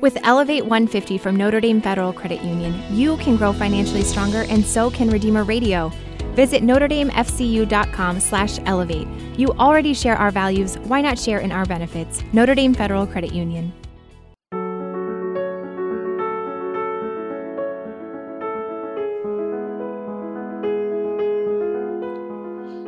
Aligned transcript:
With 0.00 0.18
Elevate 0.24 0.66
150 0.66 1.16
from 1.16 1.36
Notre 1.36 1.60
Dame 1.60 1.80
Federal 1.80 2.12
Credit 2.12 2.42
Union, 2.42 2.74
you 2.90 3.16
can 3.16 3.36
grow 3.36 3.54
financially 3.54 4.02
stronger 4.02 4.44
and 4.50 4.64
so 4.64 4.90
can 4.90 5.08
Redeemer 5.08 5.42
Radio. 5.42 5.90
Visit 6.34 6.62
NotreDameFCU.com 6.62 8.20
slash 8.20 8.58
elevate. 8.66 9.08
You 9.38 9.48
already 9.52 9.94
share 9.94 10.16
our 10.16 10.30
values. 10.30 10.76
Why 10.80 11.00
not 11.00 11.18
share 11.18 11.38
in 11.38 11.50
our 11.50 11.64
benefits? 11.64 12.22
Notre 12.34 12.54
Dame 12.54 12.74
Federal 12.74 13.06
Credit 13.06 13.32
Union. 13.32 13.72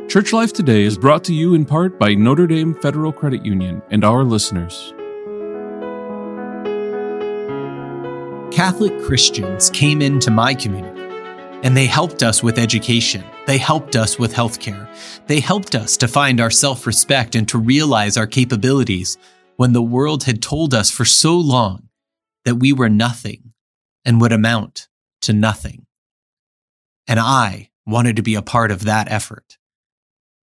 Church 0.07 0.31
Life 0.31 0.53
Today 0.53 0.83
is 0.83 0.97
brought 0.97 1.23
to 1.23 1.33
you 1.33 1.55
in 1.55 1.65
part 1.65 1.99
by 1.99 2.13
Notre 2.13 2.45
Dame 2.45 2.75
Federal 2.75 3.11
Credit 3.11 3.43
Union 3.43 3.81
and 3.89 4.03
our 4.03 4.23
listeners. 4.23 4.93
Catholic 8.59 9.01
Christians 9.03 9.69
came 9.69 10.01
into 10.01 10.29
my 10.29 10.53
community 10.53 10.99
and 11.63 11.77
they 11.77 11.85
helped 11.85 12.23
us 12.23 12.43
with 12.43 12.59
education. 12.59 13.23
They 13.47 13.57
helped 13.57 13.95
us 13.95 14.19
with 14.19 14.33
healthcare. 14.33 14.85
They 15.27 15.39
helped 15.39 15.75
us 15.75 15.95
to 15.95 16.09
find 16.09 16.41
our 16.41 16.51
self 16.51 16.85
respect 16.85 17.35
and 17.35 17.47
to 17.47 17.57
realize 17.57 18.17
our 18.17 18.27
capabilities 18.27 19.17
when 19.55 19.71
the 19.71 19.81
world 19.81 20.25
had 20.25 20.41
told 20.41 20.73
us 20.73 20.91
for 20.91 21.05
so 21.05 21.37
long 21.37 21.87
that 22.43 22.55
we 22.55 22.73
were 22.73 22.89
nothing 22.89 23.53
and 24.03 24.19
would 24.19 24.33
amount 24.33 24.89
to 25.21 25.31
nothing. 25.31 25.85
And 27.07 27.17
I 27.17 27.69
wanted 27.85 28.17
to 28.17 28.23
be 28.23 28.35
a 28.35 28.41
part 28.41 28.71
of 28.71 28.83
that 28.83 29.09
effort. 29.09 29.57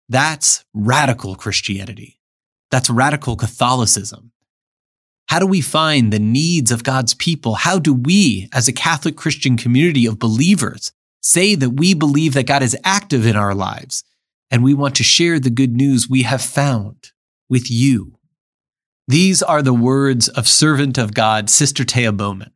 That's 0.08 0.64
radical 0.72 1.34
Christianity. 1.34 2.18
That's 2.70 2.88
radical 2.88 3.36
Catholicism. 3.36 4.32
How 5.26 5.38
do 5.38 5.46
we 5.46 5.60
find 5.60 6.12
the 6.12 6.18
needs 6.18 6.70
of 6.70 6.84
God's 6.84 7.14
people? 7.14 7.54
How 7.54 7.78
do 7.78 7.92
we, 7.92 8.48
as 8.52 8.68
a 8.68 8.72
Catholic 8.72 9.16
Christian 9.16 9.56
community 9.56 10.06
of 10.06 10.18
believers, 10.18 10.92
say 11.20 11.54
that 11.56 11.70
we 11.70 11.94
believe 11.94 12.34
that 12.34 12.46
God 12.46 12.62
is 12.62 12.76
active 12.84 13.26
in 13.26 13.36
our 13.36 13.54
lives 13.54 14.04
and 14.50 14.62
we 14.62 14.72
want 14.72 14.94
to 14.96 15.02
share 15.02 15.40
the 15.40 15.50
good 15.50 15.72
news 15.72 16.08
we 16.08 16.22
have 16.22 16.42
found 16.42 17.10
with 17.48 17.70
you? 17.70 18.18
These 19.08 19.42
are 19.42 19.62
the 19.62 19.74
words 19.74 20.28
of 20.28 20.48
servant 20.48 20.98
of 20.98 21.14
God, 21.14 21.50
Sister 21.50 21.84
Thea 21.84 22.12
Bowman. 22.12 22.52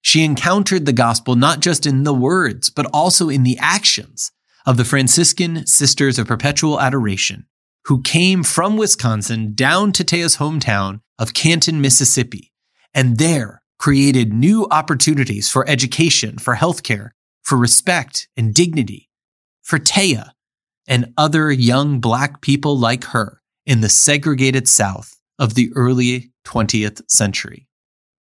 She 0.00 0.24
encountered 0.24 0.84
the 0.84 0.92
gospel 0.92 1.36
not 1.36 1.60
just 1.60 1.86
in 1.86 2.02
the 2.02 2.14
words, 2.14 2.70
but 2.70 2.86
also 2.92 3.28
in 3.28 3.44
the 3.44 3.56
actions 3.60 4.32
of 4.66 4.76
the 4.76 4.84
Franciscan 4.84 5.66
Sisters 5.66 6.18
of 6.18 6.26
Perpetual 6.26 6.80
Adoration, 6.80 7.46
who 7.86 8.02
came 8.02 8.42
from 8.42 8.76
Wisconsin 8.76 9.54
down 9.54 9.92
to 9.92 10.04
Thea's 10.04 10.36
hometown 10.36 11.00
of 11.18 11.34
Canton, 11.34 11.80
Mississippi, 11.80 12.52
and 12.94 13.18
there 13.18 13.62
created 13.78 14.32
new 14.32 14.66
opportunities 14.70 15.50
for 15.50 15.68
education, 15.68 16.38
for 16.38 16.54
healthcare, 16.54 17.10
for 17.42 17.58
respect 17.58 18.28
and 18.36 18.54
dignity, 18.54 19.08
for 19.62 19.78
Thea 19.78 20.32
and 20.86 21.12
other 21.16 21.50
young 21.50 22.00
black 22.00 22.40
people 22.40 22.78
like 22.78 23.04
her 23.04 23.40
in 23.66 23.80
the 23.80 23.88
segregated 23.88 24.68
South 24.68 25.18
of 25.38 25.54
the 25.54 25.70
early 25.74 26.32
20th 26.44 27.02
century. 27.08 27.66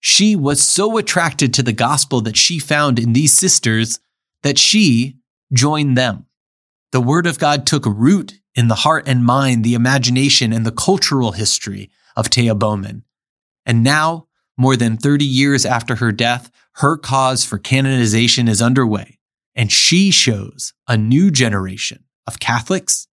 She 0.01 0.37
was 0.37 0.63
so 0.63 0.99
attracted 0.99 1.53
to 1.55 1.63
the 1.63 1.73
gospel 1.73 2.21
that 2.23 2.37
she 2.37 2.59
found 2.59 2.99
in 2.99 3.13
these 3.13 3.33
sisters 3.33 3.99
that 4.43 4.59
she 4.59 5.17
joined 5.53 5.97
them. 5.97 6.27
The 6.93 7.01
Word 7.01 7.27
of 7.27 7.39
God 7.39 7.67
took 7.67 7.85
root 7.85 8.41
in 8.55 8.69
the 8.69 8.75
heart 8.77 9.05
and 9.07 9.25
mind, 9.25 9.65
the 9.65 9.75
imagination, 9.75 10.53
and 10.53 10.65
the 10.65 10.73
cultural 10.73 11.33
history 11.33 11.91
of 12.17 12.29
Thea 12.29 12.55
Bowman. 12.55 13.05
And 13.65 13.83
now, 13.83 14.29
more 14.57 14.77
than 14.77 14.97
30 14.97 15.25
years 15.25 15.67
after 15.67 15.97
her 15.97 16.13
death, 16.13 16.51
her 16.77 16.97
cause 16.97 17.45
for 17.45 17.59
canonization 17.59 18.49
is 18.49 18.63
underway, 18.63 19.19
and 19.55 19.71
she 19.71 20.11
shows 20.11 20.73
a 20.89 20.97
new 20.97 21.31
generation 21.31 22.05
of 22.27 22.39
Catholics 22.39 23.09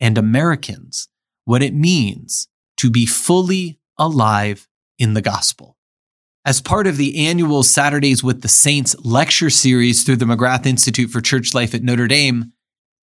and 0.00 0.18
Americans 0.18 1.08
what 1.44 1.62
it 1.62 1.74
means 1.74 2.48
to 2.76 2.90
be 2.90 3.06
fully 3.06 3.78
alive 3.98 4.68
in 4.98 5.14
the 5.14 5.22
gospel. 5.22 5.76
As 6.44 6.60
part 6.60 6.86
of 6.86 6.96
the 6.96 7.26
annual 7.28 7.62
Saturdays 7.62 8.24
with 8.24 8.42
the 8.42 8.48
Saints 8.48 8.96
lecture 9.04 9.50
series 9.50 10.02
through 10.02 10.16
the 10.16 10.24
McGrath 10.24 10.66
Institute 10.66 11.10
for 11.10 11.20
Church 11.20 11.54
Life 11.54 11.74
at 11.74 11.84
Notre 11.84 12.08
Dame, 12.08 12.52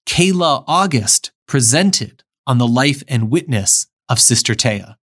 Kayla 0.09 0.63
August 0.65 1.31
presented 1.47 2.23
on 2.47 2.57
the 2.57 2.67
life 2.67 3.03
and 3.07 3.29
witness 3.29 3.85
of 4.09 4.19
Sister 4.19 4.55
Thea. 4.55 4.97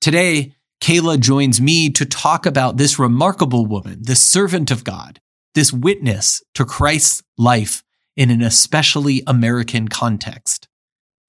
Today, 0.00 0.54
Kayla 0.80 1.18
joins 1.18 1.60
me 1.60 1.90
to 1.90 2.06
talk 2.06 2.46
about 2.46 2.76
this 2.76 2.96
remarkable 2.96 3.66
woman, 3.66 3.98
this 4.02 4.22
servant 4.22 4.70
of 4.70 4.84
God, 4.84 5.18
this 5.56 5.72
witness 5.72 6.44
to 6.54 6.64
Christ's 6.64 7.24
life 7.36 7.82
in 8.16 8.30
an 8.30 8.40
especially 8.40 9.24
American 9.26 9.88
context. 9.88 10.68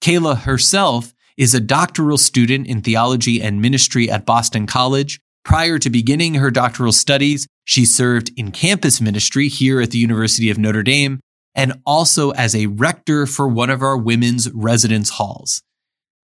Kayla 0.00 0.42
herself 0.42 1.12
is 1.36 1.54
a 1.54 1.60
doctoral 1.60 2.18
student 2.18 2.68
in 2.68 2.82
theology 2.82 3.42
and 3.42 3.60
ministry 3.60 4.08
at 4.08 4.26
Boston 4.26 4.64
College. 4.68 5.20
Prior 5.44 5.80
to 5.80 5.90
beginning 5.90 6.34
her 6.34 6.52
doctoral 6.52 6.92
studies, 6.92 7.48
she 7.64 7.84
served 7.84 8.30
in 8.36 8.52
campus 8.52 9.00
ministry 9.00 9.48
here 9.48 9.80
at 9.80 9.90
the 9.90 9.98
University 9.98 10.50
of 10.50 10.58
Notre 10.58 10.84
Dame 10.84 11.18
and 11.54 11.80
also 11.86 12.30
as 12.32 12.54
a 12.54 12.66
rector 12.66 13.26
for 13.26 13.48
one 13.48 13.70
of 13.70 13.82
our 13.82 13.96
women's 13.96 14.50
residence 14.52 15.10
halls. 15.10 15.62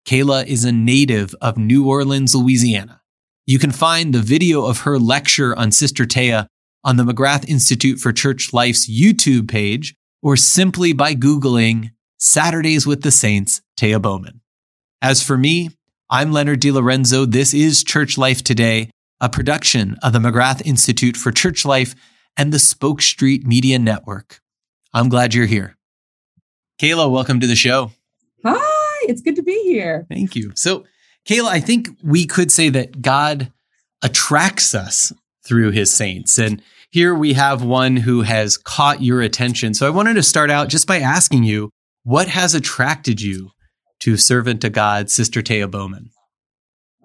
Kayla 0.06 0.46
is 0.46 0.64
a 0.64 0.72
native 0.72 1.34
of 1.40 1.56
New 1.56 1.88
Orleans, 1.88 2.34
Louisiana. 2.34 3.00
You 3.46 3.58
can 3.58 3.72
find 3.72 4.12
the 4.12 4.20
video 4.20 4.66
of 4.66 4.80
her 4.80 4.98
lecture 4.98 5.56
on 5.56 5.72
Sister 5.72 6.04
Thea 6.04 6.48
on 6.84 6.96
the 6.96 7.04
McGrath 7.04 7.48
Institute 7.48 7.98
for 7.98 8.12
Church 8.12 8.52
Life's 8.52 8.90
YouTube 8.90 9.48
page 9.48 9.94
or 10.22 10.36
simply 10.36 10.92
by 10.92 11.14
Googling 11.14 11.90
Saturdays 12.18 12.86
with 12.86 13.02
the 13.02 13.10
Saints, 13.10 13.60
Thea 13.76 13.98
Bowman. 13.98 14.40
As 15.00 15.22
for 15.22 15.36
me, 15.36 15.70
I'm 16.08 16.30
Leonard 16.30 16.60
DeLorenzo. 16.60 17.30
This 17.30 17.54
is 17.54 17.82
Church 17.82 18.16
Life 18.18 18.44
Today, 18.44 18.90
a 19.20 19.28
production 19.28 19.96
of 20.02 20.12
the 20.12 20.18
McGrath 20.18 20.64
Institute 20.64 21.16
for 21.16 21.32
Church 21.32 21.64
Life 21.64 21.94
and 22.36 22.52
the 22.52 22.58
Spoke 22.58 23.02
Street 23.02 23.46
Media 23.46 23.78
Network. 23.78 24.40
I'm 24.94 25.08
glad 25.08 25.32
you're 25.32 25.46
here. 25.46 25.76
Kayla, 26.78 27.10
welcome 27.10 27.40
to 27.40 27.46
the 27.46 27.56
show. 27.56 27.92
Hi, 28.44 29.06
it's 29.08 29.22
good 29.22 29.36
to 29.36 29.42
be 29.42 29.62
here. 29.62 30.06
Thank 30.10 30.36
you. 30.36 30.52
So, 30.54 30.84
Kayla, 31.26 31.48
I 31.48 31.60
think 31.60 31.88
we 32.02 32.26
could 32.26 32.52
say 32.52 32.68
that 32.68 33.00
God 33.00 33.50
attracts 34.02 34.74
us 34.74 35.12
through 35.46 35.70
his 35.70 35.92
saints. 35.92 36.38
And 36.38 36.62
here 36.90 37.14
we 37.14 37.32
have 37.32 37.64
one 37.64 37.96
who 37.96 38.22
has 38.22 38.58
caught 38.58 39.00
your 39.00 39.22
attention. 39.22 39.72
So 39.72 39.86
I 39.86 39.90
wanted 39.90 40.14
to 40.14 40.22
start 40.22 40.50
out 40.50 40.68
just 40.68 40.86
by 40.86 40.98
asking 40.98 41.44
you, 41.44 41.70
what 42.02 42.28
has 42.28 42.54
attracted 42.54 43.22
you 43.22 43.52
to 44.00 44.16
servant 44.16 44.60
to 44.60 44.70
God, 44.70 45.08
Sister 45.08 45.40
Thea 45.40 45.68
Bowman? 45.68 46.10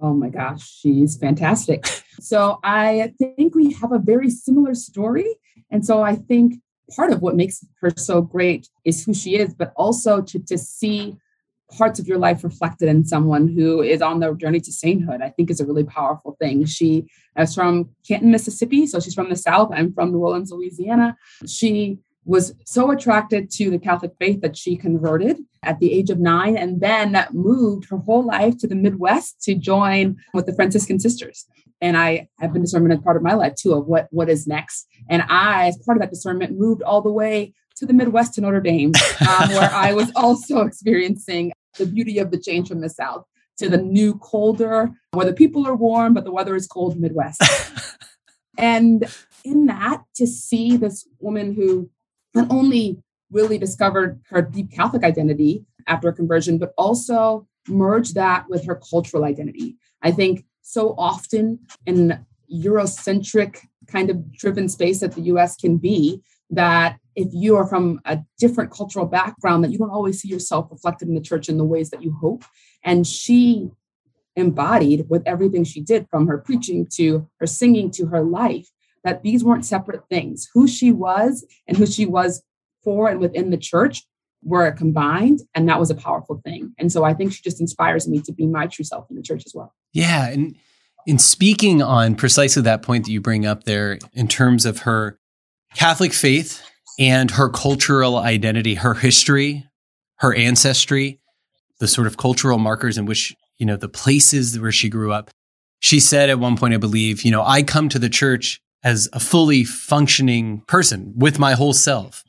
Oh 0.02 0.14
my 0.14 0.30
gosh, 0.30 0.68
she's 0.68 1.16
fantastic. 1.16 1.86
so 2.20 2.60
I 2.64 3.14
think 3.18 3.56
we 3.56 3.74
have 3.74 3.92
a 3.92 4.00
very 4.00 4.30
similar 4.30 4.76
story. 4.76 5.38
And 5.72 5.86
so 5.86 6.02
I 6.02 6.16
think 6.16 6.56
part 6.96 7.12
of 7.12 7.22
what 7.22 7.36
makes 7.36 7.66
her 7.82 7.92
so 7.96 8.22
great 8.22 8.70
is 8.86 9.04
who 9.04 9.14
she 9.14 9.36
is, 9.36 9.54
but 9.54 9.74
also 9.76 10.22
to, 10.22 10.40
to 10.40 10.58
see 10.58 11.18
parts 11.72 12.00
of 12.00 12.08
your 12.08 12.18
life 12.18 12.44
reflected 12.44 12.88
in 12.88 13.06
someone 13.06 13.48
who 13.48 13.82
is 13.82 14.02
on 14.02 14.20
their 14.20 14.34
journey 14.34 14.60
to 14.62 14.72
sainthood, 14.72 15.22
I 15.22 15.30
think 15.30 15.50
is 15.50 15.60
a 15.60 15.66
really 15.66 15.84
powerful 15.84 16.38
thing. 16.40 16.66
She 16.66 17.08
is 17.38 17.54
from 17.54 17.90
Canton, 18.08 18.32
Mississippi. 18.32 18.88
So 18.88 19.00
she's 19.00 19.14
from 19.14 19.30
the 19.30 19.36
South. 19.36 19.72
I'm 19.74 19.94
from 19.94 20.12
New 20.12 20.20
Orleans, 20.20 20.52
Louisiana. 20.52 21.18
She 21.46 22.00
was 22.24 22.54
so 22.66 22.92
attracted 22.92 23.50
to 23.50 23.70
the 23.70 23.80
Catholic 23.80 24.12
faith 24.20 24.42
that 24.42 24.58
she 24.58 24.76
converted 24.76 25.40
at 25.64 25.80
the 25.80 25.94
age 25.94 26.10
of 26.10 26.20
nine 26.20 26.58
and 26.58 26.82
then 26.82 27.26
moved 27.32 27.90
her 27.90 27.98
whole 27.98 28.26
life 28.26 28.58
to 28.60 28.68
the 28.68 28.76
Midwest 28.76 29.42
to 29.44 29.56
join 29.56 30.18
with 30.34 30.46
the 30.46 30.54
Franciscan 30.54 31.00
sisters. 31.00 31.46
And 31.82 31.96
I 31.98 32.30
have 32.40 32.54
been 32.54 32.64
discernment 32.64 32.94
as 32.94 33.04
part 33.04 33.18
of 33.18 33.24
my 33.24 33.34
life 33.34 33.56
too 33.56 33.74
of 33.74 33.86
what, 33.86 34.08
what 34.12 34.30
is 34.30 34.48
next. 34.48 34.88
And 35.10 35.24
I, 35.30 35.68
as 35.68 35.78
part 35.78 35.98
of 35.98 36.02
that 36.02 36.10
discernment, 36.10 36.58
moved 36.58 36.82
all 36.82 37.02
the 37.02 37.12
way 37.12 37.54
to 37.78 37.86
the 37.86 37.94
Midwest 37.94 38.34
to 38.34 38.42
Notre 38.42 38.62
Dame, 38.62 38.92
um, 39.22 39.50
where 39.50 39.72
I 39.72 39.94
was 39.94 40.12
also 40.16 40.62
experiencing 40.62 41.52
the 41.78 41.86
beauty 41.86 42.18
of 42.20 42.32
the 42.32 42.40
change 42.40 42.68
from 42.68 42.82
the 42.82 42.90
South 42.90 43.26
to 43.58 43.70
the 43.70 43.78
new, 43.78 44.16
colder, 44.16 44.92
where 45.12 45.26
the 45.26 45.34
people 45.34 45.68
are 45.68 45.76
warm, 45.76 46.14
but 46.14 46.24
the 46.24 46.32
weather 46.32 46.56
is 46.56 46.68
cold 46.68 47.00
Midwest. 47.00 47.42
and 48.58 49.06
in 49.44 49.66
that, 49.68 50.04
to 50.16 50.28
see 50.28 50.78
this 50.78 51.08
woman 51.20 51.54
who 51.54 51.90
not 52.34 52.48
only 52.52 53.02
really 53.32 53.58
discovered 53.58 54.22
her 54.30 54.42
deep 54.42 54.72
Catholic 54.72 55.04
identity 55.04 55.66
after 55.88 56.08
a 56.10 56.14
conversion, 56.14 56.58
but 56.58 56.74
also 56.78 57.48
merged 57.68 58.16
that 58.16 58.46
with 58.50 58.66
her 58.66 58.80
cultural 58.90 59.24
identity. 59.24 59.76
I 60.02 60.12
think 60.12 60.46
so 60.68 60.94
often 60.98 61.60
in 61.86 62.26
Eurocentric 62.54 63.60
kind 63.88 64.10
of 64.10 64.34
driven 64.34 64.68
space 64.68 65.00
that 65.00 65.14
the 65.14 65.22
US 65.34 65.56
can 65.56 65.78
be, 65.78 66.22
that 66.50 66.98
if 67.16 67.30
you 67.32 67.56
are 67.56 67.66
from 67.66 68.02
a 68.04 68.20
different 68.38 68.70
cultural 68.70 69.06
background, 69.06 69.64
that 69.64 69.72
you 69.72 69.78
don't 69.78 69.92
always 69.92 70.20
see 70.20 70.28
yourself 70.28 70.68
reflected 70.70 71.08
in 71.08 71.16
the 71.16 71.22
church 71.22 71.48
in 71.48 71.58
the 71.58 71.64
ways 71.64 71.90
that 71.92 72.04
you 72.04 72.12
hope. 72.12 72.44
And 72.84 73.08
she 73.08 73.70
embodied 74.36 75.06
with 75.10 75.24
everything 75.26 75.64
she 75.64 75.80
did 75.80 76.06
from 76.12 76.28
her 76.28 76.38
preaching 76.38 76.86
to 76.96 77.26
her 77.40 77.48
singing 77.48 77.90
to 77.92 78.08
her 78.08 78.22
life 78.22 78.68
that 79.06 79.24
these 79.24 79.46
weren't 79.46 79.66
separate 79.66 80.04
things. 80.10 80.50
Who 80.54 80.68
she 80.68 80.92
was 80.92 81.46
and 81.66 81.78
who 81.78 81.86
she 81.86 82.06
was 82.06 82.44
for 82.84 83.08
and 83.10 83.22
within 83.22 83.52
the 83.52 83.58
church 83.58 84.04
were 84.44 84.72
combined. 84.72 85.42
And 85.56 85.68
that 85.70 85.80
was 85.80 85.90
a 85.90 85.96
powerful 85.96 86.42
thing. 86.44 86.74
And 86.78 86.92
so 86.92 87.04
I 87.04 87.14
think 87.14 87.34
she 87.34 87.42
just 87.42 87.60
inspires 87.60 88.08
me 88.08 88.22
to 88.22 88.32
be 88.32 88.46
my 88.46 88.68
true 88.68 88.86
self 88.86 89.10
in 89.10 89.16
the 89.16 89.22
church 89.22 89.44
as 89.46 89.54
well. 89.54 89.74
Yeah. 89.94 90.30
And 90.30 90.56
in 91.06 91.18
speaking 91.20 91.82
on 91.82 92.16
precisely 92.16 92.62
that 92.64 92.82
point 92.82 93.06
that 93.06 93.12
you 93.12 93.22
bring 93.22 93.46
up 93.46 93.64
there 93.64 93.98
in 94.14 94.28
terms 94.28 94.66
of 94.66 94.80
her 94.80 95.20
Catholic 95.74 96.14
faith 96.14 96.62
and 97.00 97.32
her 97.32 97.50
cultural 97.50 98.18
identity, 98.18 98.76
her 98.76 98.94
history, 98.96 99.66
her 100.18 100.34
ancestry, 100.34 101.20
the 101.80 101.88
sort 101.88 102.08
of 102.08 102.18
cultural 102.18 102.58
markers 102.58 102.98
in 102.98 103.06
which, 103.06 103.36
you 103.58 103.66
know, 103.66 103.76
the 103.76 103.90
places 103.90 104.60
where 104.60 104.72
she 104.72 104.90
grew 104.90 105.12
up. 105.12 105.30
She 105.80 106.00
said 106.00 106.30
at 106.30 106.40
one 106.40 106.58
point, 106.58 106.74
I 106.74 106.78
believe, 106.78 107.22
you 107.22 107.32
know, 107.32 107.44
I 107.44 107.62
come 107.62 107.88
to 107.90 108.00
the 108.00 108.10
church 108.10 108.60
as 108.84 109.08
a 109.14 109.20
fully 109.20 109.64
functioning 109.64 110.64
person 110.68 111.14
with 111.16 111.40
my 111.40 111.54
whole 111.54 111.74
self. 111.74 112.24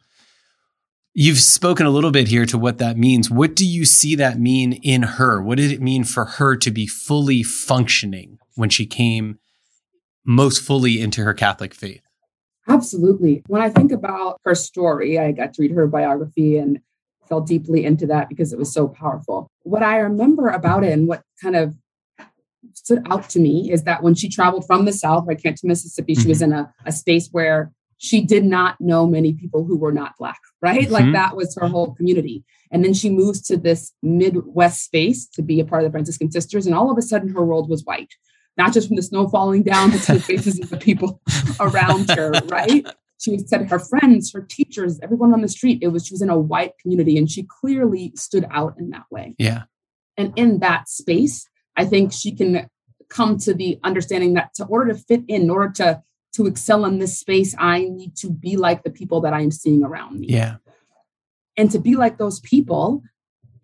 You've 1.20 1.41
spoken 1.41 1.85
a 1.85 1.91
little 1.91 2.12
bit 2.12 2.29
here 2.29 2.47
to 2.47 2.56
what 2.56 2.79
that 2.79 2.97
means. 2.97 3.29
What 3.29 3.56
do 3.56 3.67
you 3.67 3.85
see 3.85 4.15
that 4.15 4.38
mean 4.38 4.75
in 4.85 5.03
her? 5.03 5.43
What 5.43 5.59
did 5.59 5.73
it 5.73 5.82
mean 5.82 6.05
for 6.05 6.25
her 6.25 6.56
to 6.59 6.70
be 6.70 6.87
fully 6.87 7.43
functioning 7.43 8.38
when 8.55 8.69
she 8.69 8.87
came 8.87 9.41
most 10.25 10.62
fully 10.62 11.00
into 11.00 11.25
her 11.25 11.35
Catholic 11.35 11.75
faith? 11.75 12.03
Absolutely. 12.69 13.43
When 13.49 13.61
I 13.61 13.69
think 13.69 13.91
about 13.91 14.41
her 14.44 14.55
story, 14.55 15.19
I 15.19 15.32
got 15.32 15.55
to 15.55 15.62
read 15.62 15.73
her 15.73 15.88
biography 15.88 16.56
and 16.56 16.79
fell 17.29 17.41
deeply 17.41 17.85
into 17.85 18.06
that 18.06 18.29
because 18.29 18.53
it 18.53 18.59
was 18.61 18.73
so 18.73 18.87
powerful. 18.87 19.50
What 19.65 19.82
I 19.82 19.97
remember 19.97 20.50
about 20.50 20.85
it 20.85 20.93
and 20.93 21.09
what 21.09 21.23
kind 21.43 21.56
of 21.56 21.75
stood 22.75 23.03
out 23.11 23.29
to 23.31 23.41
me 23.41 23.73
is 23.73 23.82
that 23.82 24.05
when 24.05 24.15
she 24.15 24.29
traveled 24.29 24.69
from 24.69 24.85
the 24.85 24.93
South, 24.93 25.25
right, 25.26 25.37
to 25.37 25.53
Mississippi, 25.65 26.12
mm-hmm. 26.12 26.23
she 26.23 26.29
was 26.29 26.43
mm-hmm. 26.43 26.53
in 26.53 26.59
a, 26.61 26.75
a 26.87 26.93
space 26.93 27.29
where 27.32 27.73
she 27.97 28.20
did 28.20 28.44
not 28.44 28.81
know 28.81 29.05
many 29.05 29.32
people 29.32 29.65
who 29.65 29.76
were 29.76 29.91
not 29.91 30.17
Black, 30.17 30.38
right? 30.60 30.82
Mm-hmm. 30.82 30.93
Like 30.93 31.12
that 31.12 31.37
was 31.37 31.56
her 31.60 31.69
whole 31.69 31.94
community. 31.94 32.44
And 32.70 32.84
then 32.84 32.94
she 32.94 33.10
moves 33.10 33.43
to 33.43 33.56
this 33.56 33.93
Midwest 34.02 34.84
space 34.84 35.26
to 35.34 35.43
be 35.43 35.60
a 35.60 35.64
part 35.64 35.82
of 35.82 35.88
the 35.88 35.93
Franciscan 35.93 36.31
Sisters. 36.31 36.66
And 36.66 36.75
all 36.75 36.90
of 36.90 36.99
a 36.99 37.02
sudden, 37.02 37.31
her 37.31 37.44
world 37.44 37.70
was 37.70 37.84
white, 37.84 38.12
not 38.56 38.72
just 38.72 38.88
from 38.88 38.96
the 38.96 39.02
snow 39.02 39.28
falling 39.28 39.62
down, 39.62 39.90
but 39.90 40.02
to 40.02 40.14
the 40.14 40.20
faces 40.20 40.58
of 40.60 40.70
the 40.70 40.76
people 40.76 41.20
around 41.60 42.10
her, 42.10 42.32
right? 42.46 42.87
She 43.20 43.38
said 43.38 43.69
her 43.69 43.78
friends, 43.78 44.32
her 44.32 44.43
teachers, 44.43 45.00
everyone 45.02 45.32
on 45.32 45.40
the 45.40 45.49
street, 45.49 45.81
it 45.82 45.88
was 45.88 46.06
she 46.06 46.14
was 46.14 46.22
in 46.22 46.31
a 46.31 46.38
white 46.38 46.72
community 46.81 47.16
and 47.19 47.28
she 47.28 47.44
clearly 47.60 48.12
stood 48.14 48.46
out 48.50 48.75
in 48.78 48.90
that 48.90 49.05
way. 49.10 49.34
Yeah. 49.38 49.64
And 50.16 50.32
in 50.37 50.60
that 50.60 50.88
space, 50.88 51.49
I 51.76 51.84
think 51.84 52.12
she 52.12 52.32
can 52.32 52.69
come 53.08 53.38
to 53.38 53.55
the 53.55 53.78
understanding 53.82 54.34
that 54.34 54.55
to 54.55 54.66
order 54.66 54.93
to 54.93 54.99
fit 54.99 55.22
in, 55.28 55.43
in 55.43 55.50
order 55.50 55.72
to 55.76 56.02
to 56.35 56.47
excel 56.47 56.85
in 56.85 56.99
this 56.99 57.19
space, 57.19 57.55
I 57.59 57.81
need 57.85 58.17
to 58.17 58.31
be 58.31 58.57
like 58.57 58.83
the 58.83 58.91
people 58.91 59.21
that 59.23 59.33
I 59.33 59.41
am 59.41 59.51
seeing 59.51 59.85
around 59.85 60.21
me. 60.21 60.29
Yeah. 60.29 60.57
And 61.57 61.71
to 61.73 61.79
be 61.79 61.97
like 61.97 62.19
those 62.19 62.41
people, 62.41 63.03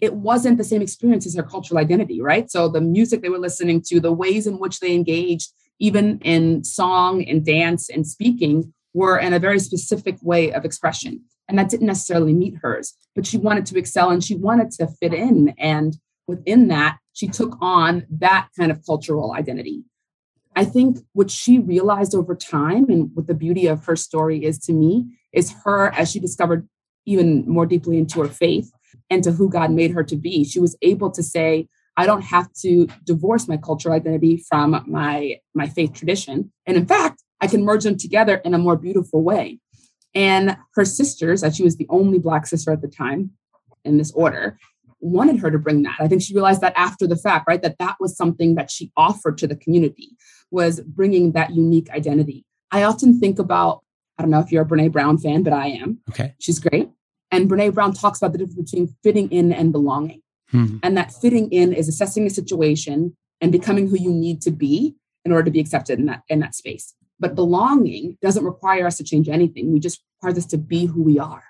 it 0.01 0.15
wasn't 0.15 0.59
the 0.59 0.65
same 0.65 0.83
experience 0.83 1.27
as 1.27 1.35
their 1.35 1.45
cultural 1.45 1.79
identity, 1.79 2.21
right? 2.21 2.51
So 2.51 2.69
the 2.69 2.81
music 2.81 3.23
they 3.23 3.29
were 3.29 3.39
listening 3.39 3.83
to, 3.87 4.01
the 4.01 4.13
ways 4.13 4.47
in 4.47 4.59
which 4.59 4.81
they 4.81 4.95
engaged, 4.95 5.53
even 5.79 6.19
in 6.21 6.65
song 6.65 7.25
and 7.25 7.45
dance 7.45 7.89
and 7.89 8.07
speaking, 8.07 8.73
were 8.93 9.19
in 9.19 9.33
a 9.33 9.39
very 9.39 9.59
specific 9.59 10.17
way 10.23 10.53
of 10.53 10.65
expression. 10.65 11.23
And 11.49 11.59
that 11.59 11.69
didn't 11.69 11.87
necessarily 11.87 12.33
meet 12.33 12.57
hers, 12.63 12.95
but 13.15 13.27
she 13.27 13.37
wanted 13.37 13.67
to 13.67 13.79
excel 13.79 14.11
and 14.11 14.25
she 14.25 14.35
wanted 14.35 14.71
to 14.73 14.87
fit 14.87 15.13
in. 15.13 15.55
And 15.59 15.97
within 16.27 16.69
that, 16.69 16.99
she 17.13 17.29
took 17.29 17.57
on 17.61 18.07
that 18.11 18.49
kind 18.59 18.71
of 18.71 18.85
cultural 18.85 19.35
identity. 19.35 19.85
I 20.57 20.65
think 20.65 20.99
what 21.13 21.31
she 21.31 21.59
realized 21.59 22.15
over 22.15 22.35
time 22.35 22.89
and 22.89 23.11
what 23.15 23.27
the 23.27 23.35
beauty 23.35 23.67
of 23.67 23.85
her 23.87 23.97
story 23.97 24.45
is 24.45 24.59
to 24.61 24.73
me 24.73 25.07
is 25.33 25.55
her 25.65 25.93
as 25.95 26.11
she 26.11 26.21
discovered 26.21 26.69
even 27.07 27.45
more 27.49 27.67
deeply 27.67 27.99
into 27.99 28.21
her 28.21 28.29
faith 28.29 28.71
and 29.11 29.23
to 29.25 29.33
who 29.33 29.51
God 29.51 29.71
made 29.71 29.91
her 29.91 30.05
to 30.05 30.17
be. 30.17 30.45
She 30.45 30.61
was 30.61 30.77
able 30.81 31.11
to 31.11 31.23
say, 31.23 31.69
I 31.97 32.07
don't 32.07 32.23
have 32.23 32.53
to 32.63 32.89
divorce 33.05 33.47
my 33.47 33.57
cultural 33.57 33.95
identity 33.95 34.37
from 34.49 34.85
my 34.87 35.37
my 35.55 35.69
faith 35.69 35.93
tradition. 35.93 36.53
And 36.67 36.77
in 36.77 36.87
fact, 36.87 37.23
I 37.41 37.47
can 37.47 37.65
merge 37.65 37.85
them 37.85 37.97
together 37.97 38.37
in 38.37 38.55
a 38.55 38.59
more 38.59 38.77
beautiful 38.77 39.23
way. 39.23 39.61
And 40.15 40.57
her 40.75 40.85
sisters, 40.85 41.43
as 41.43 41.57
she 41.57 41.65
was 41.65 41.77
the 41.77 41.87
only 41.89 42.19
black 42.19 42.47
sister 42.47 42.73
at 42.73 42.83
the 42.83 42.89
time 42.89 43.31
in 43.85 43.99
this 43.99 44.13
order, 44.13 44.59
wanted 45.05 45.39
her 45.41 45.51
to 45.51 45.59
bring 45.59 45.83
that. 45.83 45.97
I 46.01 46.09
think 46.09 46.23
she 46.23 46.35
realized 46.35 46.61
that 46.63 46.73
after 46.77 47.07
the 47.07 47.17
fact, 47.17 47.47
right? 47.47 47.63
That 47.63 47.79
that 47.79 47.97
was 48.01 48.17
something 48.17 48.55
that 48.55 48.71
she 48.71 48.91
offered 48.97 49.39
to 49.39 49.47
the 49.47 49.57
community 49.57 50.17
was 50.51 50.81
bringing 50.81 51.33
that 51.33 51.55
unique 51.55 51.91
identity. 51.91 52.45
I 52.71 52.85
often 52.85 53.21
think 53.21 53.39
about, 53.39 53.83
I 54.19 54.23
don't 54.23 54.31
know 54.31 54.41
if 54.41 54.51
you're 54.51 54.63
a 54.63 54.67
Brene 54.67 54.93
Brown 54.93 55.19
fan, 55.19 55.43
but 55.43 55.53
I 55.53 55.69
am. 55.69 56.01
Okay. 56.11 56.35
She's 56.41 56.59
great. 56.59 56.89
And 57.31 57.51
Brene 57.51 57.75
Brown 57.75 57.93
talks 57.93 58.21
about 58.21 58.33
the 58.33 58.39
difference 58.39 58.71
between 58.71 58.95
fitting 59.03 59.31
in 59.31 59.53
and 59.53 59.73
belonging. 59.73 60.23
Mm-hmm. 60.53 60.79
And 60.83 60.97
that 60.97 61.13
fitting 61.13 61.51
in 61.51 61.73
is 61.73 61.89
assessing 61.89 62.27
a 62.27 62.31
situation 62.31 63.17
and 63.41 63.53
becoming 63.53 63.89
who 63.89 63.99
you 63.99 64.11
need 64.11 64.41
to 64.43 64.51
be 64.51 64.95
in 65.25 65.33
order 65.33 65.45
to 65.45 65.51
be 65.51 65.61
accepted 65.61 65.99
in 65.99 66.07
that 66.07 66.23
in 66.29 66.41
that 66.41 66.55
space. 66.55 66.95
But 67.19 67.35
belonging 67.35 68.19
doesn't 68.23 68.45
require 68.45 68.87
us 68.87 68.97
to 68.99 69.05
change 69.05 69.29
anything. 69.29 69.73
We 69.73 69.81
just 69.81 70.03
require 70.23 70.39
us 70.39 70.47
to 70.47 70.59
be 70.59 70.87
who 70.87 71.03
we 71.03 71.19
are. 71.19 71.45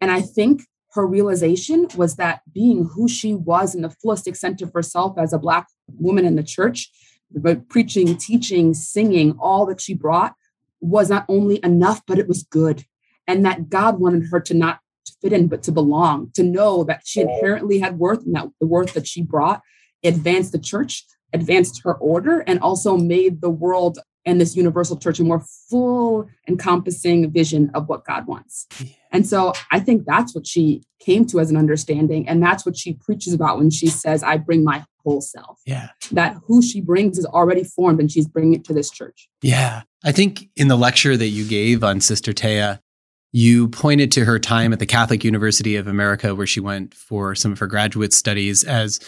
And 0.00 0.10
I 0.10 0.20
think 0.20 0.62
her 0.94 1.06
realization 1.06 1.88
was 1.96 2.16
that 2.16 2.40
being 2.52 2.88
who 2.94 3.08
she 3.08 3.34
was 3.34 3.74
in 3.74 3.82
the 3.82 3.90
fullest 3.90 4.28
extent 4.28 4.62
of 4.62 4.72
herself 4.72 5.18
as 5.18 5.32
a 5.32 5.38
Black 5.38 5.66
woman 5.88 6.24
in 6.24 6.36
the 6.36 6.42
church, 6.42 6.90
but 7.30 7.68
preaching, 7.68 8.16
teaching, 8.16 8.74
singing, 8.74 9.36
all 9.40 9.66
that 9.66 9.80
she 9.80 9.92
brought 9.92 10.34
was 10.80 11.10
not 11.10 11.24
only 11.28 11.58
enough, 11.64 12.02
but 12.06 12.18
it 12.18 12.28
was 12.28 12.44
good. 12.44 12.84
And 13.26 13.44
that 13.44 13.68
God 13.68 13.98
wanted 13.98 14.28
her 14.30 14.40
to 14.40 14.54
not 14.54 14.78
fit 15.20 15.32
in, 15.32 15.48
but 15.48 15.62
to 15.64 15.72
belong, 15.72 16.30
to 16.34 16.42
know 16.42 16.84
that 16.84 17.02
she 17.04 17.20
inherently 17.22 17.80
had 17.80 17.98
worth 17.98 18.24
and 18.24 18.36
that 18.36 18.48
the 18.60 18.66
worth 18.66 18.94
that 18.94 19.08
she 19.08 19.22
brought 19.22 19.62
advanced 20.04 20.52
the 20.52 20.58
church, 20.58 21.04
advanced 21.32 21.80
her 21.82 21.94
order, 21.94 22.40
and 22.40 22.60
also 22.60 22.96
made 22.96 23.40
the 23.40 23.50
world 23.50 23.98
and 24.26 24.40
this 24.40 24.56
universal 24.56 24.96
church 24.96 25.20
a 25.20 25.24
more 25.24 25.44
full 25.68 26.28
encompassing 26.48 27.30
vision 27.30 27.70
of 27.74 27.88
what 27.88 28.04
God 28.04 28.26
wants. 28.26 28.66
And 29.12 29.26
so 29.26 29.52
I 29.70 29.80
think 29.80 30.04
that's 30.06 30.34
what 30.34 30.46
she 30.46 30.82
came 30.98 31.26
to 31.26 31.40
as 31.40 31.50
an 31.50 31.56
understanding. 31.56 32.26
And 32.28 32.42
that's 32.42 32.64
what 32.64 32.76
she 32.76 32.94
preaches 32.94 33.32
about 33.32 33.58
when 33.58 33.70
she 33.70 33.86
says, 33.86 34.22
I 34.22 34.38
bring 34.38 34.64
my 34.64 34.84
whole 35.04 35.20
self. 35.20 35.60
Yeah. 35.66 35.90
That 36.12 36.36
who 36.46 36.62
she 36.62 36.80
brings 36.80 37.18
is 37.18 37.26
already 37.26 37.64
formed 37.64 38.00
and 38.00 38.10
she's 38.10 38.26
bringing 38.26 38.54
it 38.54 38.64
to 38.64 38.72
this 38.72 38.90
church. 38.90 39.28
Yeah. 39.42 39.82
I 40.02 40.12
think 40.12 40.48
in 40.56 40.68
the 40.68 40.76
lecture 40.76 41.16
that 41.16 41.28
you 41.28 41.46
gave 41.46 41.84
on 41.84 42.00
Sister 42.00 42.32
Thea, 42.32 42.80
you 43.32 43.68
pointed 43.68 44.12
to 44.12 44.24
her 44.24 44.38
time 44.38 44.72
at 44.72 44.78
the 44.78 44.86
Catholic 44.86 45.24
University 45.24 45.76
of 45.76 45.88
America, 45.88 46.34
where 46.34 46.46
she 46.46 46.60
went 46.60 46.94
for 46.94 47.34
some 47.34 47.50
of 47.52 47.58
her 47.58 47.66
graduate 47.66 48.12
studies, 48.12 48.62
as 48.62 49.00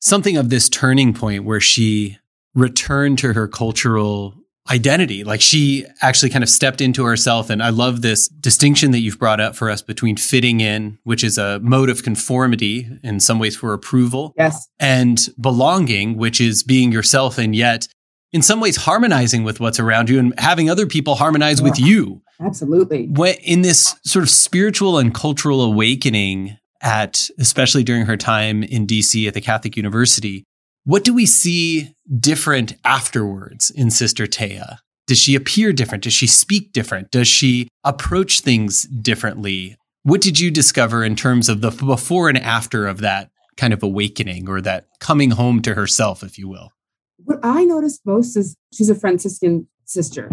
something 0.00 0.36
of 0.36 0.50
this 0.50 0.68
turning 0.68 1.12
point 1.12 1.44
where 1.44 1.60
she 1.60 2.16
returned 2.54 3.18
to 3.18 3.32
her 3.32 3.48
cultural 3.48 4.34
identity. 4.70 5.24
Like 5.24 5.40
she 5.40 5.86
actually 6.02 6.30
kind 6.30 6.42
of 6.42 6.48
stepped 6.48 6.80
into 6.80 7.04
herself. 7.04 7.50
And 7.50 7.62
I 7.62 7.70
love 7.70 8.02
this 8.02 8.28
distinction 8.28 8.90
that 8.92 9.00
you've 9.00 9.18
brought 9.18 9.40
up 9.40 9.56
for 9.56 9.70
us 9.70 9.82
between 9.82 10.16
fitting 10.16 10.60
in, 10.60 10.98
which 11.04 11.22
is 11.22 11.38
a 11.38 11.60
mode 11.60 11.88
of 11.88 12.02
conformity 12.02 12.88
in 13.02 13.20
some 13.20 13.38
ways 13.38 13.56
for 13.56 13.72
approval. 13.72 14.34
Yes. 14.36 14.68
And 14.78 15.18
belonging, 15.40 16.16
which 16.16 16.40
is 16.40 16.62
being 16.62 16.92
yourself 16.92 17.38
and 17.38 17.54
yet 17.54 17.88
in 18.32 18.42
some 18.42 18.60
ways 18.60 18.76
harmonizing 18.76 19.44
with 19.44 19.60
what's 19.60 19.80
around 19.80 20.10
you 20.10 20.18
and 20.18 20.38
having 20.38 20.68
other 20.68 20.86
people 20.86 21.14
harmonize 21.14 21.60
yeah. 21.60 21.64
with 21.64 21.78
you. 21.78 22.22
Absolutely. 22.40 23.08
In 23.44 23.62
this 23.62 23.94
sort 24.04 24.22
of 24.22 24.30
spiritual 24.30 24.98
and 24.98 25.14
cultural 25.14 25.62
awakening 25.62 26.58
at, 26.82 27.30
especially 27.38 27.82
during 27.82 28.06
her 28.06 28.16
time 28.16 28.62
in 28.62 28.86
DC 28.86 29.26
at 29.26 29.34
the 29.34 29.40
Catholic 29.40 29.76
University, 29.76 30.44
what 30.86 31.02
do 31.02 31.12
we 31.12 31.26
see 31.26 31.92
different 32.20 32.74
afterwards 32.84 33.70
in 33.70 33.90
Sister 33.90 34.24
Thea? 34.24 34.78
Does 35.08 35.18
she 35.18 35.34
appear 35.34 35.72
different? 35.72 36.04
Does 36.04 36.12
she 36.12 36.28
speak 36.28 36.72
different? 36.72 37.10
Does 37.10 37.26
she 37.26 37.66
approach 37.82 38.40
things 38.40 38.84
differently? 38.84 39.76
What 40.04 40.20
did 40.20 40.38
you 40.38 40.48
discover 40.48 41.02
in 41.02 41.16
terms 41.16 41.48
of 41.48 41.60
the 41.60 41.70
before 41.72 42.28
and 42.28 42.38
after 42.38 42.86
of 42.86 42.98
that 42.98 43.30
kind 43.56 43.72
of 43.72 43.82
awakening 43.82 44.48
or 44.48 44.60
that 44.60 44.86
coming 45.00 45.32
home 45.32 45.60
to 45.62 45.74
herself, 45.74 46.22
if 46.22 46.38
you 46.38 46.48
will? 46.48 46.70
What 47.16 47.40
I 47.42 47.64
noticed 47.64 48.02
most 48.06 48.36
is 48.36 48.54
she's 48.72 48.88
a 48.88 48.94
Franciscan 48.94 49.66
sister. 49.86 50.30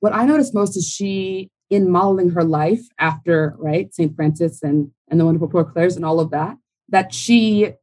What 0.00 0.14
I 0.14 0.24
noticed 0.24 0.54
most 0.54 0.74
is 0.74 0.88
she, 0.88 1.50
in 1.68 1.90
modeling 1.90 2.30
her 2.30 2.44
life 2.44 2.80
after, 2.98 3.54
right, 3.58 3.92
St. 3.92 4.16
Francis 4.16 4.62
and, 4.62 4.90
and 5.10 5.20
the 5.20 5.26
wonderful 5.26 5.48
Poor 5.48 5.64
Clares 5.64 5.96
and 5.96 6.04
all 6.04 6.18
of 6.18 6.30
that, 6.30 6.56
that 6.88 7.12
she 7.12 7.74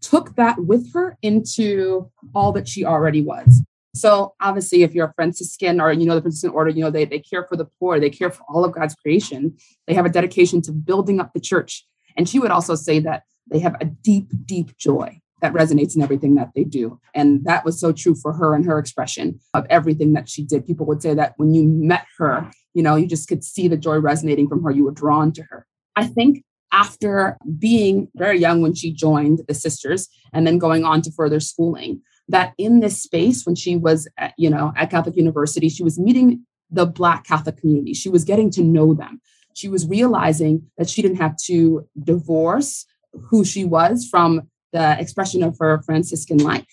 took 0.00 0.36
that 0.36 0.58
with 0.64 0.92
her 0.92 1.16
into 1.22 2.10
all 2.34 2.52
that 2.52 2.68
she 2.68 2.84
already 2.84 3.22
was. 3.22 3.62
So 3.94 4.34
obviously, 4.40 4.82
if 4.82 4.94
you're 4.94 5.06
a 5.08 5.12
Franciscan 5.14 5.80
or 5.80 5.92
you 5.92 6.06
know 6.06 6.14
the 6.14 6.20
Franciscan 6.20 6.50
order, 6.50 6.70
you 6.70 6.82
know 6.82 6.90
they, 6.90 7.04
they 7.04 7.18
care 7.18 7.44
for 7.44 7.56
the 7.56 7.68
poor, 7.80 7.98
they 7.98 8.10
care 8.10 8.30
for 8.30 8.44
all 8.48 8.64
of 8.64 8.72
God's 8.72 8.94
creation. 8.94 9.56
They 9.86 9.94
have 9.94 10.06
a 10.06 10.10
dedication 10.10 10.62
to 10.62 10.72
building 10.72 11.20
up 11.20 11.32
the 11.32 11.40
church. 11.40 11.84
And 12.16 12.28
she 12.28 12.38
would 12.38 12.50
also 12.50 12.74
say 12.74 13.00
that 13.00 13.22
they 13.50 13.58
have 13.60 13.76
a 13.80 13.86
deep, 13.86 14.30
deep 14.44 14.76
joy. 14.76 15.20
that 15.40 15.52
resonates 15.52 15.94
in 15.94 16.02
everything 16.02 16.34
that 16.34 16.50
they 16.54 16.64
do. 16.64 16.98
And 17.14 17.44
that 17.44 17.64
was 17.64 17.78
so 17.78 17.92
true 17.92 18.14
for 18.14 18.32
her 18.32 18.54
and 18.54 18.64
her 18.66 18.78
expression 18.78 19.38
of 19.54 19.66
everything 19.70 20.12
that 20.14 20.28
she 20.28 20.42
did. 20.42 20.66
People 20.66 20.86
would 20.86 21.02
say 21.02 21.14
that 21.14 21.34
when 21.36 21.54
you 21.54 21.64
met 21.64 22.06
her, 22.18 22.50
you 22.74 22.82
know, 22.82 22.96
you 22.96 23.06
just 23.06 23.28
could 23.28 23.44
see 23.44 23.68
the 23.68 23.76
joy 23.76 23.98
resonating 23.98 24.48
from 24.48 24.62
her. 24.64 24.70
You 24.70 24.84
were 24.84 24.90
drawn 24.90 25.32
to 25.32 25.42
her. 25.44 25.66
I 25.96 26.06
think 26.06 26.44
after 26.72 27.38
being 27.58 28.08
very 28.14 28.38
young 28.38 28.60
when 28.60 28.74
she 28.74 28.92
joined 28.92 29.40
the 29.48 29.54
sisters 29.54 30.08
and 30.32 30.46
then 30.46 30.58
going 30.58 30.84
on 30.84 31.02
to 31.02 31.12
further 31.12 31.40
schooling, 31.40 32.02
that 32.28 32.52
in 32.58 32.80
this 32.80 33.02
space, 33.02 33.46
when 33.46 33.54
she 33.54 33.76
was, 33.76 34.06
at, 34.18 34.34
you 34.36 34.50
know, 34.50 34.72
at 34.76 34.90
Catholic 34.90 35.16
University, 35.16 35.68
she 35.68 35.82
was 35.82 35.98
meeting 35.98 36.44
the 36.70 36.84
Black 36.84 37.24
Catholic 37.24 37.56
community. 37.56 37.94
She 37.94 38.10
was 38.10 38.24
getting 38.24 38.50
to 38.50 38.62
know 38.62 38.92
them. 38.92 39.20
She 39.54 39.68
was 39.68 39.86
realizing 39.86 40.70
that 40.76 40.90
she 40.90 41.02
didn't 41.02 41.16
have 41.16 41.36
to 41.46 41.88
divorce 42.04 42.84
who 43.12 43.44
she 43.44 43.64
was 43.64 44.06
from 44.06 44.42
the 44.72 45.00
expression 45.00 45.42
of 45.42 45.56
her 45.58 45.82
Franciscan 45.82 46.38
life. 46.38 46.66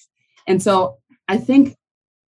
And 0.48 0.62
so 0.62 0.98
I 1.28 1.38
think 1.38 1.76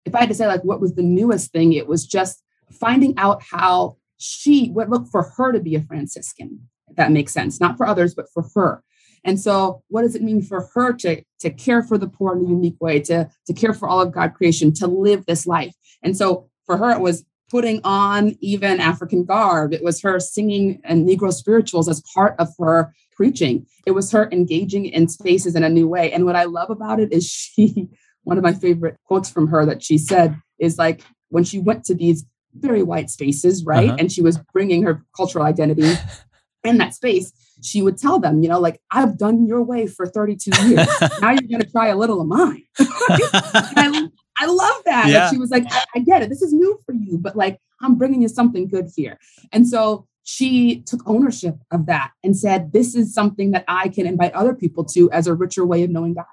if 0.04 0.14
I 0.14 0.20
had 0.20 0.28
to 0.28 0.34
say 0.34 0.46
like 0.46 0.64
what 0.64 0.80
was 0.80 0.94
the 0.94 1.02
newest 1.02 1.52
thing, 1.52 1.72
it 1.72 1.86
was 1.86 2.04
just 2.04 2.42
finding 2.70 3.14
out 3.16 3.42
how 3.42 3.96
she 4.18 4.68
what 4.68 4.90
looked 4.90 5.08
for 5.08 5.22
her 5.36 5.52
to 5.52 5.60
be 5.60 5.74
a 5.74 5.80
Franciscan, 5.80 6.68
that 6.96 7.12
makes 7.12 7.32
sense, 7.32 7.60
not 7.60 7.76
for 7.76 7.86
others, 7.86 8.14
but 8.14 8.26
for 8.32 8.44
her. 8.54 8.82
And 9.24 9.40
so 9.40 9.82
what 9.88 10.02
does 10.02 10.14
it 10.14 10.22
mean 10.22 10.42
for 10.42 10.68
her 10.74 10.92
to, 10.94 11.22
to 11.40 11.50
care 11.50 11.82
for 11.82 11.96
the 11.96 12.08
poor 12.08 12.36
in 12.36 12.44
a 12.44 12.48
unique 12.48 12.80
way, 12.80 13.00
to, 13.00 13.30
to 13.46 13.52
care 13.52 13.72
for 13.72 13.88
all 13.88 14.00
of 14.00 14.12
God 14.12 14.34
creation, 14.34 14.72
to 14.74 14.86
live 14.86 15.26
this 15.26 15.46
life? 15.46 15.74
And 16.02 16.16
so 16.16 16.48
for 16.66 16.76
her, 16.76 16.90
it 16.90 17.00
was 17.00 17.24
putting 17.50 17.80
on 17.84 18.36
even 18.40 18.80
African 18.80 19.24
garb. 19.24 19.72
It 19.72 19.84
was 19.84 20.00
her 20.02 20.18
singing 20.18 20.80
and 20.84 21.06
Negro 21.06 21.32
spirituals 21.32 21.88
as 21.88 22.02
part 22.14 22.34
of 22.38 22.48
her 22.58 22.92
preaching. 23.12 23.66
It 23.86 23.92
was 23.92 24.10
her 24.12 24.28
engaging 24.32 24.86
in 24.86 25.06
spaces 25.08 25.54
in 25.54 25.62
a 25.62 25.68
new 25.68 25.86
way. 25.86 26.10
And 26.12 26.24
what 26.24 26.34
I 26.34 26.44
love 26.44 26.70
about 26.70 26.98
it 26.98 27.12
is 27.12 27.28
she, 27.30 27.88
one 28.24 28.38
of 28.38 28.44
my 28.44 28.54
favorite 28.54 28.96
quotes 29.04 29.30
from 29.30 29.48
her 29.48 29.66
that 29.66 29.82
she 29.82 29.98
said 29.98 30.36
is 30.58 30.78
like 30.78 31.02
when 31.28 31.44
she 31.44 31.58
went 31.58 31.84
to 31.84 31.94
these 31.94 32.24
very 32.54 32.82
white 32.82 33.10
spaces, 33.10 33.64
right? 33.64 33.90
Uh-huh. 33.90 33.96
And 33.98 34.12
she 34.12 34.22
was 34.22 34.38
bringing 34.52 34.82
her 34.82 35.04
cultural 35.16 35.44
identity 35.44 35.94
in 36.64 36.78
that 36.78 36.94
space, 36.94 37.32
she 37.62 37.82
would 37.82 37.98
tell 37.98 38.18
them, 38.18 38.42
you 38.42 38.48
know, 38.48 38.60
like, 38.60 38.80
I've 38.90 39.18
done 39.18 39.46
your 39.46 39.62
way 39.62 39.86
for 39.86 40.06
32 40.06 40.50
years. 40.68 40.86
now 41.20 41.30
you're 41.30 41.48
going 41.48 41.60
to 41.60 41.70
try 41.70 41.88
a 41.88 41.96
little 41.96 42.20
of 42.20 42.26
mine. 42.26 42.62
I, 42.78 44.08
I, 44.38 44.46
love 44.46 44.82
that. 44.86 45.08
Yeah. 45.08 45.30
she 45.30 45.38
was 45.38 45.50
like, 45.50 45.64
I, 45.70 45.84
I 45.96 45.98
get 46.00 46.22
it. 46.22 46.28
This 46.28 46.42
is 46.42 46.52
new 46.52 46.78
for 46.84 46.92
you, 46.92 47.18
but 47.18 47.36
like, 47.36 47.60
I'm 47.80 47.96
bringing 47.96 48.22
you 48.22 48.28
something 48.28 48.68
good 48.68 48.90
here. 48.94 49.18
And 49.52 49.68
so 49.68 50.06
she 50.24 50.82
took 50.82 51.00
ownership 51.06 51.56
of 51.70 51.86
that 51.86 52.12
and 52.22 52.36
said, 52.36 52.72
This 52.72 52.94
is 52.94 53.12
something 53.12 53.50
that 53.52 53.64
I 53.68 53.88
can 53.88 54.06
invite 54.06 54.32
other 54.34 54.54
people 54.54 54.84
to 54.86 55.10
as 55.10 55.26
a 55.26 55.34
richer 55.34 55.66
way 55.66 55.82
of 55.82 55.90
knowing 55.90 56.14
God. 56.14 56.26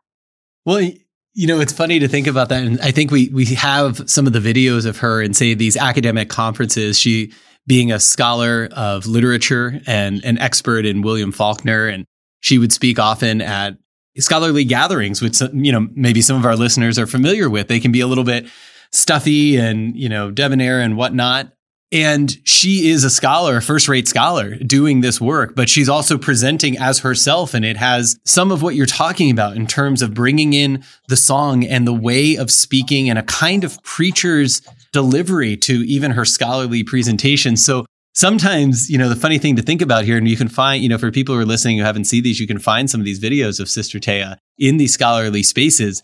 Well, 0.66 0.92
you 1.34 1.48
know, 1.48 1.60
it's 1.60 1.74
funny 1.74 2.00
to 2.00 2.08
think 2.08 2.28
about 2.28 2.50
that. 2.50 2.64
And 2.64 2.80
I 2.82 2.92
think 2.92 3.12
we 3.12 3.30
we 3.30 3.46
have 3.46 4.10
some 4.10 4.28
of 4.28 4.34
the 4.34 4.40
videos 4.40 4.86
of 4.86 4.98
her 4.98 5.22
in 5.22 5.34
say 5.34 5.54
these 5.54 5.78
academic 5.78 6.30
conferences. 6.30 7.00
She 7.00 7.34
being 7.68 7.92
a 7.92 8.00
scholar 8.00 8.68
of 8.72 9.06
literature 9.06 9.80
and 9.86 10.24
an 10.26 10.38
expert 10.40 10.86
in 10.86 11.02
William 11.02 11.32
Faulkner. 11.32 11.88
And 11.88 12.06
she 12.42 12.58
would 12.58 12.74
speak 12.74 13.00
often 13.00 13.42
at 13.42 13.78
scholarly 14.18 14.66
gatherings, 14.66 15.22
which, 15.22 15.42
you 15.54 15.72
know, 15.72 15.88
maybe 15.94 16.22
some 16.22 16.38
of 16.38 16.46
our 16.46 16.56
listeners 16.56 16.98
are 16.98 17.08
familiar 17.08 17.50
with. 17.50 17.68
They 17.68 17.80
can 17.80 17.92
be 17.92 18.02
a 18.02 18.08
little 18.08 18.24
bit 18.24 18.48
stuffy 18.92 19.58
and, 19.58 19.96
you 19.96 20.10
know, 20.10 20.32
debonair 20.32 20.82
and 20.82 20.98
whatnot. 20.98 21.54
And 21.92 22.38
she 22.44 22.90
is 22.90 23.04
a 23.04 23.10
scholar, 23.10 23.58
a 23.58 23.62
first 23.62 23.88
rate 23.88 24.08
scholar 24.08 24.56
doing 24.56 25.02
this 25.02 25.20
work, 25.20 25.56
but 25.56 25.70
she's 25.70 25.90
also 25.90 26.20
presenting 26.20 26.78
as 26.78 27.00
herself. 27.00 27.56
And 27.56 27.66
it 27.66 27.78
has 27.78 28.20
some 28.26 28.52
of 28.52 28.62
what 28.62 28.76
you're 28.76 28.86
talking 28.86 29.32
about 29.32 29.56
in 29.56 29.66
terms 29.66 30.04
of 30.04 30.14
bringing 30.14 30.54
in 30.54 30.84
the 31.08 31.18
song 31.18 31.66
and 31.66 31.88
the 31.88 31.94
way 31.94 32.36
of 32.36 32.52
speaking 32.52 33.10
and 33.10 33.18
a 33.18 33.24
kind 33.24 33.64
of 33.64 33.82
preacher's 33.82 34.62
delivery 34.94 35.56
to 35.58 35.86
even 35.88 36.12
her 36.12 36.26
scholarly 36.26 36.84
presentation. 36.84 37.58
So 37.58 37.86
sometimes, 38.14 38.90
you 38.90 38.98
know, 38.98 39.10
the 39.10 39.16
funny 39.16 39.38
thing 39.38 39.56
to 39.56 39.62
think 39.62 39.82
about 39.82 40.06
here, 40.06 40.18
and 40.18 40.28
you 40.28 40.38
can 40.38 40.50
find, 40.50 40.82
you 40.82 40.90
know, 40.90 40.98
for 40.98 41.12
people 41.12 41.36
who 41.36 41.42
are 41.42 41.46
listening 41.46 41.78
who 41.78 41.84
haven't 41.84 42.06
seen 42.06 42.24
these, 42.24 42.40
you 42.40 42.48
can 42.48 42.60
find 42.60 42.90
some 42.90 43.02
of 43.02 43.06
these 43.06 43.20
videos 43.20 43.60
of 43.60 43.70
Sister 43.70 44.00
Thea 44.00 44.40
in 44.58 44.78
these 44.78 44.94
scholarly 44.94 45.44
spaces 45.44 46.02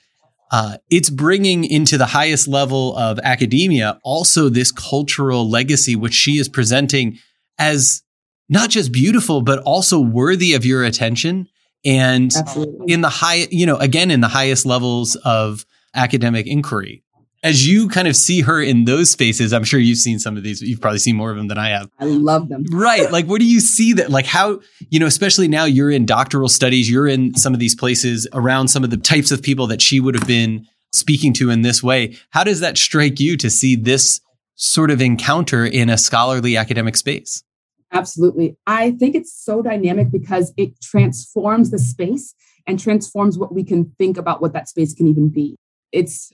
uh, 0.51 0.77
it's 0.89 1.09
bringing 1.09 1.63
into 1.65 1.97
the 1.97 2.05
highest 2.05 2.47
level 2.47 2.95
of 2.97 3.19
academia 3.19 3.99
also 4.03 4.49
this 4.49 4.71
cultural 4.71 5.49
legacy, 5.49 5.95
which 5.95 6.13
she 6.13 6.37
is 6.37 6.47
presenting 6.47 7.17
as 7.57 8.03
not 8.47 8.69
just 8.69 8.91
beautiful, 8.91 9.41
but 9.41 9.59
also 9.59 9.99
worthy 9.99 10.53
of 10.53 10.65
your 10.65 10.83
attention. 10.83 11.47
And 11.83 12.31
Absolutely. 12.35 12.93
in 12.93 13.01
the 13.01 13.09
high, 13.09 13.47
you 13.49 13.65
know, 13.65 13.77
again, 13.77 14.11
in 14.11 14.21
the 14.21 14.27
highest 14.27 14.65
levels 14.65 15.15
of 15.17 15.65
academic 15.93 16.47
inquiry 16.47 17.03
as 17.45 17.67
you 17.67 17.87
kind 17.87 18.07
of 18.07 18.15
see 18.15 18.41
her 18.41 18.59
in 18.59 18.85
those 18.85 19.11
spaces, 19.11 19.53
I'm 19.53 19.63
sure 19.63 19.79
you've 19.79 19.99
seen 19.99 20.17
some 20.17 20.35
of 20.35 20.41
these. 20.41 20.63
You've 20.63 20.81
probably 20.81 20.97
seen 20.97 21.15
more 21.15 21.29
of 21.29 21.37
them 21.37 21.47
than 21.47 21.59
I 21.59 21.69
have. 21.69 21.91
I 21.99 22.05
love 22.05 22.49
them. 22.49 22.65
Right. 22.71 23.11
Like, 23.11 23.27
what 23.27 23.39
do 23.39 23.45
you 23.45 23.59
see 23.59 23.93
that, 23.93 24.09
like, 24.09 24.25
how, 24.25 24.61
you 24.89 24.99
know, 24.99 25.05
especially 25.05 25.47
now 25.47 25.65
you're 25.65 25.91
in 25.91 26.07
doctoral 26.07 26.49
studies, 26.49 26.89
you're 26.89 27.07
in 27.07 27.35
some 27.35 27.53
of 27.53 27.59
these 27.59 27.75
places 27.75 28.27
around 28.33 28.69
some 28.69 28.83
of 28.83 28.89
the 28.89 28.97
types 28.97 29.29
of 29.29 29.43
people 29.43 29.67
that 29.67 29.79
she 29.79 29.99
would 29.99 30.15
have 30.15 30.25
been 30.25 30.65
speaking 30.91 31.33
to 31.33 31.51
in 31.51 31.61
this 31.61 31.83
way. 31.83 32.17
How 32.31 32.43
does 32.43 32.61
that 32.61 32.79
strike 32.79 33.19
you 33.19 33.37
to 33.37 33.51
see 33.51 33.75
this 33.75 34.21
sort 34.55 34.89
of 34.89 34.99
encounter 34.99 35.63
in 35.67 35.87
a 35.87 35.99
scholarly 35.99 36.57
academic 36.57 36.95
space? 36.95 37.43
Absolutely. 37.91 38.57
I 38.65 38.91
think 38.91 39.13
it's 39.13 39.31
so 39.31 39.61
dynamic 39.61 40.09
because 40.09 40.51
it 40.57 40.81
transforms 40.81 41.69
the 41.69 41.77
space 41.77 42.33
and 42.65 42.79
transforms 42.79 43.37
what 43.37 43.53
we 43.53 43.63
can 43.63 43.93
think 43.99 44.17
about 44.17 44.41
what 44.41 44.53
that 44.53 44.67
space 44.67 44.95
can 44.95 45.05
even 45.05 45.29
be. 45.29 45.55
It's 45.91 46.31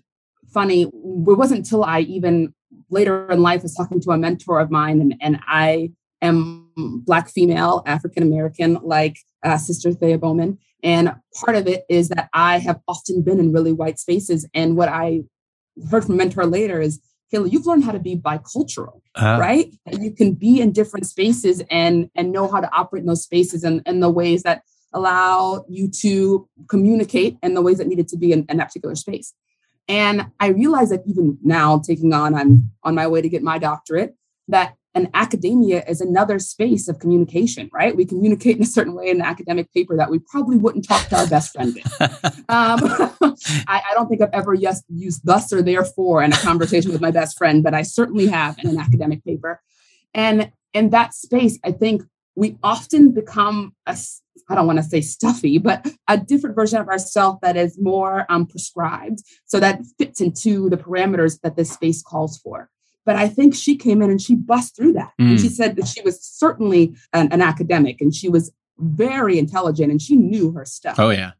funny. 0.53 0.83
It 0.83 0.91
wasn't 0.93 1.59
until 1.59 1.83
I 1.83 2.01
even 2.01 2.53
later 2.89 3.29
in 3.31 3.41
life 3.41 3.63
was 3.63 3.75
talking 3.75 4.01
to 4.01 4.11
a 4.11 4.17
mentor 4.17 4.59
of 4.59 4.69
mine, 4.69 5.01
and, 5.01 5.15
and 5.21 5.39
I 5.47 5.91
am 6.21 6.69
Black 7.05 7.29
female, 7.29 7.83
African 7.85 8.23
American, 8.23 8.79
like 8.83 9.17
uh, 9.43 9.57
Sister 9.57 9.91
Thea 9.91 10.17
Bowman. 10.17 10.57
And 10.83 11.13
part 11.43 11.55
of 11.55 11.67
it 11.67 11.83
is 11.89 12.09
that 12.09 12.29
I 12.33 12.57
have 12.59 12.79
often 12.87 13.21
been 13.21 13.39
in 13.39 13.53
really 13.53 13.71
white 13.71 13.99
spaces. 13.99 14.47
And 14.53 14.75
what 14.75 14.89
I 14.89 15.21
heard 15.89 16.05
from 16.05 16.17
mentor 16.17 16.45
later 16.45 16.81
is, 16.81 16.99
Kayla, 17.31 17.51
you've 17.51 17.65
learned 17.65 17.83
how 17.83 17.91
to 17.91 17.99
be 17.99 18.15
bicultural, 18.15 19.01
uh, 19.15 19.37
right? 19.39 19.73
That 19.85 20.01
you 20.01 20.11
can 20.11 20.33
be 20.33 20.59
in 20.59 20.71
different 20.71 21.07
spaces 21.07 21.63
and 21.69 22.09
and 22.15 22.31
know 22.31 22.49
how 22.51 22.59
to 22.59 22.69
operate 22.73 23.01
in 23.01 23.07
those 23.07 23.23
spaces 23.23 23.63
and, 23.63 23.81
and 23.85 24.03
the 24.03 24.09
ways 24.09 24.43
that 24.43 24.63
allow 24.93 25.63
you 25.69 25.89
to 25.89 26.47
communicate 26.67 27.37
and 27.41 27.55
the 27.55 27.61
ways 27.61 27.77
that 27.77 27.87
needed 27.87 28.09
to 28.09 28.17
be 28.17 28.33
in, 28.33 28.45
in 28.49 28.57
that 28.57 28.67
particular 28.67 28.95
space. 28.95 29.33
And 29.87 30.27
I 30.39 30.47
realize 30.47 30.89
that 30.89 31.03
even 31.05 31.37
now, 31.43 31.79
taking 31.79 32.13
on, 32.13 32.33
I'm 32.35 32.71
on 32.83 32.95
my 32.95 33.07
way 33.07 33.21
to 33.21 33.29
get 33.29 33.43
my 33.43 33.57
doctorate, 33.57 34.15
that 34.47 34.75
an 34.93 35.09
academia 35.13 35.83
is 35.87 36.01
another 36.01 36.37
space 36.37 36.87
of 36.87 36.99
communication, 36.99 37.69
right? 37.73 37.95
We 37.95 38.05
communicate 38.05 38.57
in 38.57 38.63
a 38.63 38.65
certain 38.65 38.93
way 38.93 39.09
in 39.09 39.17
an 39.17 39.25
academic 39.25 39.71
paper 39.73 39.95
that 39.95 40.09
we 40.09 40.19
probably 40.19 40.57
wouldn't 40.57 40.87
talk 40.87 41.07
to 41.07 41.17
our 41.17 41.27
best 41.27 41.53
friend 41.53 41.77
in. 41.77 41.83
um, 42.49 42.79
I, 43.67 43.81
I, 43.89 43.93
don't 43.93 44.09
think 44.09 44.21
I've 44.21 44.33
ever 44.33 44.53
yes, 44.53 44.83
used 44.89 45.21
thus 45.23 45.53
or 45.53 45.61
therefore 45.61 46.23
in 46.23 46.33
a 46.33 46.37
conversation 46.37 46.91
with 46.91 46.99
my 46.99 47.11
best 47.11 47.37
friend, 47.37 47.63
but 47.63 47.73
I 47.73 47.83
certainly 47.83 48.27
have 48.27 48.57
in 48.59 48.69
an 48.69 48.77
academic 48.77 49.23
paper. 49.23 49.61
And 50.13 50.51
in 50.73 50.89
that 50.89 51.13
space, 51.13 51.57
I 51.63 51.71
think 51.71 52.03
we 52.35 52.57
often 52.61 53.11
become 53.11 53.73
a 53.85 53.97
I 54.49 54.55
don't 54.55 54.67
want 54.67 54.79
to 54.79 54.83
say 54.83 55.01
stuffy, 55.01 55.57
but 55.57 55.87
a 56.07 56.17
different 56.17 56.55
version 56.55 56.79
of 56.79 56.87
ourselves 56.87 57.39
that 57.41 57.55
is 57.55 57.79
more 57.79 58.25
um, 58.29 58.45
prescribed. 58.45 59.23
So 59.45 59.59
that 59.59 59.81
fits 59.97 60.21
into 60.21 60.69
the 60.69 60.77
parameters 60.77 61.39
that 61.41 61.55
this 61.55 61.71
space 61.71 62.01
calls 62.01 62.37
for. 62.37 62.69
But 63.05 63.15
I 63.15 63.27
think 63.27 63.55
she 63.55 63.75
came 63.75 64.01
in 64.01 64.09
and 64.09 64.21
she 64.21 64.35
bust 64.35 64.75
through 64.75 64.93
that. 64.93 65.11
Mm. 65.19 65.31
And 65.31 65.39
she 65.39 65.47
mm. 65.47 65.51
said 65.51 65.75
that 65.75 65.87
she 65.87 66.01
was 66.01 66.23
certainly 66.23 66.95
an, 67.13 67.31
an 67.31 67.41
academic 67.41 67.99
and 67.99 68.13
she 68.13 68.29
was 68.29 68.51
very 68.77 69.39
intelligent 69.39 69.91
and 69.91 70.01
she 70.01 70.15
knew 70.15 70.51
her 70.51 70.65
stuff. 70.65 70.99
Oh, 70.99 71.09
yeah. 71.09 71.31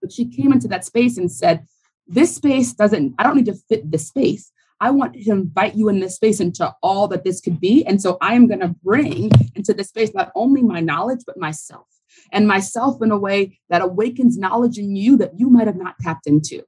But 0.00 0.12
she 0.12 0.24
came 0.24 0.52
into 0.52 0.68
that 0.68 0.84
space 0.84 1.18
and 1.18 1.30
said, 1.30 1.66
This 2.06 2.34
space 2.36 2.72
doesn't, 2.72 3.14
I 3.18 3.22
don't 3.24 3.36
need 3.36 3.46
to 3.46 3.54
fit 3.54 3.90
this 3.90 4.08
space. 4.08 4.52
I 4.80 4.90
want 4.90 5.12
to 5.12 5.30
invite 5.30 5.74
you 5.74 5.88
in 5.88 6.00
this 6.00 6.14
space 6.14 6.40
into 6.40 6.74
all 6.82 7.06
that 7.08 7.22
this 7.22 7.40
could 7.40 7.60
be. 7.60 7.84
And 7.84 8.00
so 8.00 8.16
I 8.22 8.34
am 8.34 8.46
going 8.46 8.60
to 8.60 8.74
bring 8.82 9.30
into 9.54 9.74
this 9.74 9.88
space 9.88 10.14
not 10.14 10.32
only 10.34 10.62
my 10.62 10.80
knowledge, 10.80 11.20
but 11.26 11.36
myself 11.36 11.86
and 12.32 12.46
myself 12.48 13.02
in 13.02 13.10
a 13.10 13.18
way 13.18 13.58
that 13.68 13.82
awakens 13.82 14.38
knowledge 14.38 14.78
in 14.78 14.96
you 14.96 15.16
that 15.18 15.38
you 15.38 15.50
might 15.50 15.66
have 15.66 15.76
not 15.76 15.98
tapped 16.00 16.26
into. 16.26 16.62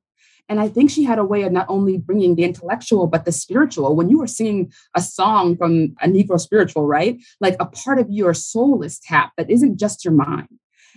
And 0.48 0.60
I 0.60 0.68
think 0.68 0.90
she 0.90 1.04
had 1.04 1.18
a 1.18 1.24
way 1.24 1.42
of 1.42 1.52
not 1.52 1.66
only 1.68 1.98
bringing 1.98 2.34
the 2.34 2.44
intellectual, 2.44 3.06
but 3.06 3.24
the 3.24 3.32
spiritual. 3.32 3.96
When 3.96 4.10
you 4.10 4.18
were 4.18 4.26
singing 4.26 4.72
a 4.94 5.00
song 5.00 5.56
from 5.56 5.94
a 6.02 6.08
Negro 6.08 6.38
spiritual, 6.38 6.86
right? 6.86 7.18
Like 7.40 7.56
a 7.60 7.66
part 7.66 7.98
of 7.98 8.10
your 8.10 8.34
soul 8.34 8.82
is 8.82 8.98
tapped 8.98 9.36
that 9.36 9.50
isn't 9.50 9.78
just 9.78 10.04
your 10.04 10.14
mind. 10.14 10.48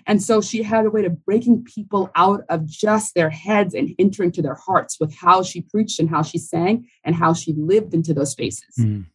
And 0.07 0.21
so 0.21 0.41
she 0.41 0.61
had 0.61 0.85
a 0.85 0.89
way 0.89 1.05
of 1.05 1.25
breaking 1.25 1.63
people 1.63 2.11
out 2.15 2.41
of 2.49 2.65
just 2.65 3.15
their 3.15 3.29
heads 3.29 3.73
and 3.73 3.95
entering 3.97 4.31
to 4.33 4.41
their 4.41 4.55
hearts 4.55 4.99
with 4.99 5.15
how 5.15 5.41
she 5.41 5.61
preached 5.61 5.99
and 5.99 6.09
how 6.09 6.21
she 6.21 6.37
sang 6.37 6.87
and 7.03 7.15
how 7.15 7.33
she 7.33 7.53
lived 7.53 7.93
into 7.93 8.13
those 8.13 8.31
spaces. 8.31 8.75
Mm. 8.79 9.05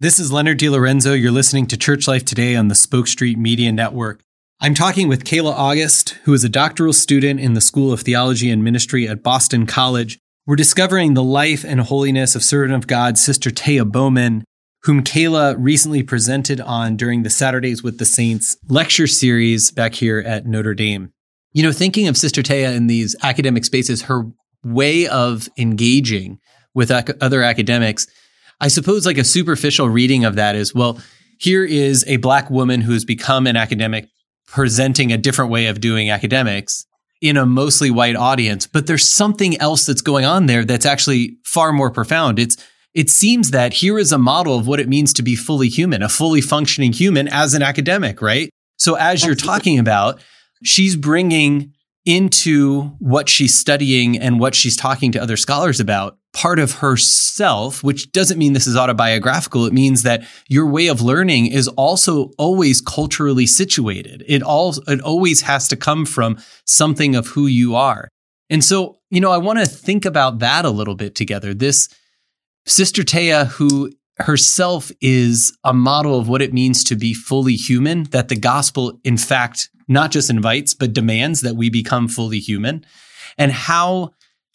This 0.00 0.18
is 0.18 0.32
Leonard 0.32 0.58
DeLorenzo. 0.58 1.20
You're 1.20 1.30
listening 1.30 1.66
to 1.68 1.76
Church 1.76 2.08
Life 2.08 2.24
Today 2.24 2.56
on 2.56 2.68
the 2.68 2.74
Spoke 2.74 3.06
Street 3.06 3.38
Media 3.38 3.70
Network. 3.72 4.24
I'm 4.64 4.74
talking 4.74 5.08
with 5.08 5.24
Kayla 5.24 5.50
August, 5.50 6.10
who 6.22 6.32
is 6.32 6.44
a 6.44 6.48
doctoral 6.48 6.92
student 6.92 7.40
in 7.40 7.54
the 7.54 7.60
School 7.60 7.92
of 7.92 8.02
Theology 8.02 8.48
and 8.48 8.62
Ministry 8.62 9.08
at 9.08 9.20
Boston 9.20 9.66
College. 9.66 10.20
We're 10.46 10.54
discovering 10.54 11.14
the 11.14 11.22
life 11.24 11.64
and 11.64 11.80
holiness 11.80 12.36
of 12.36 12.44
servant 12.44 12.72
of 12.72 12.86
God, 12.86 13.18
Sister 13.18 13.50
Thea 13.50 13.84
Bowman, 13.84 14.44
whom 14.84 15.02
Kayla 15.02 15.56
recently 15.58 16.04
presented 16.04 16.60
on 16.60 16.96
during 16.96 17.24
the 17.24 17.28
Saturdays 17.28 17.82
with 17.82 17.98
the 17.98 18.04
Saints 18.04 18.56
lecture 18.68 19.08
series 19.08 19.72
back 19.72 19.94
here 19.94 20.20
at 20.20 20.46
Notre 20.46 20.74
Dame. 20.74 21.10
You 21.50 21.64
know, 21.64 21.72
thinking 21.72 22.06
of 22.06 22.16
Sister 22.16 22.40
Thea 22.40 22.70
in 22.70 22.86
these 22.86 23.16
academic 23.20 23.64
spaces, 23.64 24.02
her 24.02 24.30
way 24.62 25.08
of 25.08 25.48
engaging 25.58 26.38
with 26.72 26.92
ac- 26.92 27.14
other 27.20 27.42
academics, 27.42 28.06
I 28.60 28.68
suppose 28.68 29.06
like 29.06 29.18
a 29.18 29.24
superficial 29.24 29.88
reading 29.88 30.24
of 30.24 30.36
that 30.36 30.54
is, 30.54 30.72
well, 30.72 31.00
here 31.40 31.64
is 31.64 32.04
a 32.06 32.18
black 32.18 32.48
woman 32.48 32.82
who 32.82 32.92
has 32.92 33.04
become 33.04 33.48
an 33.48 33.56
academic 33.56 34.06
presenting 34.52 35.10
a 35.10 35.18
different 35.18 35.50
way 35.50 35.66
of 35.66 35.80
doing 35.80 36.10
academics 36.10 36.86
in 37.22 37.38
a 37.38 37.46
mostly 37.46 37.90
white 37.90 38.16
audience, 38.16 38.66
but 38.66 38.86
there's 38.86 39.10
something 39.10 39.58
else 39.60 39.86
that's 39.86 40.02
going 40.02 40.26
on 40.26 40.46
there 40.46 40.64
that's 40.64 40.84
actually 40.84 41.38
far 41.44 41.72
more 41.72 41.90
profound. 41.90 42.38
It's 42.38 42.56
it 42.94 43.08
seems 43.08 43.52
that 43.52 43.72
here 43.72 43.98
is 43.98 44.12
a 44.12 44.18
model 44.18 44.58
of 44.58 44.66
what 44.66 44.78
it 44.78 44.88
means 44.88 45.14
to 45.14 45.22
be 45.22 45.34
fully 45.34 45.70
human, 45.70 46.02
a 46.02 46.10
fully 46.10 46.42
functioning 46.42 46.92
human 46.92 47.26
as 47.28 47.54
an 47.54 47.62
academic, 47.62 48.20
right? 48.20 48.50
So 48.76 48.96
as 48.96 49.24
you're 49.24 49.34
talking 49.34 49.78
about, 49.78 50.20
she's 50.62 50.94
bringing 50.94 51.72
into 52.04 52.90
what 52.98 53.30
she's 53.30 53.56
studying 53.58 54.18
and 54.18 54.38
what 54.38 54.54
she's 54.54 54.76
talking 54.76 55.12
to 55.12 55.22
other 55.22 55.38
scholars 55.38 55.80
about 55.80 56.18
part 56.32 56.58
of 56.58 56.72
herself, 56.72 57.82
which 57.82 58.10
doesn't 58.12 58.38
mean 58.38 58.52
this 58.52 58.66
is 58.66 58.76
autobiographical. 58.76 59.66
It 59.66 59.72
means 59.72 60.02
that 60.02 60.24
your 60.48 60.66
way 60.66 60.86
of 60.86 61.02
learning 61.02 61.46
is 61.46 61.68
also 61.68 62.30
always 62.38 62.80
culturally 62.80 63.46
situated. 63.46 64.24
It 64.26 64.42
all, 64.42 64.74
it 64.88 65.00
always 65.02 65.42
has 65.42 65.68
to 65.68 65.76
come 65.76 66.06
from 66.06 66.38
something 66.64 67.14
of 67.14 67.28
who 67.28 67.46
you 67.46 67.74
are. 67.74 68.08
And 68.48 68.64
so, 68.64 68.98
you 69.10 69.20
know, 69.20 69.30
I 69.30 69.38
want 69.38 69.58
to 69.58 69.66
think 69.66 70.04
about 70.04 70.38
that 70.40 70.64
a 70.64 70.70
little 70.70 70.94
bit 70.94 71.14
together. 71.14 71.54
This 71.54 71.88
Sister 72.66 73.02
Thea, 73.02 73.46
who 73.46 73.90
herself 74.18 74.92
is 75.00 75.56
a 75.64 75.74
model 75.74 76.18
of 76.18 76.28
what 76.28 76.42
it 76.42 76.52
means 76.52 76.84
to 76.84 76.96
be 76.96 77.14
fully 77.14 77.56
human, 77.56 78.04
that 78.04 78.28
the 78.28 78.36
gospel, 78.36 79.00
in 79.04 79.16
fact, 79.16 79.68
not 79.88 80.10
just 80.10 80.30
invites, 80.30 80.74
but 80.74 80.92
demands 80.92 81.40
that 81.40 81.56
we 81.56 81.70
become 81.70 82.08
fully 82.08 82.38
human. 82.38 82.84
And 83.38 83.52
how, 83.52 84.12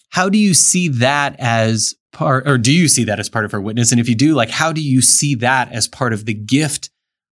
how 0.10 0.30
do 0.30 0.38
you 0.38 0.54
see 0.54 0.88
that 0.88 1.36
as 1.40 1.96
part, 2.14 2.48
or 2.48 2.58
do 2.58 2.74
you 2.74 2.88
see 2.88 3.04
that 3.06 3.20
as 3.20 3.30
part 3.30 3.46
of 3.46 3.52
her 3.52 3.62
witness? 3.62 3.92
And 3.92 4.00
if 4.00 4.10
you 4.10 4.16
do, 4.16 4.34
like, 4.34 4.50
how 4.50 4.72
do 4.72 4.82
you 4.82 5.02
see 5.02 5.36
that 5.36 5.72
as 5.72 5.88
part 5.88 6.14
of 6.14 6.26
the 6.26 6.34
gift 6.34 6.90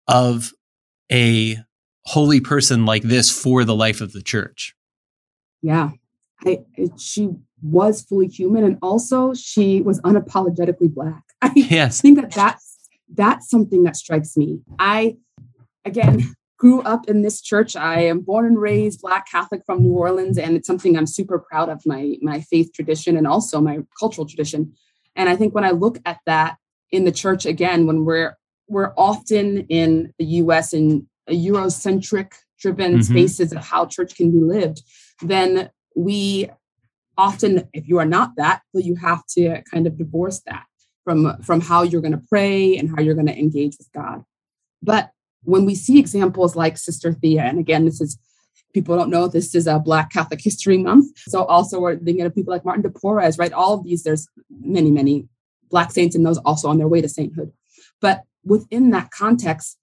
of 0.07 0.51
a 1.11 1.57
holy 2.05 2.41
person 2.41 2.85
like 2.85 3.03
this 3.03 3.31
for 3.31 3.63
the 3.63 3.75
life 3.75 4.01
of 4.01 4.11
the 4.11 4.21
church? 4.21 4.75
Yeah. 5.61 5.91
I, 6.45 6.59
she 6.97 7.29
was 7.61 8.01
fully 8.01 8.27
human 8.27 8.63
and 8.63 8.77
also 8.81 9.33
she 9.33 9.81
was 9.81 10.01
unapologetically 10.01 10.93
black. 10.93 11.23
I 11.41 11.51
yes. 11.55 12.01
think 12.01 12.19
that 12.19 12.31
that's 12.31 12.77
that's 13.15 13.49
something 13.49 13.83
that 13.83 13.95
strikes 13.95 14.35
me. 14.35 14.59
I 14.79 15.17
again 15.85 16.33
grew 16.63 16.81
up 16.83 17.09
in 17.09 17.23
this 17.23 17.41
church. 17.41 17.75
I 17.75 18.03
am 18.03 18.21
born 18.21 18.45
and 18.45 18.57
raised 18.57 19.01
Black 19.01 19.29
Catholic 19.29 19.63
from 19.65 19.83
New 19.83 19.91
Orleans, 19.91 20.37
and 20.37 20.55
it's 20.55 20.65
something 20.65 20.95
I'm 20.95 21.05
super 21.05 21.37
proud 21.37 21.67
of 21.67 21.85
my 21.85 22.15
my 22.21 22.39
faith 22.39 22.71
tradition 22.73 23.17
and 23.17 23.27
also 23.27 23.59
my 23.59 23.79
cultural 23.99 24.25
tradition. 24.25 24.71
And 25.17 25.27
I 25.27 25.35
think 25.35 25.53
when 25.53 25.65
I 25.65 25.71
look 25.71 25.99
at 26.05 26.19
that 26.25 26.55
in 26.89 27.03
the 27.03 27.11
church 27.11 27.45
again, 27.45 27.85
when 27.85 28.05
we're 28.05 28.37
we're 28.69 28.93
often 28.95 29.67
in 29.67 30.13
the 30.17 30.23
U.S. 30.43 30.71
in 30.71 31.05
Eurocentric 31.29 32.31
driven 32.57 32.93
mm-hmm. 32.93 33.13
spaces 33.13 33.51
of 33.51 33.61
how 33.61 33.85
church 33.85 34.15
can 34.15 34.31
be 34.31 34.39
lived, 34.39 34.83
then 35.21 35.69
we 35.97 36.49
often, 37.17 37.67
if 37.73 37.89
you 37.89 37.97
are 37.97 38.05
not 38.05 38.37
that, 38.37 38.61
you 38.73 38.95
have 38.95 39.25
to 39.35 39.61
kind 39.63 39.85
of 39.85 39.97
divorce 39.97 40.39
that 40.45 40.63
from 41.03 41.41
from 41.41 41.59
how 41.59 41.81
you're 41.83 42.07
going 42.07 42.19
to 42.19 42.27
pray 42.29 42.77
and 42.77 42.89
how 42.89 43.01
you're 43.01 43.15
going 43.15 43.33
to 43.33 43.37
engage 43.37 43.75
with 43.77 43.91
God. 43.91 44.23
But 44.81 45.12
when 45.43 45.65
we 45.65 45.75
see 45.75 45.99
examples 45.99 46.55
like 46.55 46.77
Sister 46.77 47.13
Thea, 47.13 47.43
and 47.43 47.59
again, 47.59 47.85
this 47.85 48.01
is 48.01 48.17
people 48.73 48.97
don't 48.97 49.09
know 49.09 49.27
this 49.27 49.53
is 49.55 49.67
a 49.67 49.79
Black 49.79 50.11
Catholic 50.11 50.41
History 50.41 50.77
Month. 50.77 51.17
So 51.17 51.45
also 51.45 51.79
we're 51.79 51.97
thinking 51.97 52.25
of 52.25 52.35
people 52.35 52.53
like 52.53 52.65
Martin 52.65 52.81
de 52.81 52.89
Porres, 52.89 53.37
right? 53.37 53.53
All 53.53 53.75
of 53.75 53.83
these, 53.83 54.03
there's 54.03 54.27
many, 54.49 54.91
many 54.91 55.27
Black 55.69 55.91
saints 55.91 56.15
and 56.15 56.25
those 56.25 56.39
also 56.39 56.67
on 56.67 56.77
their 56.77 56.87
way 56.87 57.01
to 57.01 57.09
sainthood. 57.09 57.53
But 58.01 58.23
within 58.43 58.89
that 58.89 59.11
context, 59.11 59.77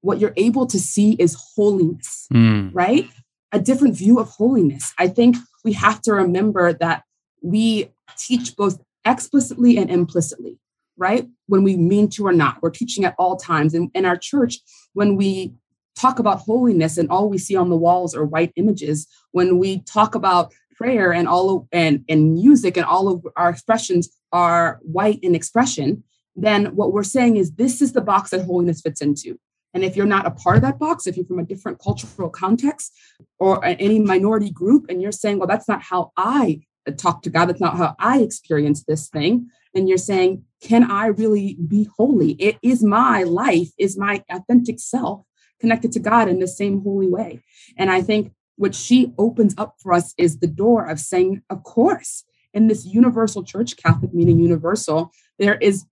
what 0.00 0.18
you're 0.18 0.34
able 0.36 0.66
to 0.66 0.78
see 0.78 1.12
is 1.12 1.40
holiness, 1.54 2.26
mm. 2.32 2.70
right? 2.72 3.08
A 3.52 3.60
different 3.60 3.96
view 3.96 4.18
of 4.18 4.28
holiness. 4.28 4.92
I 4.98 5.08
think 5.08 5.36
we 5.64 5.72
have 5.74 6.02
to 6.02 6.12
remember 6.12 6.72
that 6.74 7.04
we 7.42 7.92
teach 8.18 8.56
both 8.56 8.80
explicitly 9.04 9.76
and 9.78 9.90
implicitly 9.90 10.58
right? 10.96 11.28
When 11.46 11.62
we 11.62 11.76
mean 11.76 12.08
to 12.10 12.26
or 12.26 12.32
not, 12.32 12.62
we're 12.62 12.70
teaching 12.70 13.04
at 13.04 13.14
all 13.18 13.36
times. 13.36 13.74
And 13.74 13.90
in 13.94 14.04
our 14.04 14.16
church, 14.16 14.58
when 14.92 15.16
we 15.16 15.54
talk 15.96 16.18
about 16.18 16.40
holiness 16.40 16.98
and 16.98 17.10
all 17.10 17.28
we 17.28 17.38
see 17.38 17.56
on 17.56 17.68
the 17.68 17.76
walls 17.76 18.14
are 18.14 18.24
white 18.24 18.52
images, 18.56 19.06
when 19.32 19.58
we 19.58 19.82
talk 19.82 20.14
about 20.14 20.52
prayer 20.76 21.12
and 21.12 21.28
all 21.28 21.56
of, 21.56 21.66
and, 21.72 22.04
and 22.08 22.34
music 22.34 22.76
and 22.76 22.86
all 22.86 23.08
of 23.08 23.26
our 23.36 23.50
expressions 23.50 24.08
are 24.32 24.80
white 24.82 25.20
in 25.22 25.34
expression, 25.34 26.02
then 26.34 26.74
what 26.76 26.92
we're 26.92 27.02
saying 27.02 27.36
is 27.36 27.52
this 27.52 27.82
is 27.82 27.92
the 27.92 28.00
box 28.00 28.30
that 28.30 28.44
holiness 28.44 28.80
fits 28.80 29.00
into. 29.00 29.38
And 29.74 29.84
if 29.84 29.96
you're 29.96 30.06
not 30.06 30.26
a 30.26 30.30
part 30.30 30.56
of 30.56 30.62
that 30.62 30.78
box, 30.78 31.06
if 31.06 31.16
you're 31.16 31.26
from 31.26 31.38
a 31.38 31.44
different 31.44 31.78
cultural 31.78 32.28
context 32.28 32.92
or 33.38 33.64
any 33.64 33.98
minority 33.98 34.50
group, 34.50 34.86
and 34.88 35.00
you're 35.00 35.12
saying, 35.12 35.38
well, 35.38 35.48
that's 35.48 35.68
not 35.68 35.82
how 35.82 36.12
I 36.16 36.60
talk 36.96 37.22
to 37.22 37.30
God, 37.30 37.46
that's 37.46 37.60
not 37.60 37.76
how 37.76 37.94
I 37.98 38.18
experience 38.18 38.84
this 38.84 39.08
thing, 39.08 39.48
and 39.74 39.88
you're 39.88 39.98
saying, 39.98 40.44
can 40.60 40.90
I 40.90 41.06
really 41.06 41.56
be 41.66 41.88
holy? 41.96 42.32
It 42.32 42.58
is 42.62 42.82
my 42.82 43.22
life, 43.22 43.70
is 43.78 43.98
my 43.98 44.22
authentic 44.30 44.78
self 44.80 45.24
connected 45.60 45.92
to 45.92 46.00
God 46.00 46.28
in 46.28 46.40
the 46.40 46.48
same 46.48 46.82
holy 46.82 47.08
way. 47.08 47.40
And 47.76 47.90
I 47.90 48.02
think 48.02 48.32
what 48.56 48.74
she 48.74 49.12
opens 49.18 49.54
up 49.56 49.76
for 49.80 49.92
us 49.92 50.14
is 50.18 50.38
the 50.38 50.46
door 50.46 50.86
of 50.86 51.00
saying, 51.00 51.42
of 51.50 51.62
course, 51.62 52.24
in 52.52 52.68
this 52.68 52.84
universal 52.84 53.42
church, 53.42 53.76
Catholic 53.76 54.12
meaning 54.12 54.38
universal, 54.38 55.10
there 55.38 55.56
is 55.56 55.86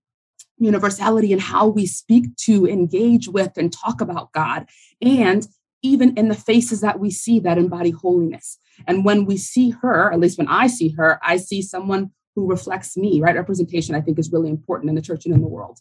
universality 0.57 1.33
in 1.33 1.39
how 1.39 1.67
we 1.67 1.85
speak 1.85 2.35
to, 2.37 2.67
engage 2.67 3.27
with, 3.27 3.57
and 3.57 3.73
talk 3.73 3.99
about 3.99 4.31
God. 4.31 4.67
And 5.01 5.47
even 5.81 6.15
in 6.15 6.27
the 6.27 6.35
faces 6.35 6.81
that 6.81 6.99
we 6.99 7.09
see 7.09 7.39
that 7.39 7.57
embody 7.57 7.89
holiness. 7.89 8.59
And 8.87 9.03
when 9.03 9.25
we 9.25 9.37
see 9.37 9.71
her, 9.81 10.11
at 10.11 10.19
least 10.19 10.37
when 10.37 10.47
I 10.47 10.67
see 10.67 10.89
her, 10.97 11.19
I 11.23 11.37
see 11.37 11.61
someone 11.61 12.11
who 12.35 12.49
reflects 12.49 12.95
me, 12.97 13.21
right? 13.21 13.35
Representation, 13.35 13.95
I 13.95 14.01
think, 14.01 14.17
is 14.19 14.31
really 14.31 14.49
important 14.49 14.89
in 14.89 14.95
the 14.95 15.01
church 15.01 15.25
and 15.25 15.33
in 15.33 15.41
the 15.41 15.47
world. 15.47 15.79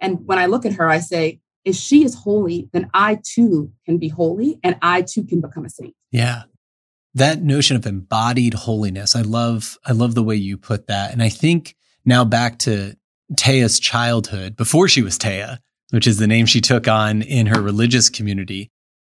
And 0.00 0.26
when 0.26 0.38
I 0.38 0.46
look 0.46 0.66
at 0.66 0.74
her, 0.74 0.88
I 0.88 0.98
say, 0.98 1.40
if 1.64 1.76
she 1.76 2.04
is 2.04 2.14
holy, 2.14 2.68
then 2.72 2.90
I 2.92 3.20
too 3.22 3.72
can 3.86 3.98
be 3.98 4.08
holy 4.08 4.58
and 4.64 4.76
I 4.82 5.02
too 5.02 5.24
can 5.24 5.40
become 5.40 5.64
a 5.64 5.70
saint. 5.70 5.94
Yeah. 6.10 6.42
That 7.14 7.42
notion 7.42 7.76
of 7.76 7.86
embodied 7.86 8.54
holiness, 8.54 9.14
I 9.14 9.20
love, 9.20 9.78
I 9.84 9.92
love 9.92 10.14
the 10.14 10.22
way 10.22 10.34
you 10.34 10.56
put 10.58 10.88
that. 10.88 11.12
And 11.12 11.22
I 11.22 11.28
think 11.28 11.76
now 12.04 12.24
back 12.24 12.58
to 12.60 12.96
Thea's 13.36 13.78
childhood, 13.78 14.56
before 14.56 14.88
she 14.88 15.02
was 15.02 15.16
Thea, 15.18 15.60
which 15.90 16.06
is 16.06 16.18
the 16.18 16.26
name 16.26 16.46
she 16.46 16.60
took 16.60 16.88
on 16.88 17.22
in 17.22 17.46
her 17.46 17.60
religious 17.60 18.08
community, 18.08 18.70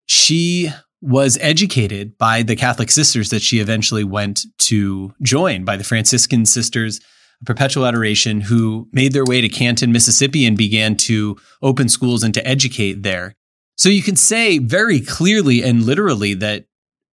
she 0.05 0.71
was 1.01 1.37
educated 1.41 2.17
by 2.17 2.41
the 2.41 2.55
Catholic 2.55 2.89
sisters 2.89 3.29
that 3.29 3.41
she 3.41 3.59
eventually 3.59 4.03
went 4.03 4.45
to 4.59 5.13
join, 5.21 5.63
by 5.63 5.77
the 5.77 5.83
Franciscan 5.83 6.45
sisters, 6.45 6.99
Perpetual 7.45 7.85
Adoration, 7.85 8.41
who 8.41 8.87
made 8.91 9.13
their 9.13 9.25
way 9.25 9.41
to 9.41 9.49
Canton, 9.49 9.91
Mississippi, 9.91 10.45
and 10.45 10.57
began 10.57 10.95
to 10.97 11.37
open 11.61 11.87
schools 11.87 12.23
and 12.23 12.33
to 12.33 12.45
educate 12.47 13.03
there. 13.03 13.35
So 13.75 13.89
you 13.89 14.01
can 14.01 14.15
say 14.15 14.57
very 14.57 14.99
clearly 14.99 15.63
and 15.63 15.83
literally 15.83 16.33
that 16.35 16.65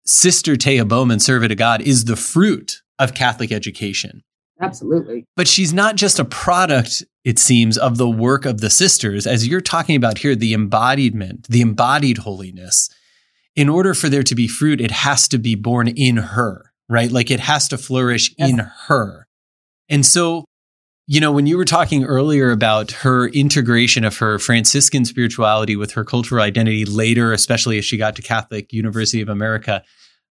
Sister 0.07 0.57
Thea 0.57 0.85
Bowman, 0.85 1.21
servant 1.21 1.53
of 1.53 1.59
God, 1.59 1.83
is 1.83 2.07
the 2.07 2.17
fruit 2.17 2.81
of 2.99 3.15
Catholic 3.15 3.53
education. 3.53 4.23
Absolutely. 4.61 5.27
But 5.37 5.49
she's 5.49 5.75
not 5.75 5.97
just 5.97 6.19
a 6.19 6.25
product, 6.25 7.05
it 7.25 7.39
seems, 7.39 7.77
of 7.77 7.99
the 7.99 8.09
work 8.09 8.47
of 8.47 8.61
the 8.61 8.71
sisters. 8.71 9.27
As 9.27 9.47
you're 9.47 9.61
talking 9.61 9.97
about 9.97 10.19
here, 10.19 10.35
the 10.35 10.55
embodiment, 10.55 11.49
the 11.49 11.61
embodied 11.61 12.19
holiness 12.19 12.89
in 13.57 13.69
order 13.69 13.95
for 13.95 14.09
there 14.09 14.23
to 14.23 14.35
be 14.35 14.49
fruit, 14.49 14.81
it 14.81 14.91
has 14.91 15.29
to 15.29 15.39
be 15.39 15.55
born 15.55 15.89
in 15.89 16.17
her, 16.17 16.73
right? 16.89 17.11
Like 17.11 17.31
it 17.31 17.41
has 17.41 17.69
to 17.69 17.79
flourish 17.79 18.35
yes. 18.37 18.51
in 18.51 18.59
her. 18.59 19.27
And 19.89 20.05
so, 20.05 20.45
you 21.07 21.21
know, 21.21 21.31
when 21.31 21.47
you 21.47 21.57
were 21.57 21.65
talking 21.65 22.05
earlier 22.05 22.51
about 22.51 22.91
her 22.91 23.29
integration 23.29 24.05
of 24.05 24.17
her 24.19 24.39
Franciscan 24.39 25.05
spirituality 25.05 25.77
with 25.77 25.93
her 25.93 26.05
cultural 26.05 26.43
identity 26.43 26.85
later, 26.85 27.33
especially 27.33 27.79
as 27.79 27.85
she 27.85 27.97
got 27.97 28.17
to 28.17 28.23
Catholic 28.23 28.73
University 28.73 29.21
of 29.21 29.29
America, 29.29 29.85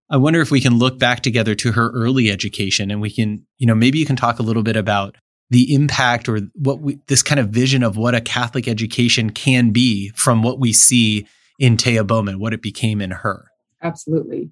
I 0.09 0.17
wonder 0.17 0.41
if 0.41 0.51
we 0.51 0.61
can 0.61 0.77
look 0.77 0.99
back 0.99 1.21
together 1.21 1.55
to 1.55 1.71
her 1.71 1.91
early 1.91 2.29
education 2.29 2.91
and 2.91 3.01
we 3.01 3.11
can, 3.11 3.45
you 3.57 3.67
know, 3.67 3.75
maybe 3.75 3.99
you 3.99 4.05
can 4.05 4.15
talk 4.15 4.39
a 4.39 4.43
little 4.43 4.63
bit 4.63 4.75
about 4.75 5.15
the 5.49 5.73
impact 5.73 6.27
or 6.27 6.41
what 6.55 6.81
we, 6.81 6.99
this 7.07 7.21
kind 7.21 7.39
of 7.39 7.49
vision 7.49 7.83
of 7.83 7.95
what 7.95 8.15
a 8.15 8.21
Catholic 8.21 8.67
education 8.67 9.29
can 9.29 9.71
be 9.71 10.09
from 10.15 10.41
what 10.41 10.59
we 10.59 10.73
see 10.73 11.27
in 11.63 11.77
Thea 11.77 12.03
Bowman, 12.03 12.39
what 12.39 12.53
it 12.53 12.61
became 12.61 12.99
in 12.99 13.11
her. 13.11 13.49
Absolutely. 13.81 14.51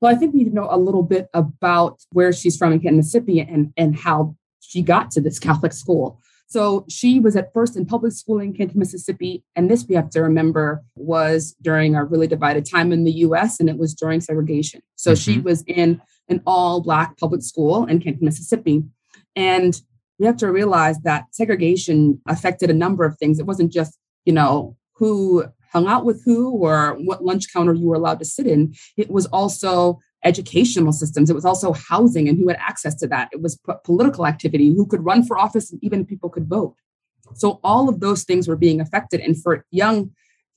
Well, 0.00 0.10
I 0.10 0.14
think 0.14 0.32
we 0.32 0.38
need 0.38 0.48
to 0.48 0.54
know 0.54 0.68
a 0.70 0.78
little 0.78 1.02
bit 1.02 1.28
about 1.34 2.02
where 2.12 2.32
she's 2.32 2.56
from 2.56 2.72
in 2.72 2.80
Canton, 2.80 2.96
Mississippi 2.96 3.40
and, 3.40 3.74
and 3.76 3.94
how 3.94 4.34
she 4.60 4.80
got 4.80 5.10
to 5.10 5.20
this 5.20 5.38
Catholic 5.38 5.74
school. 5.74 6.18
So 6.46 6.86
she 6.88 7.20
was 7.20 7.36
at 7.36 7.52
first 7.52 7.76
in 7.76 7.84
public 7.84 8.12
school 8.12 8.38
in 8.38 8.54
Canton, 8.54 8.78
Mississippi. 8.78 9.44
And 9.54 9.70
this 9.70 9.84
we 9.86 9.96
have 9.96 10.08
to 10.10 10.22
remember 10.22 10.82
was 10.94 11.54
during 11.60 11.94
a 11.94 12.04
really 12.04 12.26
divided 12.26 12.64
time 12.64 12.90
in 12.90 13.04
the 13.04 13.12
US 13.12 13.60
and 13.60 13.68
it 13.68 13.76
was 13.76 13.92
during 13.92 14.22
segregation. 14.22 14.80
So 14.94 15.12
mm-hmm. 15.12 15.32
she 15.32 15.38
was 15.40 15.62
in 15.66 16.00
an 16.30 16.40
all 16.46 16.80
Black 16.80 17.18
public 17.18 17.42
school 17.42 17.84
in 17.84 18.00
Canton, 18.00 18.24
Mississippi. 18.24 18.82
And 19.34 19.78
we 20.18 20.24
have 20.24 20.38
to 20.38 20.50
realize 20.50 20.98
that 21.00 21.24
segregation 21.32 22.22
affected 22.26 22.70
a 22.70 22.74
number 22.74 23.04
of 23.04 23.18
things. 23.18 23.38
It 23.38 23.44
wasn't 23.44 23.70
just, 23.70 23.98
you 24.24 24.32
know, 24.32 24.74
who 24.94 25.44
hung 25.72 25.86
out 25.86 26.04
with 26.04 26.24
who 26.24 26.50
or 26.50 26.96
what 27.04 27.24
lunch 27.24 27.52
counter 27.52 27.74
you 27.74 27.86
were 27.86 27.96
allowed 27.96 28.18
to 28.18 28.24
sit 28.24 28.46
in. 28.46 28.74
It 28.96 29.10
was 29.10 29.26
also 29.26 30.00
educational 30.24 30.92
systems. 30.92 31.30
It 31.30 31.34
was 31.34 31.44
also 31.44 31.72
housing 31.72 32.28
and 32.28 32.38
who 32.38 32.48
had 32.48 32.58
access 32.60 32.94
to 32.96 33.06
that. 33.08 33.28
It 33.32 33.40
was 33.40 33.56
p- 33.56 33.72
political 33.84 34.26
activity, 34.26 34.74
who 34.74 34.86
could 34.86 35.04
run 35.04 35.24
for 35.24 35.38
office, 35.38 35.70
and 35.70 35.82
even 35.82 36.04
people 36.04 36.30
could 36.30 36.48
vote. 36.48 36.74
So 37.34 37.60
all 37.62 37.88
of 37.88 38.00
those 38.00 38.24
things 38.24 38.48
were 38.48 38.56
being 38.56 38.80
affected. 38.80 39.20
And 39.20 39.40
for 39.40 39.64
young 39.70 40.12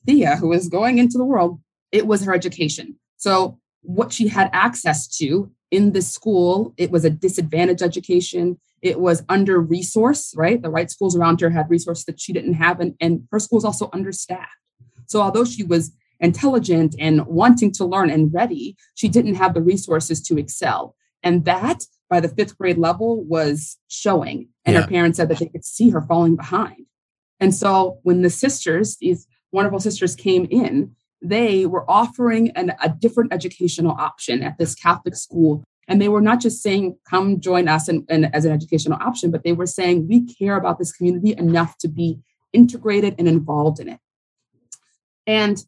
Thea, 0.05 0.37
who 0.37 0.49
was 0.49 0.69
going 0.69 0.97
into 0.97 1.17
the 1.17 1.25
world, 1.25 1.59
it 1.91 2.07
was 2.07 2.23
her 2.23 2.33
education. 2.33 2.97
So 3.17 3.59
what 3.81 4.11
she 4.13 4.27
had 4.27 4.49
access 4.53 5.07
to 5.17 5.51
in 5.71 5.91
this 5.91 6.11
school, 6.11 6.73
it 6.77 6.91
was 6.91 7.05
a 7.05 7.09
disadvantaged 7.09 7.81
education. 7.81 8.59
It 8.81 8.99
was 8.99 9.23
under 9.29 9.59
resource, 9.59 10.33
right? 10.35 10.61
The 10.61 10.69
right 10.69 10.89
schools 10.89 11.15
around 11.15 11.41
her 11.41 11.49
had 11.49 11.69
resources 11.69 12.05
that 12.05 12.19
she 12.19 12.33
didn't 12.33 12.55
have, 12.55 12.79
and, 12.79 12.95
and 12.99 13.27
her 13.31 13.39
school 13.39 13.57
was 13.57 13.65
also 13.65 13.89
understaffed. 13.93 14.49
So 15.09 15.21
although 15.21 15.43
she 15.43 15.63
was 15.63 15.91
intelligent 16.19 16.95
and 16.99 17.25
wanting 17.25 17.71
to 17.73 17.85
learn 17.85 18.09
and 18.09 18.33
ready, 18.33 18.75
she 18.95 19.09
didn't 19.09 19.35
have 19.35 19.53
the 19.53 19.61
resources 19.61 20.21
to 20.23 20.37
excel. 20.37 20.95
And 21.23 21.45
that 21.45 21.85
by 22.09 22.19
the 22.19 22.29
fifth 22.29 22.57
grade 22.57 22.77
level 22.77 23.23
was 23.23 23.77
showing. 23.87 24.49
And 24.65 24.75
yeah. 24.75 24.81
her 24.81 24.87
parents 24.87 25.17
said 25.17 25.29
that 25.29 25.39
they 25.39 25.47
could 25.47 25.65
see 25.65 25.89
her 25.89 26.01
falling 26.01 26.35
behind. 26.35 26.85
And 27.39 27.53
so 27.53 27.99
when 28.03 28.21
the 28.21 28.29
sisters, 28.29 28.97
these 28.97 29.27
wonderful 29.51 29.79
sisters 29.79 30.15
came 30.15 30.47
in, 30.51 30.95
they 31.21 31.65
were 31.65 31.89
offering 31.89 32.51
an, 32.51 32.73
a 32.83 32.89
different 32.89 33.33
educational 33.33 33.91
option 33.93 34.41
at 34.43 34.57
this 34.57 34.75
Catholic 34.75 35.15
school. 35.15 35.63
And 35.87 36.01
they 36.01 36.09
were 36.09 36.21
not 36.21 36.39
just 36.39 36.61
saying, 36.61 36.97
come 37.09 37.39
join 37.39 37.67
us 37.67 37.89
in, 37.89 38.05
in, 38.09 38.25
as 38.25 38.45
an 38.45 38.51
educational 38.51 38.99
option, 39.01 39.31
but 39.31 39.43
they 39.43 39.53
were 39.53 39.65
saying, 39.65 40.07
we 40.07 40.25
care 40.25 40.55
about 40.55 40.77
this 40.77 40.91
community 40.91 41.33
enough 41.37 41.77
to 41.79 41.87
be 41.87 42.19
integrated 42.53 43.15
and 43.17 43.27
involved 43.27 43.79
in 43.79 43.89
it. 43.89 43.99
And 45.29 45.63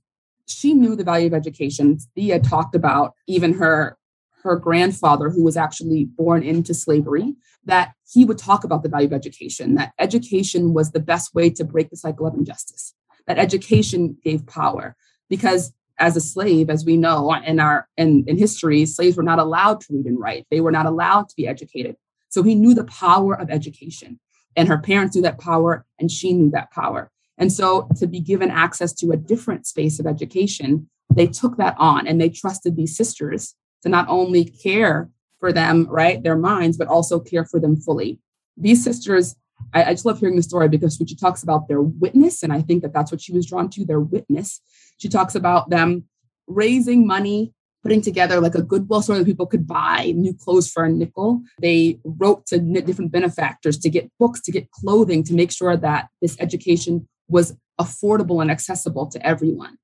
she 0.47 0.73
knew 0.73 0.95
the 0.95 1.03
value 1.03 1.27
of 1.27 1.35
education. 1.35 1.99
Thea 2.15 2.39
talked 2.39 2.73
about 2.73 3.13
even 3.27 3.53
her 3.53 3.95
her 4.43 4.55
grandfather, 4.55 5.29
who 5.29 5.43
was 5.43 5.55
actually 5.55 6.05
born 6.05 6.41
into 6.41 6.73
slavery, 6.73 7.35
that 7.65 7.93
he 8.11 8.25
would 8.25 8.39
talk 8.39 8.63
about 8.63 8.81
the 8.81 8.89
value 8.89 9.05
of 9.05 9.13
education, 9.13 9.75
that 9.75 9.93
education 9.99 10.73
was 10.73 10.91
the 10.91 10.99
best 10.99 11.35
way 11.35 11.47
to 11.51 11.63
break 11.63 11.91
the 11.91 11.95
cycle 11.95 12.25
of 12.25 12.33
injustice, 12.33 12.95
that 13.27 13.37
education 13.37 14.17
gave 14.23 14.47
power. 14.47 14.95
Because 15.29 15.71
as 15.99 16.17
a 16.17 16.21
slave, 16.21 16.71
as 16.71 16.83
we 16.83 16.97
know 16.97 17.31
in 17.31 17.59
our 17.59 17.87
in, 17.97 18.23
in 18.25 18.35
history, 18.35 18.87
slaves 18.87 19.15
were 19.15 19.29
not 19.31 19.37
allowed 19.37 19.79
to 19.81 19.93
read 19.93 20.07
and 20.07 20.19
write. 20.19 20.47
They 20.49 20.59
were 20.59 20.71
not 20.71 20.87
allowed 20.87 21.29
to 21.29 21.35
be 21.35 21.47
educated. 21.47 21.97
So 22.29 22.41
he 22.41 22.55
knew 22.55 22.73
the 22.73 22.85
power 22.85 23.39
of 23.39 23.51
education. 23.51 24.19
And 24.55 24.67
her 24.67 24.79
parents 24.79 25.15
knew 25.15 25.21
that 25.21 25.37
power, 25.37 25.85
and 25.99 26.09
she 26.09 26.33
knew 26.33 26.49
that 26.49 26.71
power. 26.71 27.10
And 27.41 27.51
so 27.51 27.87
to 27.97 28.05
be 28.05 28.19
given 28.19 28.51
access 28.51 28.93
to 28.93 29.11
a 29.11 29.17
different 29.17 29.65
space 29.65 29.99
of 29.99 30.05
education, 30.05 30.87
they 31.13 31.25
took 31.25 31.57
that 31.57 31.75
on 31.79 32.07
and 32.07 32.21
they 32.21 32.29
trusted 32.29 32.75
these 32.75 32.95
sisters 32.95 33.55
to 33.81 33.89
not 33.89 34.07
only 34.07 34.45
care 34.45 35.09
for 35.39 35.51
them, 35.51 35.87
right, 35.89 36.21
their 36.21 36.37
minds, 36.37 36.77
but 36.77 36.87
also 36.87 37.19
care 37.19 37.43
for 37.43 37.59
them 37.59 37.75
fully. 37.75 38.19
These 38.55 38.83
sisters, 38.83 39.35
I, 39.73 39.85
I 39.85 39.93
just 39.93 40.05
love 40.05 40.19
hearing 40.19 40.35
the 40.35 40.43
story 40.43 40.69
because 40.69 40.99
when 40.99 41.07
she 41.07 41.15
talks 41.15 41.41
about 41.41 41.67
their 41.67 41.81
witness, 41.81 42.43
and 42.43 42.53
I 42.53 42.61
think 42.61 42.83
that 42.83 42.93
that's 42.93 43.11
what 43.11 43.21
she 43.21 43.33
was 43.33 43.47
drawn 43.47 43.69
to, 43.71 43.85
their 43.85 43.99
witness. 43.99 44.61
She 44.99 45.09
talks 45.09 45.33
about 45.33 45.71
them 45.71 46.05
raising 46.45 47.07
money 47.07 47.53
putting 47.83 48.01
together 48.01 48.39
like 48.39 48.55
a 48.55 48.61
goodwill 48.61 49.01
store 49.01 49.17
that 49.17 49.25
people 49.25 49.47
could 49.47 49.65
buy 49.65 50.13
new 50.15 50.33
clothes 50.33 50.69
for 50.69 50.83
a 50.83 50.89
nickel. 50.89 51.41
They 51.59 51.99
wrote 52.03 52.45
to 52.47 52.59
different 52.59 53.11
benefactors 53.11 53.77
to 53.79 53.89
get 53.89 54.11
books, 54.19 54.41
to 54.41 54.51
get 54.51 54.69
clothing, 54.71 55.23
to 55.23 55.33
make 55.33 55.51
sure 55.51 55.75
that 55.75 56.09
this 56.21 56.37
education 56.39 57.07
was 57.31 57.55
affordable 57.79 58.41
and 58.41 58.51
accessible 58.51 59.07
to 59.07 59.25
everyone. 59.25 59.77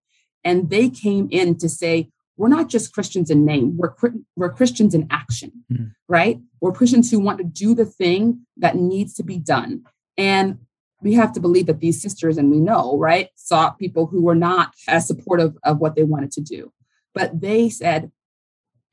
And 0.43 0.69
they 0.69 0.89
came 0.89 1.27
in 1.31 1.57
to 1.57 1.69
say, 1.69 2.09
we're 2.37 2.47
not 2.49 2.69
just 2.69 2.93
Christians 2.93 3.31
in 3.31 3.45
name, 3.45 3.77
we're, 3.77 3.93
we're 4.35 4.53
Christians 4.53 4.93
in 4.93 5.07
action, 5.09 5.51
mm. 5.71 5.91
right? 6.07 6.39
We're 6.61 6.71
Christians 6.71 7.09
who 7.09 7.19
want 7.19 7.39
to 7.39 7.43
do 7.43 7.73
the 7.73 7.85
thing 7.85 8.45
that 8.57 8.75
needs 8.75 9.15
to 9.15 9.23
be 9.23 9.39
done. 9.39 9.83
And 10.17 10.59
we 11.01 11.13
have 11.13 11.33
to 11.33 11.39
believe 11.39 11.65
that 11.65 11.79
these 11.79 12.01
sisters, 12.01 12.37
and 12.37 12.51
we 12.51 12.59
know, 12.59 12.97
right, 12.97 13.29
saw 13.35 13.71
people 13.71 14.05
who 14.05 14.21
were 14.21 14.35
not 14.35 14.73
as 14.87 15.07
supportive 15.07 15.55
of 15.63 15.79
what 15.79 15.95
they 15.95 16.03
wanted 16.03 16.31
to 16.33 16.41
do. 16.41 16.71
But 17.13 17.41
they 17.41 17.69
said, 17.69 18.11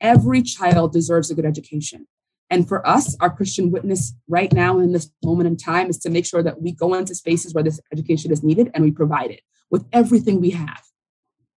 every 0.01 0.41
child 0.41 0.91
deserves 0.91 1.29
a 1.29 1.35
good 1.35 1.45
education. 1.45 2.07
And 2.49 2.67
for 2.67 2.85
us, 2.87 3.17
our 3.19 3.29
Christian 3.29 3.71
witness 3.71 4.13
right 4.27 4.51
now 4.53 4.79
in 4.79 4.91
this 4.91 5.09
moment 5.23 5.47
in 5.47 5.57
time 5.57 5.89
is 5.89 5.97
to 5.99 6.09
make 6.09 6.25
sure 6.25 6.43
that 6.43 6.61
we 6.61 6.71
go 6.71 6.93
into 6.93 7.15
spaces 7.15 7.53
where 7.53 7.63
this 7.63 7.79
education 7.91 8.31
is 8.31 8.43
needed 8.43 8.69
and 8.73 8.83
we 8.83 8.91
provide 8.91 9.31
it 9.31 9.41
with 9.71 9.85
everything 9.91 10.39
we 10.39 10.51
have. 10.51 10.83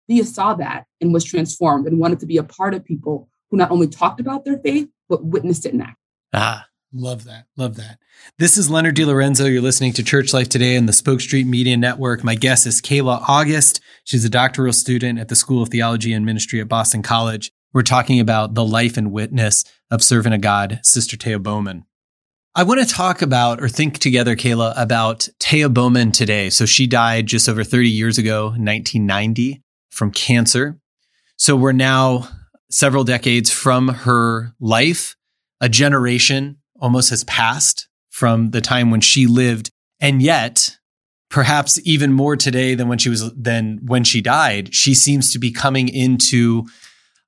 Thea 0.08 0.23
saw 0.23 0.54
that 0.56 0.86
and 1.02 1.13
was 1.13 1.26
transformed 1.26 1.88
and 1.88 2.00
wanted 2.00 2.19
to 2.21 2.26
be 2.26 2.38
a 2.38 2.43
part 2.43 2.73
of 2.73 2.86
people 2.86 3.28
who 3.50 3.58
not 3.58 3.71
only 3.71 3.88
talked 3.88 4.19
about 4.19 4.45
their 4.45 4.58
faith, 4.58 4.88
but 5.10 5.26
witnessed 5.26 5.65
it 5.65 5.73
in 5.73 5.82
act. 5.82 5.97
Ah, 6.34 6.65
love 6.93 7.26
that. 7.26 7.45
Love 7.58 7.76
that. 7.76 8.00
This 8.39 8.58
is 8.58 8.69
Leonard 8.69 8.95
DeLorenzo. 8.95 9.52
You're 9.52 9.62
listening 9.62 9.93
to 9.93 10.04
Church 10.04 10.34
Life 10.34 10.50
Today 10.50 10.78
on 10.78 10.86
the 10.86 10.93
Spoke 10.93 11.21
Street 11.21 11.47
Media 11.47 11.76
Network. 11.76 12.23
My 12.23 12.36
guest 12.36 12.65
is 12.65 12.82
Kayla 12.82 13.23
August. 13.28 13.82
She's 14.06 14.26
a 14.26 14.30
doctoral 14.30 14.73
student 14.73 15.19
at 15.19 15.28
the 15.28 15.36
School 15.36 15.62
of 15.62 15.69
Theology 15.69 16.13
and 16.13 16.26
Ministry 16.26 16.62
at 16.62 16.69
Boston 16.69 17.02
College. 17.02 17.52
We're 17.74 17.84
talking 17.84 18.20
about 18.20 18.54
the 18.54 18.66
life 18.66 18.98
and 18.98 19.12
witness 19.12 19.64
of 19.92 20.04
servant 20.04 20.36
of 20.36 20.42
God, 20.42 20.80
Sister 20.84 21.18
Thea 21.18 21.40
Bowman. 21.40 21.86
I 22.56 22.64
want 22.64 22.80
to 22.80 22.92
talk 22.92 23.22
about 23.22 23.62
or 23.62 23.70
think 23.70 24.00
together, 24.00 24.36
Kayla, 24.36 24.74
about 24.76 25.28
Thea 25.40 25.70
Bowman 25.70 26.12
today. 26.12 26.50
So 26.50 26.66
she 26.66 26.88
died 26.88 27.28
just 27.28 27.48
over 27.48 27.64
30 27.64 27.90
years 27.90 28.18
ago, 28.18 28.46
1990, 28.46 29.62
from 29.92 30.12
cancer. 30.12 30.80
So 31.36 31.56
we're 31.56 31.72
now 31.72 32.30
several 32.72 33.04
decades 33.04 33.52
from 33.52 33.90
her 33.90 34.54
life. 34.60 35.16
A 35.62 35.70
generation 35.70 36.58
almost 36.80 37.12
has 37.12 37.24
passed 37.26 37.88
from 38.10 38.52
the 38.52 38.62
time 38.62 38.90
when 38.90 39.02
she 39.02 39.28
lived. 39.28 39.70
And 40.00 40.22
yet, 40.22 40.78
perhaps 41.30 41.80
even 41.84 42.12
more 42.12 42.36
today 42.36 42.74
than 42.74 42.88
when 42.88 42.98
she 42.98 43.10
was, 43.10 43.32
than 43.36 43.82
when 43.86 44.04
she 44.04 44.22
died, 44.22 44.74
she 44.74 44.94
seems 44.94 45.32
to 45.34 45.40
be 45.40 45.52
coming 45.52 45.90
into 45.90 46.66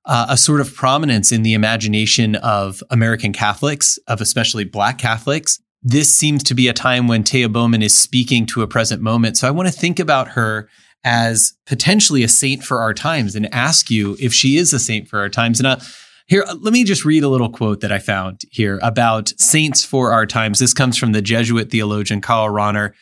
uh, 0.04 0.26
a 0.28 0.36
sort 0.36 0.60
of 0.60 0.74
prominence 0.74 1.32
in 1.32 1.42
the 1.42 1.54
imagination 1.54 2.36
of 2.36 2.82
American 2.90 3.32
Catholics, 3.32 3.98
of 4.06 4.20
especially 4.20 4.64
Black 4.64 4.98
Catholics. 4.98 5.60
This 5.82 6.14
seems 6.14 6.42
to 6.44 6.54
be 6.54 6.68
a 6.68 6.72
time 6.72 7.08
when 7.08 7.22
Thea 7.22 7.48
Bowman 7.48 7.82
is 7.82 7.98
speaking 7.98 8.46
to 8.46 8.62
a 8.62 8.66
present 8.66 9.02
moment. 9.02 9.36
So 9.36 9.48
I 9.48 9.50
want 9.50 9.68
to 9.68 9.74
think 9.74 9.98
about 9.98 10.28
her 10.28 10.68
as 11.04 11.54
potentially 11.66 12.22
a 12.22 12.28
saint 12.28 12.62
for 12.62 12.82
our 12.82 12.92
times 12.92 13.34
and 13.34 13.52
ask 13.54 13.90
you 13.90 14.16
if 14.20 14.34
she 14.34 14.58
is 14.58 14.72
a 14.72 14.78
saint 14.78 15.08
for 15.08 15.20
our 15.20 15.30
times. 15.30 15.58
And 15.58 15.66
uh, 15.66 15.78
here, 16.26 16.44
let 16.60 16.72
me 16.72 16.84
just 16.84 17.04
read 17.04 17.24
a 17.24 17.28
little 17.28 17.48
quote 17.48 17.80
that 17.80 17.92
I 17.92 17.98
found 17.98 18.42
here 18.50 18.78
about 18.82 19.30
saints 19.38 19.84
for 19.84 20.12
our 20.12 20.26
times. 20.26 20.58
This 20.58 20.74
comes 20.74 20.96
from 20.96 21.12
the 21.12 21.22
Jesuit 21.22 21.70
theologian 21.70 22.20
Karl 22.20 22.48
Rahner, 22.48 22.92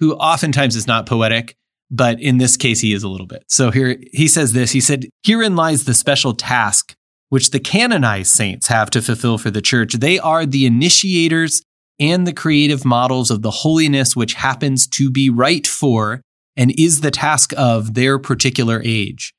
who 0.00 0.14
oftentimes 0.14 0.76
is 0.76 0.86
not 0.86 1.06
poetic, 1.06 1.56
but 1.94 2.20
in 2.20 2.38
this 2.38 2.56
case, 2.56 2.80
he 2.80 2.92
is 2.92 3.02
a 3.02 3.08
little 3.08 3.26
bit. 3.26 3.44
So 3.48 3.70
here 3.70 3.96
he 4.12 4.26
says 4.26 4.52
this 4.52 4.72
He 4.72 4.80
said, 4.80 5.06
Herein 5.22 5.56
lies 5.56 5.84
the 5.84 5.94
special 5.94 6.34
task 6.34 6.94
which 7.28 7.50
the 7.50 7.60
canonized 7.60 8.30
saints 8.30 8.68
have 8.68 8.90
to 8.90 9.02
fulfill 9.02 9.38
for 9.38 9.50
the 9.50 9.62
church. 9.62 9.94
They 9.94 10.18
are 10.18 10.46
the 10.46 10.66
initiators 10.66 11.62
and 11.98 12.26
the 12.26 12.32
creative 12.32 12.84
models 12.84 13.30
of 13.30 13.42
the 13.42 13.50
holiness 13.50 14.14
which 14.14 14.34
happens 14.34 14.86
to 14.88 15.10
be 15.10 15.30
right 15.30 15.66
for 15.66 16.20
and 16.56 16.72
is 16.78 17.00
the 17.00 17.10
task 17.10 17.52
of 17.56 17.94
their 17.94 18.18
particular 18.18 18.80
age. 18.84 19.32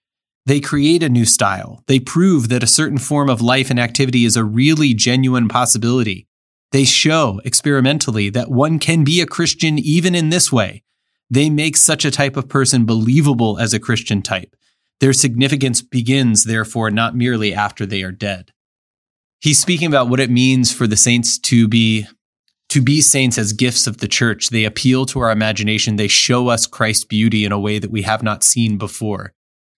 They 0.46 0.60
create 0.60 1.04
a 1.04 1.10
new 1.10 1.26
style. 1.26 1.84
They 1.88 2.00
prove 2.00 2.50
that 2.50 2.63
a 2.63 2.68
certain 2.68 2.98
form 2.98 3.30
of 3.30 3.41
life 3.41 3.70
and 3.70 3.80
activity 3.80 4.26
is 4.26 4.36
a 4.36 4.44
really 4.44 4.94
genuine 4.94 5.48
possibility. 5.48 6.28
They 6.72 6.84
show 6.84 7.41
experimentally 7.46 8.30
that 8.32 8.52
one 8.52 8.80
can 8.80 9.04
be 9.04 9.22
a 9.22 9.26
Christian 9.26 9.80
even 9.80 10.13
in 10.13 10.30
this 10.30 10.52
way, 10.52 10.84
they 11.30 11.50
make 11.50 11.78
such 11.78 12.06
a 12.06 12.12
type 12.12 12.38
of 12.38 12.50
person 12.50 12.86
believable 12.86 13.58
as 13.60 13.74
a 13.74 13.80
Christian 13.80 14.22
type. 14.22 14.56
Their 15.00 15.14
significance 15.14 15.82
begins, 15.82 16.44
therefore, 16.44 16.92
not 16.92 17.16
merely 17.16 17.54
after 17.54 17.86
they 17.86 18.04
are 18.04 18.12
dead. 18.12 18.52
He's 19.42 19.60
speaking 19.60 19.88
about 19.88 20.10
what 20.10 20.20
it 20.20 20.30
means 20.30 20.72
for 20.72 20.88
the 20.88 20.98
saints 20.98 21.38
to 21.40 21.68
be 21.68 22.08
to 22.70 22.82
be 22.82 23.00
saints 23.00 23.38
as 23.38 23.54
gifts 23.54 23.86
of 23.86 23.98
the 23.98 24.08
church. 24.08 24.50
They 24.50 24.66
appeal 24.66 25.06
to 25.08 25.20
our 25.20 25.32
imagination. 25.32 25.98
They 25.98 26.08
show 26.08 26.48
us 26.48 26.66
Christ's 26.66 27.06
beauty 27.06 27.46
in 27.46 27.52
a 27.52 27.60
way 27.60 27.78
that 27.78 27.92
we 27.92 28.02
have 28.02 28.24
not 28.24 28.44
seen 28.44 28.78
before. 28.78 29.34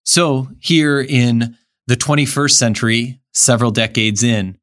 So 0.05 0.47
here 0.59 1.01
in 1.01 1.57
the 1.87 1.97
21st 1.97 2.51
century, 2.51 3.19
several 3.33 3.71
decades 3.71 4.23
in, 4.23 4.57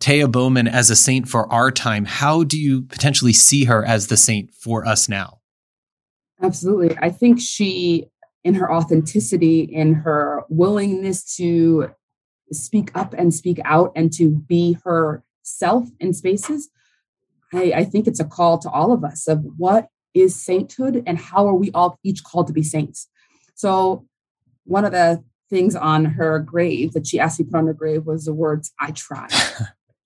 Thea 0.00 0.28
Bowman 0.28 0.68
as 0.68 0.90
a 0.90 0.96
saint 0.96 1.28
for 1.28 1.52
our 1.52 1.70
time, 1.70 2.04
how 2.04 2.44
do 2.44 2.58
you 2.58 2.82
potentially 2.82 3.32
see 3.32 3.64
her 3.64 3.84
as 3.84 4.06
the 4.06 4.16
saint 4.16 4.54
for 4.54 4.86
us 4.86 5.08
now? 5.08 5.35
Absolutely. 6.42 6.96
I 7.00 7.10
think 7.10 7.40
she, 7.40 8.08
in 8.44 8.54
her 8.54 8.70
authenticity, 8.72 9.60
in 9.60 9.94
her 9.94 10.44
willingness 10.48 11.36
to 11.36 11.90
speak 12.52 12.90
up 12.94 13.14
and 13.14 13.34
speak 13.34 13.58
out 13.64 13.92
and 13.96 14.12
to 14.14 14.30
be 14.30 14.78
herself 14.84 15.88
in 15.98 16.12
spaces, 16.12 16.68
I, 17.52 17.72
I 17.76 17.84
think 17.84 18.06
it's 18.06 18.20
a 18.20 18.24
call 18.24 18.58
to 18.58 18.70
all 18.70 18.92
of 18.92 19.04
us 19.04 19.26
of 19.26 19.44
what 19.56 19.88
is 20.14 20.34
sainthood 20.34 21.02
and 21.06 21.18
how 21.18 21.46
are 21.46 21.54
we 21.54 21.70
all 21.72 21.98
each 22.02 22.24
called 22.24 22.46
to 22.48 22.52
be 22.52 22.62
saints. 22.62 23.08
So, 23.54 24.06
one 24.64 24.84
of 24.84 24.92
the 24.92 25.22
things 25.48 25.76
on 25.76 26.04
her 26.04 26.38
grave 26.40 26.92
that 26.92 27.06
she 27.06 27.20
asked 27.20 27.38
me 27.38 27.44
to 27.44 27.50
put 27.52 27.58
on 27.58 27.66
her 27.66 27.72
grave 27.72 28.04
was 28.04 28.24
the 28.24 28.34
words, 28.34 28.72
I 28.80 28.90
tried. 28.90 29.30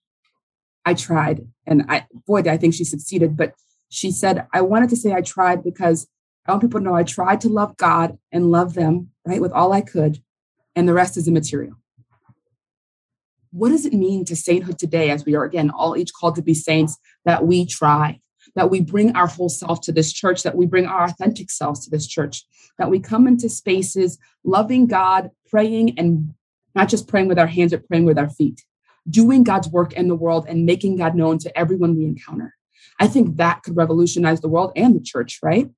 I 0.85 0.95
tried. 0.95 1.47
And 1.67 1.85
I, 1.89 2.07
boy, 2.27 2.41
I 2.41 2.57
think 2.57 2.75
she 2.75 2.85
succeeded. 2.85 3.37
But 3.37 3.55
she 3.89 4.11
said, 4.11 4.47
I 4.53 4.61
wanted 4.61 4.91
to 4.91 4.97
say 4.97 5.13
I 5.13 5.23
tried 5.23 5.65
because 5.65 6.07
I 6.47 6.53
want 6.53 6.63
people 6.63 6.81
to 6.81 6.85
know 6.85 6.95
I 6.95 7.03
tried 7.03 7.41
to 7.43 7.49
love 7.49 7.77
God 7.77 8.19
and 8.33 8.51
love 8.51 8.75
them, 8.75 9.11
right, 9.27 9.41
with 9.41 9.53
all 9.53 9.73
I 9.73 9.81
could. 9.83 10.23
And 10.75 10.89
the 10.89 10.95
rest 10.95 11.17
is 11.17 11.29
immaterial. 11.29 11.77
What 13.53 13.71
does 13.71 13.85
it 13.85 13.93
mean 13.93 14.25
to 14.27 14.37
sainthood 14.37 14.79
today, 14.79 15.11
as 15.11 15.25
we 15.25 15.35
are 15.35 15.45
again 15.45 15.71
all 15.71 15.97
each 15.97 16.13
called 16.13 16.37
to 16.37 16.43
be 16.43 16.55
saints, 16.55 16.97
that 17.25 17.47
we 17.47 17.67
try, 17.67 18.21
that 18.55 18.71
we 18.71 18.81
bring 18.81 19.15
our 19.17 19.27
whole 19.27 19.49
self 19.49 19.81
to 19.83 19.93
this 19.93 20.13
church, 20.13 20.43
that 20.45 20.57
we 20.57 20.67
bring 20.67 20.87
our 20.87 21.05
authentic 21.05 21.51
selves 21.51 21.85
to 21.85 21.91
this 21.91 22.07
church, 22.07 22.45
that 22.79 22.91
we 22.91 23.01
come 23.01 23.27
into 23.27 23.49
spaces 23.49 24.19
loving 24.45 24.87
God, 24.87 25.31
praying, 25.49 25.99
and 25.99 26.33
not 26.75 26.89
just 26.89 27.09
praying 27.09 27.29
with 27.29 27.39
our 27.39 27.47
hands, 27.47 27.73
but 27.73 27.87
praying 27.87 28.05
with 28.05 28.19
our 28.19 28.31
feet, 28.31 28.65
doing 29.09 29.43
God's 29.43 29.69
work 29.69 29.93
in 29.95 30.09
the 30.09 30.15
world 30.15 30.47
and 30.49 30.65
making 30.65 30.97
God 30.97 31.15
known 31.15 31.39
to 31.39 31.59
everyone 31.59 31.97
we 31.97 32.05
encounter. 32.05 32.55
I 33.01 33.09
think 33.09 33.37
that 33.37 33.63
could 33.63 33.77
revolutionize 33.77 34.41
the 34.41 34.49
world 34.49 34.73
and 34.77 34.95
the 34.95 35.01
church, 35.01 35.41
right? 35.43 35.69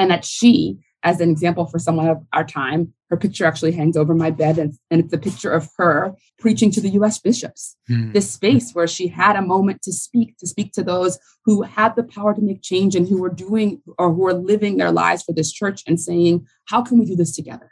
And 0.00 0.10
that 0.10 0.24
she, 0.24 0.78
as 1.02 1.20
an 1.20 1.30
example 1.30 1.66
for 1.66 1.78
someone 1.78 2.08
of 2.08 2.24
our 2.32 2.44
time, 2.44 2.94
her 3.10 3.18
picture 3.18 3.44
actually 3.44 3.72
hangs 3.72 3.98
over 3.98 4.14
my 4.14 4.30
bed, 4.30 4.56
and, 4.56 4.74
and 4.90 5.04
it's 5.04 5.12
a 5.12 5.18
picture 5.18 5.50
of 5.50 5.68
her 5.76 6.14
preaching 6.38 6.70
to 6.70 6.80
the 6.80 6.88
US 6.90 7.18
bishops. 7.18 7.76
Mm. 7.90 8.14
This 8.14 8.30
space 8.30 8.72
where 8.72 8.86
she 8.86 9.08
had 9.08 9.36
a 9.36 9.42
moment 9.42 9.82
to 9.82 9.92
speak, 9.92 10.38
to 10.38 10.46
speak 10.46 10.72
to 10.72 10.82
those 10.82 11.18
who 11.44 11.62
had 11.62 11.96
the 11.96 12.02
power 12.02 12.32
to 12.32 12.40
make 12.40 12.62
change 12.62 12.96
and 12.96 13.06
who 13.06 13.20
were 13.20 13.28
doing 13.28 13.82
or 13.98 14.14
who 14.14 14.26
are 14.26 14.32
living 14.32 14.78
their 14.78 14.92
lives 14.92 15.22
for 15.22 15.34
this 15.34 15.52
church 15.52 15.82
and 15.86 16.00
saying, 16.00 16.46
How 16.66 16.80
can 16.82 16.98
we 16.98 17.04
do 17.04 17.16
this 17.16 17.36
together? 17.36 17.70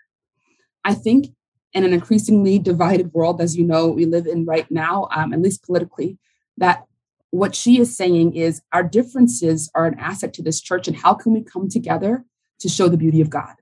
I 0.84 0.92
think 0.92 1.28
in 1.72 1.84
an 1.84 1.94
increasingly 1.94 2.58
divided 2.58 3.12
world, 3.14 3.40
as 3.40 3.56
you 3.56 3.64
know, 3.64 3.88
we 3.88 4.04
live 4.04 4.26
in 4.26 4.44
right 4.44 4.70
now, 4.70 5.08
um, 5.14 5.32
at 5.32 5.40
least 5.40 5.64
politically, 5.64 6.18
that 6.58 6.84
what 7.30 7.54
she 7.54 7.78
is 7.78 7.96
saying 7.96 8.34
is 8.34 8.62
our 8.72 8.82
differences 8.82 9.70
are 9.74 9.86
an 9.86 9.98
asset 9.98 10.32
to 10.34 10.42
this 10.42 10.60
church, 10.60 10.88
and 10.88 10.96
how 10.96 11.14
can 11.14 11.32
we 11.32 11.42
come 11.42 11.68
together 11.68 12.24
to 12.60 12.68
show 12.68 12.88
the 12.88 12.96
beauty 12.96 13.20
of 13.20 13.30
God? 13.30 13.54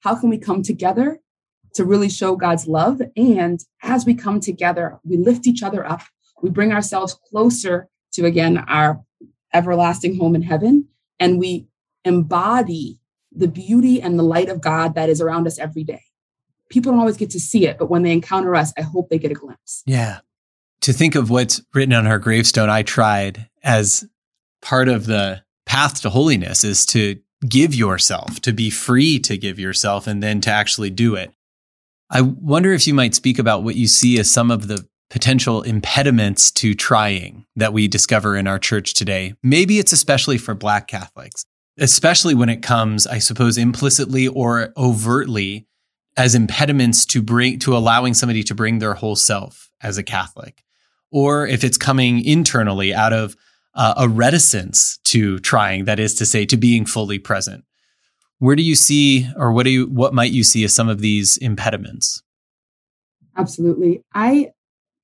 How 0.00 0.14
can 0.14 0.30
we 0.30 0.38
come 0.38 0.62
together 0.62 1.20
to 1.74 1.84
really 1.84 2.08
show 2.08 2.36
God's 2.36 2.66
love? 2.66 3.00
And 3.16 3.60
as 3.82 4.06
we 4.06 4.14
come 4.14 4.40
together, 4.40 4.98
we 5.04 5.16
lift 5.16 5.46
each 5.46 5.62
other 5.62 5.86
up, 5.86 6.02
we 6.42 6.50
bring 6.50 6.72
ourselves 6.72 7.18
closer 7.30 7.88
to, 8.12 8.24
again, 8.24 8.58
our 8.58 9.02
everlasting 9.52 10.18
home 10.18 10.34
in 10.34 10.42
heaven, 10.42 10.88
and 11.20 11.38
we 11.38 11.66
embody 12.04 13.00
the 13.32 13.48
beauty 13.48 14.00
and 14.00 14.18
the 14.18 14.22
light 14.22 14.48
of 14.48 14.60
God 14.60 14.94
that 14.94 15.10
is 15.10 15.20
around 15.20 15.46
us 15.46 15.58
every 15.58 15.84
day 15.84 16.02
people 16.68 16.92
don't 16.92 17.00
always 17.00 17.16
get 17.16 17.30
to 17.30 17.40
see 17.40 17.66
it, 17.66 17.78
but 17.78 17.90
when 17.90 18.02
they 18.02 18.12
encounter 18.12 18.54
us, 18.54 18.72
I 18.76 18.82
hope 18.82 19.08
they 19.08 19.18
get 19.18 19.30
a 19.30 19.34
glimpse. 19.34 19.82
Yeah. 19.86 20.18
To 20.82 20.92
think 20.92 21.14
of 21.14 21.30
what's 21.30 21.60
written 21.74 21.94
on 21.94 22.06
her 22.06 22.18
gravestone, 22.18 22.70
I 22.70 22.82
tried 22.82 23.48
as 23.62 24.04
part 24.62 24.88
of 24.88 25.06
the 25.06 25.42
path 25.64 26.02
to 26.02 26.10
holiness 26.10 26.64
is 26.64 26.86
to 26.86 27.18
give 27.46 27.74
yourself, 27.74 28.40
to 28.40 28.52
be 28.52 28.70
free 28.70 29.18
to 29.20 29.36
give 29.36 29.58
yourself, 29.58 30.06
and 30.06 30.22
then 30.22 30.40
to 30.42 30.50
actually 30.50 30.90
do 30.90 31.14
it. 31.14 31.32
I 32.08 32.20
wonder 32.20 32.72
if 32.72 32.86
you 32.86 32.94
might 32.94 33.14
speak 33.14 33.38
about 33.38 33.64
what 33.64 33.74
you 33.74 33.88
see 33.88 34.18
as 34.18 34.30
some 34.30 34.50
of 34.50 34.68
the 34.68 34.86
potential 35.10 35.62
impediments 35.62 36.50
to 36.50 36.74
trying 36.74 37.46
that 37.56 37.72
we 37.72 37.88
discover 37.88 38.36
in 38.36 38.46
our 38.46 38.58
church 38.58 38.94
today. 38.94 39.34
Maybe 39.42 39.78
it's 39.78 39.92
especially 39.92 40.38
for 40.38 40.54
Black 40.54 40.88
Catholics, 40.88 41.44
especially 41.78 42.34
when 42.34 42.48
it 42.48 42.62
comes, 42.62 43.06
I 43.06 43.18
suppose, 43.18 43.58
implicitly 43.58 44.28
or 44.28 44.72
overtly 44.76 45.66
as 46.16 46.34
impediments 46.34 47.04
to 47.06 47.22
bring 47.22 47.58
to 47.60 47.76
allowing 47.76 48.14
somebody 48.14 48.42
to 48.44 48.54
bring 48.54 48.78
their 48.78 48.94
whole 48.94 49.16
self 49.16 49.70
as 49.80 49.98
a 49.98 50.02
Catholic, 50.02 50.62
or 51.10 51.46
if 51.46 51.64
it's 51.64 51.78
coming 51.78 52.24
internally 52.24 52.94
out 52.94 53.12
of 53.12 53.36
uh, 53.74 53.94
a 53.96 54.08
reticence 54.08 54.98
to 55.04 55.38
trying, 55.38 55.84
that 55.84 56.00
is 56.00 56.14
to 56.14 56.26
say, 56.26 56.46
to 56.46 56.56
being 56.56 56.86
fully 56.86 57.18
present. 57.18 57.64
Where 58.38 58.56
do 58.56 58.62
you 58.62 58.74
see, 58.74 59.28
or 59.36 59.52
what 59.52 59.64
do 59.64 59.70
you, 59.70 59.86
what 59.86 60.14
might 60.14 60.32
you 60.32 60.44
see 60.44 60.64
as 60.64 60.74
some 60.74 60.88
of 60.88 61.00
these 61.00 61.36
impediments? 61.38 62.22
Absolutely, 63.36 64.02
I 64.14 64.50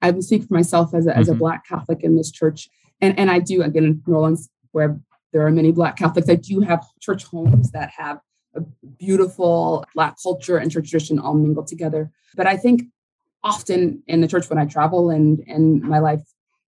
I 0.00 0.10
would 0.10 0.24
speak 0.24 0.42
for 0.44 0.54
myself 0.54 0.94
as 0.94 1.06
a, 1.06 1.10
mm-hmm. 1.10 1.20
as 1.20 1.28
a 1.28 1.32
mm-hmm. 1.32 1.38
Black 1.38 1.66
Catholic 1.66 2.02
in 2.02 2.16
this 2.16 2.30
church, 2.30 2.68
and 3.00 3.18
and 3.18 3.30
I 3.30 3.38
do 3.38 3.62
again 3.62 3.84
in 3.84 4.02
New 4.06 4.14
Orleans 4.14 4.48
where 4.72 4.98
there 5.32 5.46
are 5.46 5.50
many 5.50 5.72
Black 5.72 5.96
Catholics. 5.96 6.28
I 6.28 6.34
do 6.34 6.60
have 6.60 6.84
church 7.00 7.24
homes 7.24 7.70
that 7.72 7.90
have 7.96 8.18
a 8.54 8.60
beautiful 8.98 9.84
Black 9.94 10.16
culture 10.22 10.56
and 10.58 10.70
church 10.70 10.90
tradition 10.90 11.18
all 11.18 11.34
mingled 11.34 11.66
together. 11.66 12.10
But 12.34 12.46
I 12.46 12.56
think 12.56 12.84
often 13.44 14.02
in 14.06 14.20
the 14.20 14.28
church 14.28 14.48
when 14.48 14.58
I 14.58 14.66
travel 14.66 15.10
and 15.10 15.40
in 15.40 15.86
my 15.86 15.98
life 15.98 16.22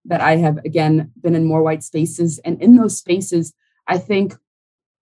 that 0.06 0.20
I 0.20 0.36
have 0.36 0.58
again 0.64 1.12
been 1.20 1.34
in 1.34 1.44
more 1.44 1.62
white 1.62 1.82
spaces. 1.82 2.38
And 2.44 2.60
in 2.62 2.76
those 2.76 2.98
spaces, 2.98 3.52
I 3.86 3.98
think 3.98 4.34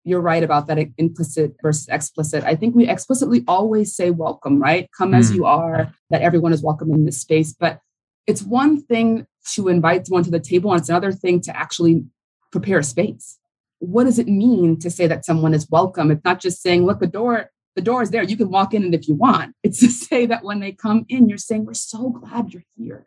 you're 0.04 0.22
right 0.22 0.44
about 0.44 0.68
that 0.68 0.80
implicit 0.98 1.56
versus 1.62 1.88
explicit. 1.90 2.44
I 2.44 2.56
think 2.56 2.76
we 2.76 2.88
explicitly 2.88 3.44
always 3.48 3.96
say 3.96 4.10
welcome, 4.10 4.62
right? 4.62 4.90
Come 4.98 5.12
mm. 5.12 5.18
as 5.18 5.34
you 5.34 5.46
are, 5.46 5.92
that 6.10 6.22
everyone 6.22 6.54
is 6.54 6.64
welcome 6.64 6.92
in 6.92 7.06
this 7.06 7.22
space. 7.22 7.54
But 7.54 7.82
it's 8.26 8.42
one 8.42 8.82
thing 8.82 9.28
to 9.54 9.68
invite 9.68 10.08
someone 10.08 10.24
to 10.24 10.32
the 10.32 10.40
table, 10.40 10.72
and 10.72 10.80
it's 10.80 10.90
another 10.90 11.12
thing 11.12 11.42
to 11.42 11.56
actually 11.56 12.06
prepare 12.52 12.80
a 12.80 12.84
space 12.84 13.38
what 13.80 14.06
does 14.06 14.20
it 14.20 14.28
mean 14.28 14.80
to 14.80 14.90
say 14.90 15.08
that 15.08 15.26
someone 15.26 15.54
is 15.54 15.70
welcome? 15.70 16.12
It's 16.12 16.24
not 16.24 16.40
just 16.40 16.62
saying, 16.62 16.86
look, 16.86 17.00
the 17.00 17.08
door, 17.08 17.52
the 17.78 17.82
door 17.82 18.02
is 18.02 18.10
there. 18.10 18.24
You 18.24 18.36
can 18.36 18.50
walk 18.50 18.74
in 18.74 18.84
and 18.84 18.94
if 18.94 19.08
you 19.08 19.16
want. 19.16 19.56
It's 19.64 19.80
to 19.80 19.90
say 19.90 20.26
that 20.26 20.44
when 20.44 20.60
they 20.60 20.74
come 20.74 21.06
in, 21.08 21.30
you're 21.30 21.38
saying, 21.38 21.66
we're 21.66 21.74
so 21.74 22.10
glad 22.10 22.54
you're 22.54 22.64
here. 22.76 23.06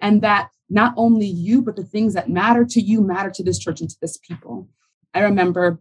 And 0.00 0.22
that 0.22 0.50
not 0.68 0.94
only 0.96 1.26
you, 1.26 1.62
but 1.62 1.76
the 1.76 1.84
things 1.84 2.14
that 2.14 2.28
matter 2.28 2.64
to 2.64 2.80
you 2.80 3.00
matter 3.00 3.30
to 3.30 3.42
this 3.42 3.58
church 3.58 3.80
and 3.80 3.90
to 3.90 3.96
this 4.00 4.16
people. 4.18 4.68
I 5.14 5.20
remember 5.20 5.80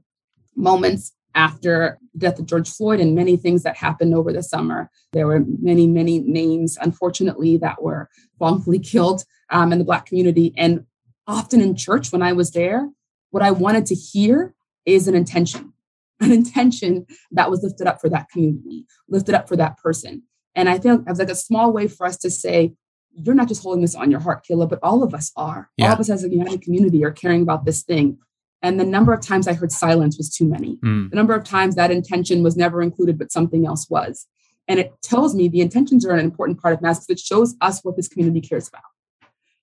moments 0.56 1.14
after 1.36 2.00
death 2.18 2.40
of 2.40 2.46
George 2.48 2.70
Floyd 2.70 3.00
and 3.00 3.16
many 3.16 3.38
things 3.38 3.64
that 3.64 3.78
happened 3.78 4.14
over 4.16 4.34
the 4.34 4.42
summer. 4.42 4.90
There 5.14 5.28
were 5.28 5.44
many, 5.62 5.86
many 5.88 6.20
names, 6.20 6.78
unfortunately, 6.82 7.58
that 7.58 7.84
were 7.84 8.10
wrongfully 8.40 8.80
killed 8.94 9.24
um, 9.50 9.72
in 9.72 9.80
the 9.80 9.86
Black 9.86 10.06
community. 10.06 10.54
And 10.58 10.86
often 11.28 11.62
in 11.62 11.76
church, 11.76 12.12
when 12.12 12.22
I 12.22 12.34
was 12.34 12.52
there, 12.52 12.90
what 13.32 13.44
I 13.44 13.52
wanted 13.52 13.86
to 13.88 13.96
hear 13.96 14.54
is 14.86 15.08
an 15.08 15.16
intention, 15.16 15.74
an 16.20 16.32
intention 16.32 17.06
that 17.32 17.50
was 17.50 17.64
lifted 17.64 17.88
up 17.88 18.02
for 18.02 18.10
that 18.10 18.30
community, 18.30 18.86
lifted 19.08 19.36
up 19.36 19.48
for 19.48 19.56
that 19.56 19.78
person. 19.78 20.24
And 20.56 20.68
I 20.70 20.80
feel 20.80 20.96
it 20.96 21.08
was 21.08 21.20
like 21.20 21.30
a 21.30 21.36
small 21.36 21.72
way 21.72 21.88
for 21.88 22.06
us 22.06 22.18
to 22.18 22.30
say, 22.30 22.74
you're 23.14 23.36
not 23.36 23.48
just 23.48 23.64
holding 23.64 23.82
this 23.82 23.96
on 23.96 24.12
your 24.12 24.20
heart, 24.20 24.46
Kayla, 24.50 24.70
but 24.70 24.80
all 24.84 25.04
of 25.04 25.14
us 25.14 25.32
are. 25.36 25.70
Yeah. 25.78 25.88
All 25.88 25.94
of 25.94 26.00
us 26.00 26.10
as 26.10 26.24
a 26.24 26.30
united 26.30 26.62
community 26.62 27.04
are 27.04 27.12
caring 27.12 27.42
about 27.42 27.66
this 27.66 27.84
thing. 27.84 28.18
And 28.62 28.80
the 28.80 28.86
number 28.86 29.14
of 29.14 29.22
times 29.22 29.48
I 29.48 29.54
heard 29.54 29.72
silence 29.72 30.18
was 30.18 30.30
too 30.30 30.46
many. 30.46 30.78
Mm. 30.78 31.10
The 31.10 31.16
number 31.16 31.34
of 31.34 31.44
times 31.44 31.76
that 31.76 31.92
intention 31.92 32.44
was 32.44 32.58
never 32.58 32.82
included, 32.82 33.18
but 33.18 33.32
something 33.32 33.66
else 33.66 33.90
was. 33.90 34.28
And 34.68 34.80
it 34.80 34.94
tells 35.02 35.34
me 35.34 35.48
the 35.48 35.62
intentions 35.62 36.06
are 36.06 36.14
an 36.14 36.20
important 36.20 36.62
part 36.62 36.74
of 36.74 36.82
Mass 36.82 37.00
because 37.00 37.22
it 37.22 37.26
shows 37.26 37.56
us 37.62 37.84
what 37.84 37.96
this 37.96 38.08
community 38.08 38.42
cares 38.42 38.68
about. 38.68 38.84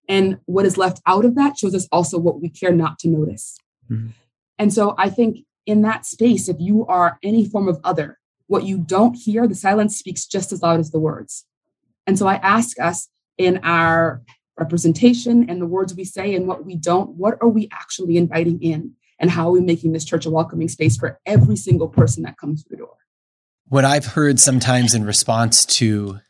And 0.09 0.39
what 0.47 0.65
is 0.65 0.79
left 0.79 1.01
out 1.07 1.25
of 1.25 1.35
that 1.35 1.59
shows 1.59 1.75
us 1.75 1.87
also 1.93 2.19
what 2.19 2.41
we 2.41 2.49
care 2.49 2.73
not 2.73 2.99
to 3.01 3.09
notice. 3.09 3.59
Mm-hmm. 3.91 4.09
And 4.59 4.73
so 4.73 4.95
I 4.99 5.11
think 5.11 5.45
in 5.67 5.83
that 5.83 6.07
space, 6.07 6.49
if 6.49 6.57
you 6.59 6.87
are 6.87 7.19
any 7.23 7.45
form 7.45 7.69
of 7.69 7.81
other, 7.85 8.19
what 8.47 8.65
you 8.65 8.79
don't 8.79 9.15
hear, 9.15 9.47
the 9.47 9.55
silence 9.55 9.99
speaks 9.99 10.27
just 10.27 10.53
as 10.53 10.63
loud 10.63 10.81
as 10.81 10.93
the 10.93 11.01
words. 11.01 11.45
And 12.07 12.19
so 12.19 12.27
I 12.27 12.37
ask 12.37 12.79
us 12.79 13.09
in 13.37 13.59
our 13.65 14.23
representation 14.59 15.51
and 15.51 15.61
the 15.61 15.67
words 15.67 15.95
we 15.95 16.05
say 16.05 16.35
and 16.35 16.47
what 16.47 16.65
we 16.65 16.77
don't, 16.77 17.11
what 17.11 17.37
are 17.41 17.49
we 17.49 17.69
actually 17.73 18.17
inviting 18.17 18.63
in? 18.63 18.93
And 19.19 19.31
how 19.31 19.49
are 19.49 19.53
we 19.53 19.61
making 19.61 19.93
this 19.93 20.05
church 20.05 20.27
a 20.27 20.31
welcoming 20.31 20.69
space 20.69 20.97
for 20.97 21.19
every 21.27 21.57
single 21.57 21.89
person 21.89 22.23
that 22.23 22.39
comes 22.39 22.63
through 22.63 22.77
the 22.77 22.83
door? 22.83 22.97
What 23.69 23.85
I've 23.85 24.07
heard 24.07 24.39
sometimes 24.39 24.95
in 24.95 25.05
response 25.05 25.67
to 25.67 26.21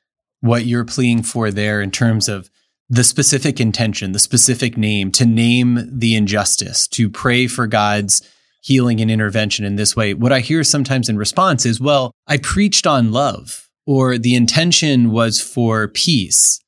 what 0.40 0.64
you're 0.64 0.84
pleading 0.84 1.22
for 1.22 1.50
there 1.50 1.82
in 1.82 1.90
terms 1.90 2.28
of 2.28 2.50
the 2.88 3.04
specific 3.04 3.60
intention, 3.60 4.12
the 4.12 4.18
specific 4.18 4.76
name, 4.76 5.10
to 5.12 5.26
name 5.26 5.98
the 5.98 6.14
injustice, 6.14 6.86
to 6.88 7.10
pray 7.10 7.48
for 7.48 7.66
God's 7.66 8.22
healing 8.66 9.00
and 9.00 9.12
intervention 9.12 9.64
in 9.64 9.76
this 9.76 9.94
way. 9.94 10.12
What 10.12 10.32
I 10.32 10.40
hear 10.40 10.64
sometimes 10.64 11.08
in 11.08 11.16
response 11.16 11.64
is, 11.64 11.80
well, 11.80 12.10
I 12.26 12.38
preached 12.38 12.84
on 12.84 13.12
love. 13.12 13.68
or 13.86 14.18
the 14.18 14.34
intention 14.34 15.10
was 15.10 15.40
for 15.40 15.88
peace, 15.88 16.60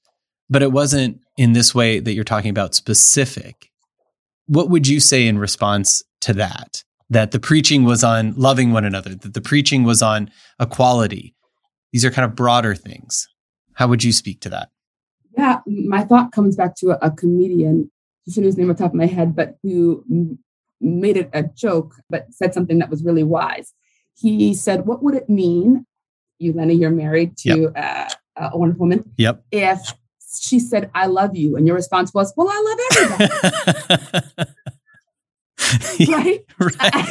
but 0.48 0.62
it 0.62 0.72
wasn't 0.72 1.20
in 1.36 1.52
this 1.52 1.74
way 1.74 1.98
that 1.98 2.12
you're 2.12 2.24
talking 2.24 2.50
about 2.50 2.74
specific. 2.74 3.70
What 4.46 4.70
would 4.70 4.86
you 4.86 5.00
say 5.00 5.26
in 5.26 5.38
response 5.38 6.02
to 6.22 6.32
that? 6.34 6.82
That 7.10 7.30
the 7.32 7.40
preaching 7.40 7.84
was 7.84 8.04
on 8.04 8.34
loving 8.36 8.72
one 8.72 8.84
another, 8.84 9.14
that 9.14 9.34
the 9.34 9.40
preaching 9.40 9.82
was 9.82 10.02
on 10.02 10.30
equality. 10.60 11.34
These 11.92 12.04
are 12.04 12.10
kind 12.10 12.26
of 12.26 12.36
broader 12.36 12.74
things. 12.74 13.26
How 13.74 13.88
would 13.88 14.04
you 14.04 14.12
speak 14.12 14.40
to 14.42 14.50
that? 14.50 14.68
Yeah, 15.36 15.60
my 15.66 16.04
thought 16.04 16.32
comes 16.32 16.54
back 16.54 16.74
to 16.76 16.90
a, 16.90 16.98
a 17.02 17.10
comedian, 17.10 17.90
just 18.26 18.38
his 18.38 18.58
name 18.58 18.68
on 18.68 18.76
top 18.76 18.90
of 18.90 18.94
my 18.94 19.06
head, 19.06 19.34
but 19.34 19.56
who 19.62 20.04
made 20.80 21.16
it 21.16 21.30
a 21.32 21.42
joke, 21.42 21.94
but 22.08 22.32
said 22.32 22.54
something 22.54 22.78
that 22.78 22.90
was 22.90 23.04
really 23.04 23.24
wise. 23.24 23.74
He 24.16 24.54
said, 24.54 24.86
What 24.86 25.02
would 25.02 25.14
it 25.14 25.28
mean 25.28 25.86
you, 26.38 26.52
Lenny, 26.52 26.74
you're 26.74 26.90
married 26.90 27.36
to 27.38 27.72
yep. 27.74 28.10
uh, 28.36 28.48
a 28.52 28.56
wonderful 28.56 28.80
woman. 28.80 29.10
Yep. 29.16 29.44
If 29.50 29.94
she 30.40 30.58
said, 30.58 30.90
I 30.94 31.06
love 31.06 31.36
you, 31.36 31.56
and 31.56 31.66
your 31.66 31.76
response 31.76 32.14
was, 32.14 32.32
Well, 32.36 32.48
I 32.50 32.62
love 32.62 32.78
everybody. 33.18 34.52
right? 36.08 36.44
right. 36.60 36.78
I 36.80 37.06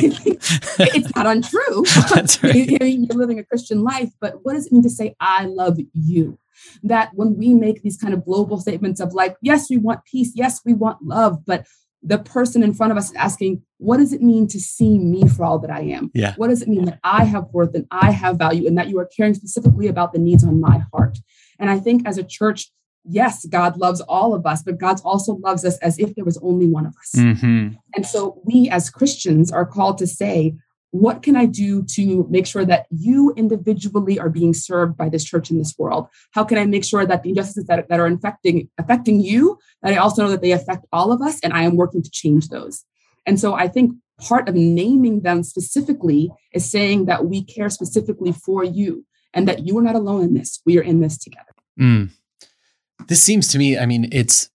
it's 0.79 1.15
not 1.15 1.27
untrue. 1.27 1.83
That's 2.13 2.41
right. 2.41 2.55
You're 2.55 3.17
living 3.17 3.39
a 3.39 3.43
Christian 3.43 3.83
life, 3.83 4.11
but 4.19 4.43
what 4.43 4.53
does 4.53 4.67
it 4.67 4.73
mean 4.73 4.83
to 4.83 4.89
say, 4.89 5.15
I 5.19 5.45
love 5.45 5.77
you? 5.93 6.39
That 6.81 7.11
when 7.13 7.37
we 7.37 7.53
make 7.53 7.81
these 7.83 7.97
kind 7.97 8.13
of 8.13 8.25
global 8.25 8.59
statements 8.59 8.99
of 8.99 9.13
like, 9.13 9.35
yes, 9.41 9.69
we 9.69 9.77
want 9.77 10.05
peace, 10.05 10.31
yes, 10.33 10.61
we 10.65 10.73
want 10.73 11.03
love, 11.03 11.45
but 11.45 11.65
the 12.03 12.17
person 12.19 12.63
in 12.63 12.73
front 12.73 12.91
of 12.91 12.97
us 12.97 13.09
is 13.09 13.15
asking, 13.15 13.61
what 13.77 13.97
does 13.97 14.13
it 14.13 14.21
mean 14.21 14.47
to 14.47 14.59
see 14.59 14.97
me 14.99 15.27
for 15.27 15.43
all 15.43 15.59
that 15.59 15.71
I 15.71 15.81
am? 15.81 16.11
Yeah. 16.13 16.33
What 16.37 16.49
does 16.49 16.61
it 16.61 16.67
mean 16.67 16.85
that 16.85 16.99
I 17.03 17.25
have 17.25 17.45
worth 17.51 17.73
and 17.75 17.85
I 17.91 18.11
have 18.11 18.37
value 18.37 18.67
and 18.67 18.77
that 18.77 18.89
you 18.89 18.99
are 18.99 19.09
caring 19.15 19.33
specifically 19.33 19.87
about 19.87 20.13
the 20.13 20.19
needs 20.19 20.43
on 20.43 20.61
my 20.61 20.83
heart? 20.93 21.17
And 21.59 21.69
I 21.69 21.79
think 21.79 22.07
as 22.07 22.17
a 22.17 22.23
church, 22.23 22.71
yes, 23.03 23.45
God 23.45 23.77
loves 23.77 24.01
all 24.01 24.33
of 24.33 24.45
us, 24.45 24.61
but 24.63 24.77
God 24.77 25.01
also 25.03 25.35
loves 25.37 25.65
us 25.65 25.77
as 25.79 25.97
if 25.97 26.13
there 26.15 26.25
was 26.25 26.37
only 26.37 26.67
one 26.67 26.85
of 26.85 26.93
us. 26.97 27.11
Mm-hmm. 27.15 27.69
And 27.95 28.05
so 28.05 28.41
we 28.45 28.69
as 28.69 28.89
Christians 28.89 29.51
are 29.51 29.65
called 29.65 29.97
to 29.97 30.07
say, 30.07 30.55
what 31.01 31.21
can 31.21 31.35
I 31.35 31.45
do 31.45 31.83
to 31.83 32.25
make 32.29 32.47
sure 32.47 32.65
that 32.65 32.87
you 32.89 33.33
individually 33.37 34.19
are 34.19 34.29
being 34.29 34.53
served 34.53 34.97
by 34.97 35.09
this 35.09 35.23
church 35.23 35.51
in 35.51 35.57
this 35.57 35.75
world? 35.77 36.07
How 36.31 36.43
can 36.43 36.57
I 36.57 36.65
make 36.65 36.83
sure 36.83 37.05
that 37.05 37.23
the 37.23 37.29
injustices 37.29 37.65
that, 37.65 37.87
that 37.89 37.99
are 37.99 38.07
infecting 38.07 38.69
affecting 38.77 39.21
you, 39.21 39.59
that 39.83 39.93
I 39.93 39.97
also 39.97 40.23
know 40.23 40.31
that 40.31 40.41
they 40.41 40.51
affect 40.51 40.85
all 40.91 41.11
of 41.11 41.21
us, 41.21 41.39
and 41.41 41.53
I 41.53 41.63
am 41.63 41.75
working 41.75 42.01
to 42.01 42.09
change 42.09 42.49
those. 42.49 42.83
And 43.25 43.39
so 43.39 43.53
I 43.53 43.67
think 43.67 43.93
part 44.19 44.49
of 44.49 44.55
naming 44.55 45.21
them 45.21 45.43
specifically 45.43 46.31
is 46.53 46.69
saying 46.69 47.05
that 47.05 47.25
we 47.25 47.43
care 47.43 47.69
specifically 47.69 48.31
for 48.31 48.63
you 48.63 49.05
and 49.33 49.47
that 49.47 49.67
you 49.67 49.77
are 49.77 49.83
not 49.83 49.95
alone 49.95 50.23
in 50.23 50.33
this. 50.33 50.61
We 50.65 50.79
are 50.79 50.83
in 50.83 51.01
this 51.01 51.17
together. 51.17 51.53
Mm. 51.79 52.09
This 53.07 53.21
seems 53.21 53.47
to 53.49 53.59
me, 53.59 53.77
I 53.77 53.85
mean, 53.85 54.09
it's 54.11 54.49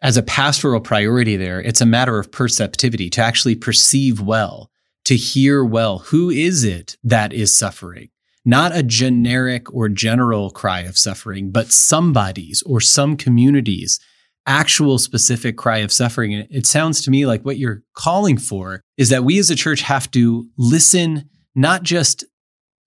as 0.00 0.16
a 0.16 0.22
pastoral 0.22 0.80
priority 0.80 1.36
there, 1.36 1.60
it's 1.60 1.80
a 1.80 1.86
matter 1.86 2.18
of 2.18 2.30
perceptivity 2.30 3.10
to 3.10 3.20
actually 3.20 3.56
perceive 3.56 4.20
well 4.20 4.70
to 5.08 5.16
hear 5.16 5.64
well 5.64 6.00
who 6.00 6.28
is 6.28 6.64
it 6.64 6.98
that 7.02 7.32
is 7.32 7.56
suffering? 7.56 8.10
Not 8.44 8.76
a 8.76 8.82
generic 8.82 9.72
or 9.72 9.88
general 9.88 10.50
cry 10.50 10.80
of 10.80 10.98
suffering, 10.98 11.50
but 11.50 11.72
somebody's 11.72 12.62
or 12.66 12.82
some 12.82 13.16
communities 13.16 13.98
actual 14.46 14.98
specific 14.98 15.56
cry 15.56 15.78
of 15.78 15.92
suffering. 15.92 16.34
And 16.34 16.46
it 16.50 16.66
sounds 16.66 17.02
to 17.02 17.10
me 17.10 17.24
like 17.24 17.42
what 17.42 17.56
you're 17.56 17.82
calling 17.94 18.36
for 18.36 18.82
is 18.98 19.08
that 19.08 19.24
we 19.24 19.38
as 19.38 19.48
a 19.48 19.54
church 19.54 19.80
have 19.80 20.10
to 20.10 20.46
listen 20.58 21.30
not 21.54 21.84
just 21.84 22.26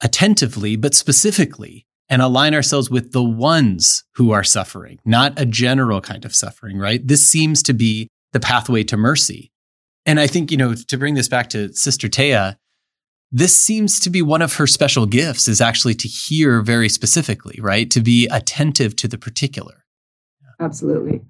attentively, 0.02 0.76
but 0.76 0.94
specifically 0.94 1.88
and 2.08 2.22
align 2.22 2.54
ourselves 2.54 2.92
with 2.92 3.14
the 3.14 3.24
ones 3.24 4.04
who 4.14 4.30
are 4.30 4.44
suffering, 4.44 5.00
not 5.06 5.40
a 5.40 5.46
general 5.46 6.02
kind 6.02 6.24
of 6.24 6.36
suffering, 6.36 6.78
right? 6.78 7.08
This 7.08 7.28
seems 7.28 7.64
to 7.64 7.74
be 7.74 8.10
the 8.32 8.40
pathway 8.40 8.84
to 8.84 8.98
mercy. 8.98 9.52
And 10.06 10.20
I 10.20 10.28
think, 10.28 10.52
you 10.52 10.58
know, 10.58 10.74
to 10.74 10.98
bring 10.98 11.14
this 11.14 11.28
back 11.28 11.50
to 11.50 11.72
Sister 11.74 12.08
Thea, 12.08 12.58
this 13.32 13.60
seems 13.60 14.00
to 14.02 14.10
be 14.10 14.22
one 14.22 14.42
of 14.42 14.56
her 14.56 14.68
special 14.68 15.06
gifts 15.06 15.48
is 15.48 15.62
actually 15.62 15.94
to 15.96 16.08
hear 16.08 16.62
very 16.62 16.90
specifically, 16.90 17.58
right? 17.62 17.90
To 17.92 18.02
be 18.02 18.28
attentive 18.28 18.96
to 18.98 19.08
the 19.08 19.18
particular. 19.18 19.86
Absolutely. 20.60 21.22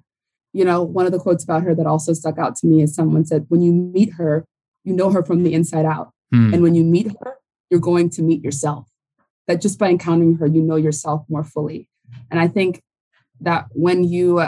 You 0.52 0.64
know, 0.64 0.82
one 0.82 1.06
of 1.06 1.12
the 1.12 1.18
quotes 1.18 1.44
about 1.44 1.62
her 1.62 1.74
that 1.74 1.86
also 1.86 2.12
stuck 2.12 2.38
out 2.38 2.56
to 2.56 2.66
me 2.66 2.82
is 2.82 2.94
someone 2.94 3.24
said, 3.24 3.46
when 3.48 3.62
you 3.62 3.72
meet 3.72 4.14
her, 4.14 4.44
you 4.84 4.92
know 4.92 5.10
her 5.10 5.22
from 5.22 5.44
the 5.44 5.54
inside 5.54 5.86
out. 5.86 6.10
Hmm. 6.32 6.52
And 6.52 6.62
when 6.62 6.74
you 6.74 6.82
meet 6.82 7.06
her, 7.22 7.36
you're 7.70 7.80
going 7.80 8.10
to 8.10 8.22
meet 8.22 8.42
yourself. 8.42 8.88
That 9.46 9.60
just 9.60 9.78
by 9.78 9.88
encountering 9.88 10.36
her, 10.36 10.46
you 10.46 10.60
know 10.60 10.76
yourself 10.76 11.24
more 11.28 11.44
fully. 11.44 11.88
And 12.30 12.40
I 12.40 12.48
think 12.48 12.82
that 13.40 13.66
when 13.72 14.04
you 14.04 14.44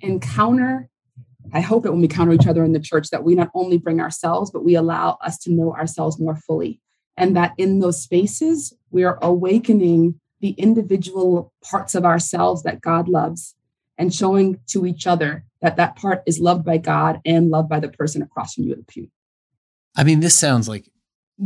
encounter 0.00 0.88
I 1.54 1.60
hope 1.60 1.86
it 1.86 1.90
when 1.90 2.00
we 2.00 2.08
counter 2.08 2.32
each 2.32 2.48
other 2.48 2.64
in 2.64 2.72
the 2.72 2.80
church 2.80 3.10
that 3.10 3.22
we 3.22 3.36
not 3.36 3.50
only 3.54 3.78
bring 3.78 4.00
ourselves, 4.00 4.50
but 4.50 4.64
we 4.64 4.74
allow 4.74 5.18
us 5.22 5.38
to 5.38 5.52
know 5.52 5.72
ourselves 5.72 6.18
more 6.18 6.34
fully. 6.34 6.80
And 7.16 7.36
that 7.36 7.54
in 7.56 7.78
those 7.78 8.02
spaces, 8.02 8.74
we 8.90 9.04
are 9.04 9.20
awakening 9.22 10.20
the 10.40 10.50
individual 10.50 11.52
parts 11.62 11.94
of 11.94 12.04
ourselves 12.04 12.64
that 12.64 12.80
God 12.80 13.08
loves 13.08 13.54
and 13.96 14.12
showing 14.12 14.58
to 14.66 14.84
each 14.84 15.06
other 15.06 15.44
that 15.62 15.76
that 15.76 15.94
part 15.94 16.22
is 16.26 16.40
loved 16.40 16.64
by 16.64 16.76
God 16.76 17.20
and 17.24 17.50
loved 17.50 17.68
by 17.68 17.78
the 17.78 17.88
person 17.88 18.20
across 18.20 18.54
from 18.54 18.64
you 18.64 18.72
at 18.72 18.78
the 18.78 18.84
pew. 18.84 19.08
I 19.96 20.02
mean, 20.02 20.20
this 20.20 20.34
sounds 20.34 20.68
like 20.68 20.90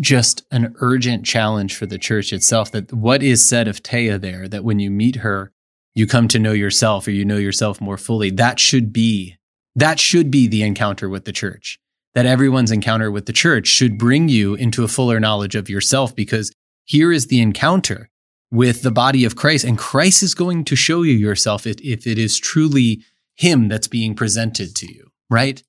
just 0.00 0.42
an 0.50 0.74
urgent 0.80 1.24
challenge 1.24 1.76
for 1.76 1.86
the 1.86 1.98
church 1.98 2.32
itself 2.32 2.72
that 2.72 2.92
what 2.92 3.22
is 3.22 3.46
said 3.46 3.68
of 3.68 3.78
Thea 3.78 4.18
there, 4.18 4.48
that 4.48 4.64
when 4.64 4.78
you 4.78 4.90
meet 4.90 5.16
her, 5.16 5.52
you 5.94 6.06
come 6.06 6.28
to 6.28 6.38
know 6.38 6.52
yourself 6.52 7.06
or 7.06 7.10
you 7.10 7.24
know 7.24 7.36
yourself 7.36 7.80
more 7.80 7.96
fully. 7.96 8.30
That 8.30 8.58
should 8.58 8.92
be 8.92 9.37
that 9.74 9.98
should 10.00 10.30
be 10.30 10.46
the 10.46 10.62
encounter 10.62 11.08
with 11.08 11.24
the 11.24 11.32
church. 11.32 11.78
That 12.14 12.26
everyone's 12.26 12.72
encounter 12.72 13.10
with 13.10 13.26
the 13.26 13.32
church 13.32 13.68
should 13.68 13.98
bring 13.98 14.28
you 14.28 14.54
into 14.54 14.82
a 14.82 14.88
fuller 14.88 15.20
knowledge 15.20 15.54
of 15.54 15.70
yourself 15.70 16.16
because 16.16 16.52
here 16.84 17.12
is 17.12 17.26
the 17.26 17.40
encounter 17.40 18.08
with 18.50 18.82
the 18.82 18.90
body 18.90 19.24
of 19.24 19.36
Christ. 19.36 19.64
And 19.64 19.78
Christ 19.78 20.22
is 20.22 20.34
going 20.34 20.64
to 20.64 20.76
show 20.76 21.02
you 21.02 21.12
yourself 21.12 21.66
if, 21.66 21.80
if 21.80 22.06
it 22.06 22.18
is 22.18 22.38
truly 22.38 23.04
Him 23.36 23.68
that's 23.68 23.88
being 23.88 24.14
presented 24.14 24.74
to 24.76 24.92
you, 24.92 25.10
right? 25.30 25.62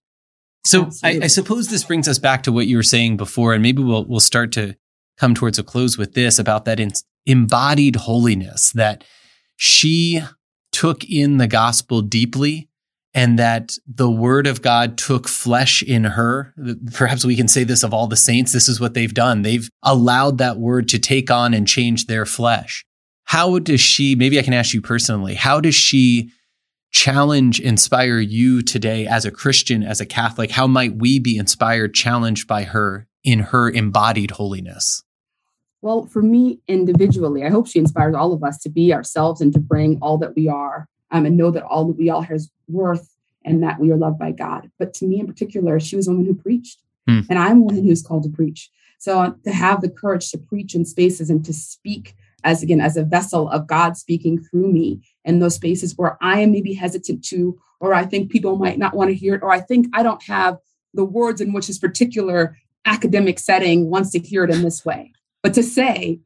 So 0.66 0.90
I, 1.04 1.20
I, 1.24 1.28
suppose 1.28 1.68
this 1.68 1.84
brings 1.84 2.08
us 2.08 2.20
back 2.20 2.44
to 2.44 2.52
what 2.52 2.68
you 2.68 2.78
were 2.78 2.84
saying 2.84 3.18
before, 3.18 3.54
and 3.54 3.64
maybe 3.64 3.82
we'll 3.82 4.06
we'll 4.06 4.20
start 4.20 4.52
to 4.54 4.76
come 5.18 5.34
towards 5.34 5.58
a 5.58 5.64
close 5.64 5.98
with 5.98 6.14
this 6.14 6.38
about 6.38 6.66
that 6.66 6.80
in, 6.80 6.92
embodied 7.26 7.96
holiness 7.96 8.72
that 8.74 9.04
she 9.56 10.22
took 10.72 11.04
in 11.06 11.38
the 11.38 11.48
gospel 11.48 12.02
deeply 12.02 12.69
and 13.14 13.40
that 13.40 13.78
the 13.88 14.10
word 14.10 14.46
of 14.48 14.62
God 14.62 14.98
took 14.98 15.28
flesh 15.28 15.82
in 15.82 16.04
her. 16.04 16.54
Perhaps 16.94 17.26
we 17.26 17.36
can 17.36 17.48
say 17.48 17.64
this 17.64 17.84
of 17.84 17.94
all 17.94 18.08
the 18.08 18.16
saints. 18.16 18.52
This 18.52 18.70
is 18.70 18.80
what 18.80 18.94
they've 18.94 19.14
done. 19.14 19.42
They've 19.42 19.70
allowed 19.84 20.38
that 20.38 20.58
word 20.58 20.88
to 20.90 21.00
take 21.00 21.32
on 21.32 21.54
and 21.54 21.68
change 21.68 22.06
their 22.06 22.26
flesh. 22.26 22.86
How 23.26 23.60
does 23.60 23.82
she, 23.82 24.16
maybe 24.16 24.40
I 24.40 24.44
can 24.44 24.54
ask 24.54 24.74
you 24.74 24.82
personally, 24.82 25.36
how 25.36 25.60
does 25.60 25.76
she 25.76 26.32
challenge, 26.92 27.60
inspire 27.60 28.20
you 28.20 28.62
today 28.62 29.06
as 29.06 29.26
a 29.26 29.32
Christian, 29.32 29.84
as 29.84 30.02
a 30.02 30.06
Catholic? 30.06 30.52
How 30.52 30.68
might 30.68 30.96
we 30.96 31.20
be 31.20 31.38
inspired, 31.38 31.94
challenged 31.94 32.48
by 32.48 32.64
her 32.64 33.08
in 33.24 33.40
her 33.40 33.70
embodied 33.70 34.32
holiness? 34.32 35.04
Well, 35.82 36.06
for 36.08 36.22
me 36.22 36.60
individually, 36.68 37.44
I 37.44 37.50
hope 37.50 37.68
she 37.68 37.80
inspires 37.80 38.16
all 38.16 38.34
of 38.34 38.44
us 38.44 38.58
to 38.60 38.70
be 38.70 38.94
ourselves 38.94 39.42
and 39.42 39.54
to 39.54 39.60
bring 39.60 39.98
all 40.02 40.18
that 40.18 40.36
we 40.36 40.48
are 40.48 40.88
um, 41.12 41.26
and 41.26 41.38
know 41.38 41.52
that 41.52 41.64
all 41.64 41.86
that 41.86 41.98
we 41.98 42.10
all 42.10 42.22
has 42.22 42.50
worth 42.68 43.16
and 43.46 43.64
that 43.64 43.80
we 43.80 43.92
are 43.92 43.98
loved 43.98 44.20
by 44.20 44.32
God. 44.32 44.70
But 44.78 44.94
to 44.96 45.06
me 45.06 45.20
in 45.20 45.28
particular, 45.28 45.80
she 45.80 45.96
was 45.96 46.08
a 46.08 46.12
woman 46.12 46.26
who 46.26 46.36
preached, 46.36 46.80
hmm. 47.08 47.22
and 47.30 47.40
I'm 47.40 47.58
a 47.58 47.66
woman 47.66 47.86
who's 47.86 48.04
called 48.04 48.24
to 48.24 48.30
preach. 48.30 48.70
So 49.00 49.36
to 49.46 49.52
have 49.52 49.82
the 49.82 49.90
courage 49.90 50.30
to 50.32 50.38
preach 50.38 50.76
in 50.76 50.86
spaces 50.86 51.30
and 51.30 51.44
to 51.46 51.54
speak 51.54 52.16
as 52.44 52.64
again 52.64 52.82
as 52.82 52.98
a 52.98 53.04
vessel 53.04 53.50
of 53.50 53.68
God 53.68 53.98
speaking 53.98 54.42
through 54.42 54.72
me 54.72 55.02
in 55.26 55.40
those 55.40 55.56
spaces 55.56 55.98
where 55.98 56.18
I 56.22 56.40
am 56.40 56.52
maybe 56.52 56.74
hesitant 56.74 57.24
to, 57.26 57.60
or 57.80 57.94
I 57.94 58.06
think 58.06 58.32
people 58.32 58.58
might 58.58 58.78
not 58.78 58.94
want 58.94 59.10
to 59.10 59.16
hear 59.16 59.36
it, 59.36 59.44
or 59.44 59.52
I 59.52 59.60
think 59.60 59.88
I 59.94 60.04
don't 60.04 60.24
have 60.24 60.58
the 60.94 61.06
words 61.06 61.42
in 61.42 61.54
which 61.54 61.68
this 61.68 61.78
particular 61.78 62.58
academic 62.86 63.40
setting 63.40 63.90
wants 63.90 64.12
to 64.12 64.20
hear 64.20 64.44
it 64.44 64.50
in 64.50 64.64
this 64.64 64.84
way. 64.86 65.14
But 65.44 65.54
to 65.54 65.64
say, 65.64 66.20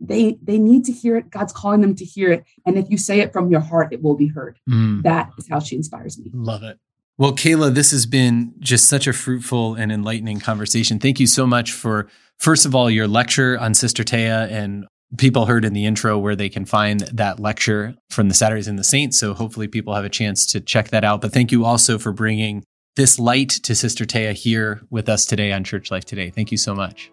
they 0.00 0.38
they 0.42 0.58
need 0.58 0.84
to 0.84 0.92
hear 0.92 1.16
it. 1.16 1.30
God's 1.30 1.52
calling 1.52 1.80
them 1.80 1.94
to 1.96 2.04
hear 2.04 2.32
it. 2.32 2.44
And 2.64 2.78
if 2.78 2.88
you 2.90 2.96
say 2.96 3.20
it 3.20 3.32
from 3.32 3.50
your 3.50 3.60
heart 3.60 3.92
it 3.92 4.02
will 4.02 4.16
be 4.16 4.28
heard. 4.28 4.58
Mm. 4.68 5.02
that 5.02 5.30
is 5.38 5.48
how 5.48 5.60
she 5.60 5.76
inspires 5.76 6.18
me. 6.18 6.30
Love 6.32 6.62
it. 6.62 6.78
Well 7.16 7.32
kayla 7.32 7.74
this 7.74 7.90
has 7.90 8.06
been 8.06 8.54
just 8.58 8.86
such 8.86 9.06
a 9.06 9.12
fruitful 9.12 9.74
and 9.74 9.90
enlightening 9.90 10.40
conversation. 10.40 10.98
Thank 10.98 11.20
you 11.20 11.26
so 11.26 11.46
much 11.46 11.72
for 11.72 12.08
first 12.36 12.66
of 12.66 12.74
all 12.74 12.90
your 12.90 13.08
lecture 13.08 13.58
on 13.58 13.74
sister 13.74 14.04
Thea 14.04 14.46
and 14.50 14.86
people 15.16 15.46
heard 15.46 15.64
in 15.64 15.72
the 15.72 15.86
intro 15.86 16.18
where 16.18 16.36
they 16.36 16.50
can 16.50 16.64
find 16.64 17.00
that 17.00 17.40
lecture 17.40 17.94
from 18.10 18.28
the 18.28 18.34
saturdays 18.34 18.68
and 18.68 18.78
the 18.78 18.84
saints. 18.84 19.18
So 19.18 19.32
hopefully 19.32 19.66
people 19.66 19.94
have 19.94 20.04
a 20.04 20.10
chance 20.10 20.44
to 20.52 20.60
check 20.60 20.90
that 20.90 21.02
out. 21.02 21.22
But 21.22 21.32
thank 21.32 21.50
you 21.50 21.64
also 21.64 21.98
for 21.98 22.12
bringing 22.12 22.62
this 22.94 23.18
light 23.18 23.48
to 23.48 23.74
sister 23.74 24.04
Thea 24.04 24.32
here 24.32 24.82
with 24.90 25.08
us 25.08 25.24
today 25.24 25.52
on 25.52 25.64
church 25.64 25.90
life 25.90 26.04
today. 26.04 26.30
Thank 26.30 26.50
you 26.52 26.58
so 26.58 26.74
much. 26.74 27.10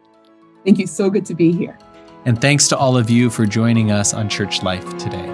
Thank 0.65 0.77
you. 0.79 0.87
So 0.87 1.09
good 1.09 1.25
to 1.27 1.35
be 1.35 1.51
here 1.51 1.77
And 2.25 2.41
thanks 2.41 2.67
to 2.69 2.77
all 2.77 2.97
of 2.97 3.09
you 3.09 3.29
for 3.29 3.45
joining 3.45 3.91
us 3.91 4.13
on 4.13 4.27
Church 4.27 4.63
Life 4.63 4.97
today. 4.97 5.25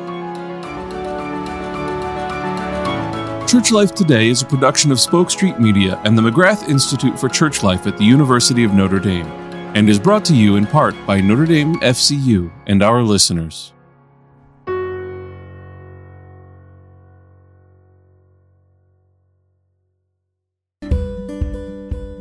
Church 3.47 3.71
Life 3.71 3.95
Today 3.95 4.27
is 4.27 4.41
a 4.41 4.45
production 4.45 4.91
of 4.91 4.99
Spoke 4.99 5.31
Street 5.31 5.59
Media 5.59 6.01
and 6.03 6.17
the 6.17 6.21
McGrath 6.21 6.67
Institute 6.69 7.17
for 7.17 7.29
Church 7.29 7.63
Life 7.63 7.87
at 7.87 7.97
the 7.97 8.03
University 8.03 8.65
of 8.65 8.73
Notre 8.73 8.99
Dame, 8.99 9.25
and 9.75 9.89
is 9.89 9.99
brought 9.99 10.25
to 10.25 10.35
you 10.35 10.57
in 10.57 10.65
part 10.65 10.95
by 11.05 11.21
Notre 11.21 11.45
Dame 11.45 11.75
FCU 11.75 12.51
and 12.67 12.83
our 12.83 13.01
listeners. 13.03 13.71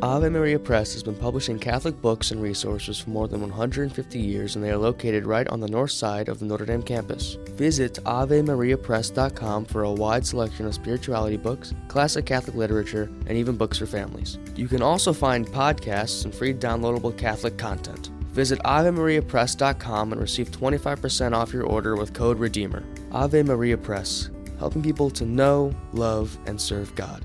Ave 0.03 0.29
Maria 0.29 0.57
Press 0.57 0.93
has 0.93 1.03
been 1.03 1.15
publishing 1.15 1.59
Catholic 1.59 2.01
books 2.01 2.31
and 2.31 2.41
resources 2.41 2.99
for 2.99 3.11
more 3.11 3.27
than 3.27 3.39
150 3.39 4.17
years, 4.19 4.55
and 4.55 4.65
they 4.65 4.71
are 4.71 4.77
located 4.77 5.27
right 5.27 5.47
on 5.49 5.59
the 5.59 5.67
north 5.67 5.91
side 5.91 6.27
of 6.27 6.39
the 6.39 6.45
Notre 6.45 6.65
Dame 6.65 6.81
campus. 6.81 7.37
Visit 7.51 7.99
AveMariaPress.com 8.05 9.65
for 9.65 9.83
a 9.83 9.91
wide 9.91 10.25
selection 10.25 10.65
of 10.65 10.73
spirituality 10.73 11.37
books, 11.37 11.75
classic 11.87 12.25
Catholic 12.25 12.55
literature, 12.55 13.11
and 13.27 13.37
even 13.37 13.55
books 13.55 13.77
for 13.77 13.85
families. 13.85 14.39
You 14.55 14.67
can 14.67 14.81
also 14.81 15.13
find 15.13 15.45
podcasts 15.45 16.25
and 16.25 16.33
free 16.33 16.55
downloadable 16.55 17.15
Catholic 17.15 17.59
content. 17.59 18.07
Visit 18.31 18.57
AveMariaPress.com 18.65 20.13
and 20.13 20.19
receive 20.19 20.49
25% 20.49 21.33
off 21.33 21.53
your 21.53 21.65
order 21.65 21.95
with 21.95 22.15
code 22.15 22.39
REDEEMER. 22.39 22.83
Ave 23.11 23.43
Maria 23.43 23.77
Press, 23.77 24.31
helping 24.57 24.81
people 24.81 25.11
to 25.11 25.25
know, 25.25 25.75
love, 25.93 26.35
and 26.47 26.59
serve 26.59 26.95
God. 26.95 27.23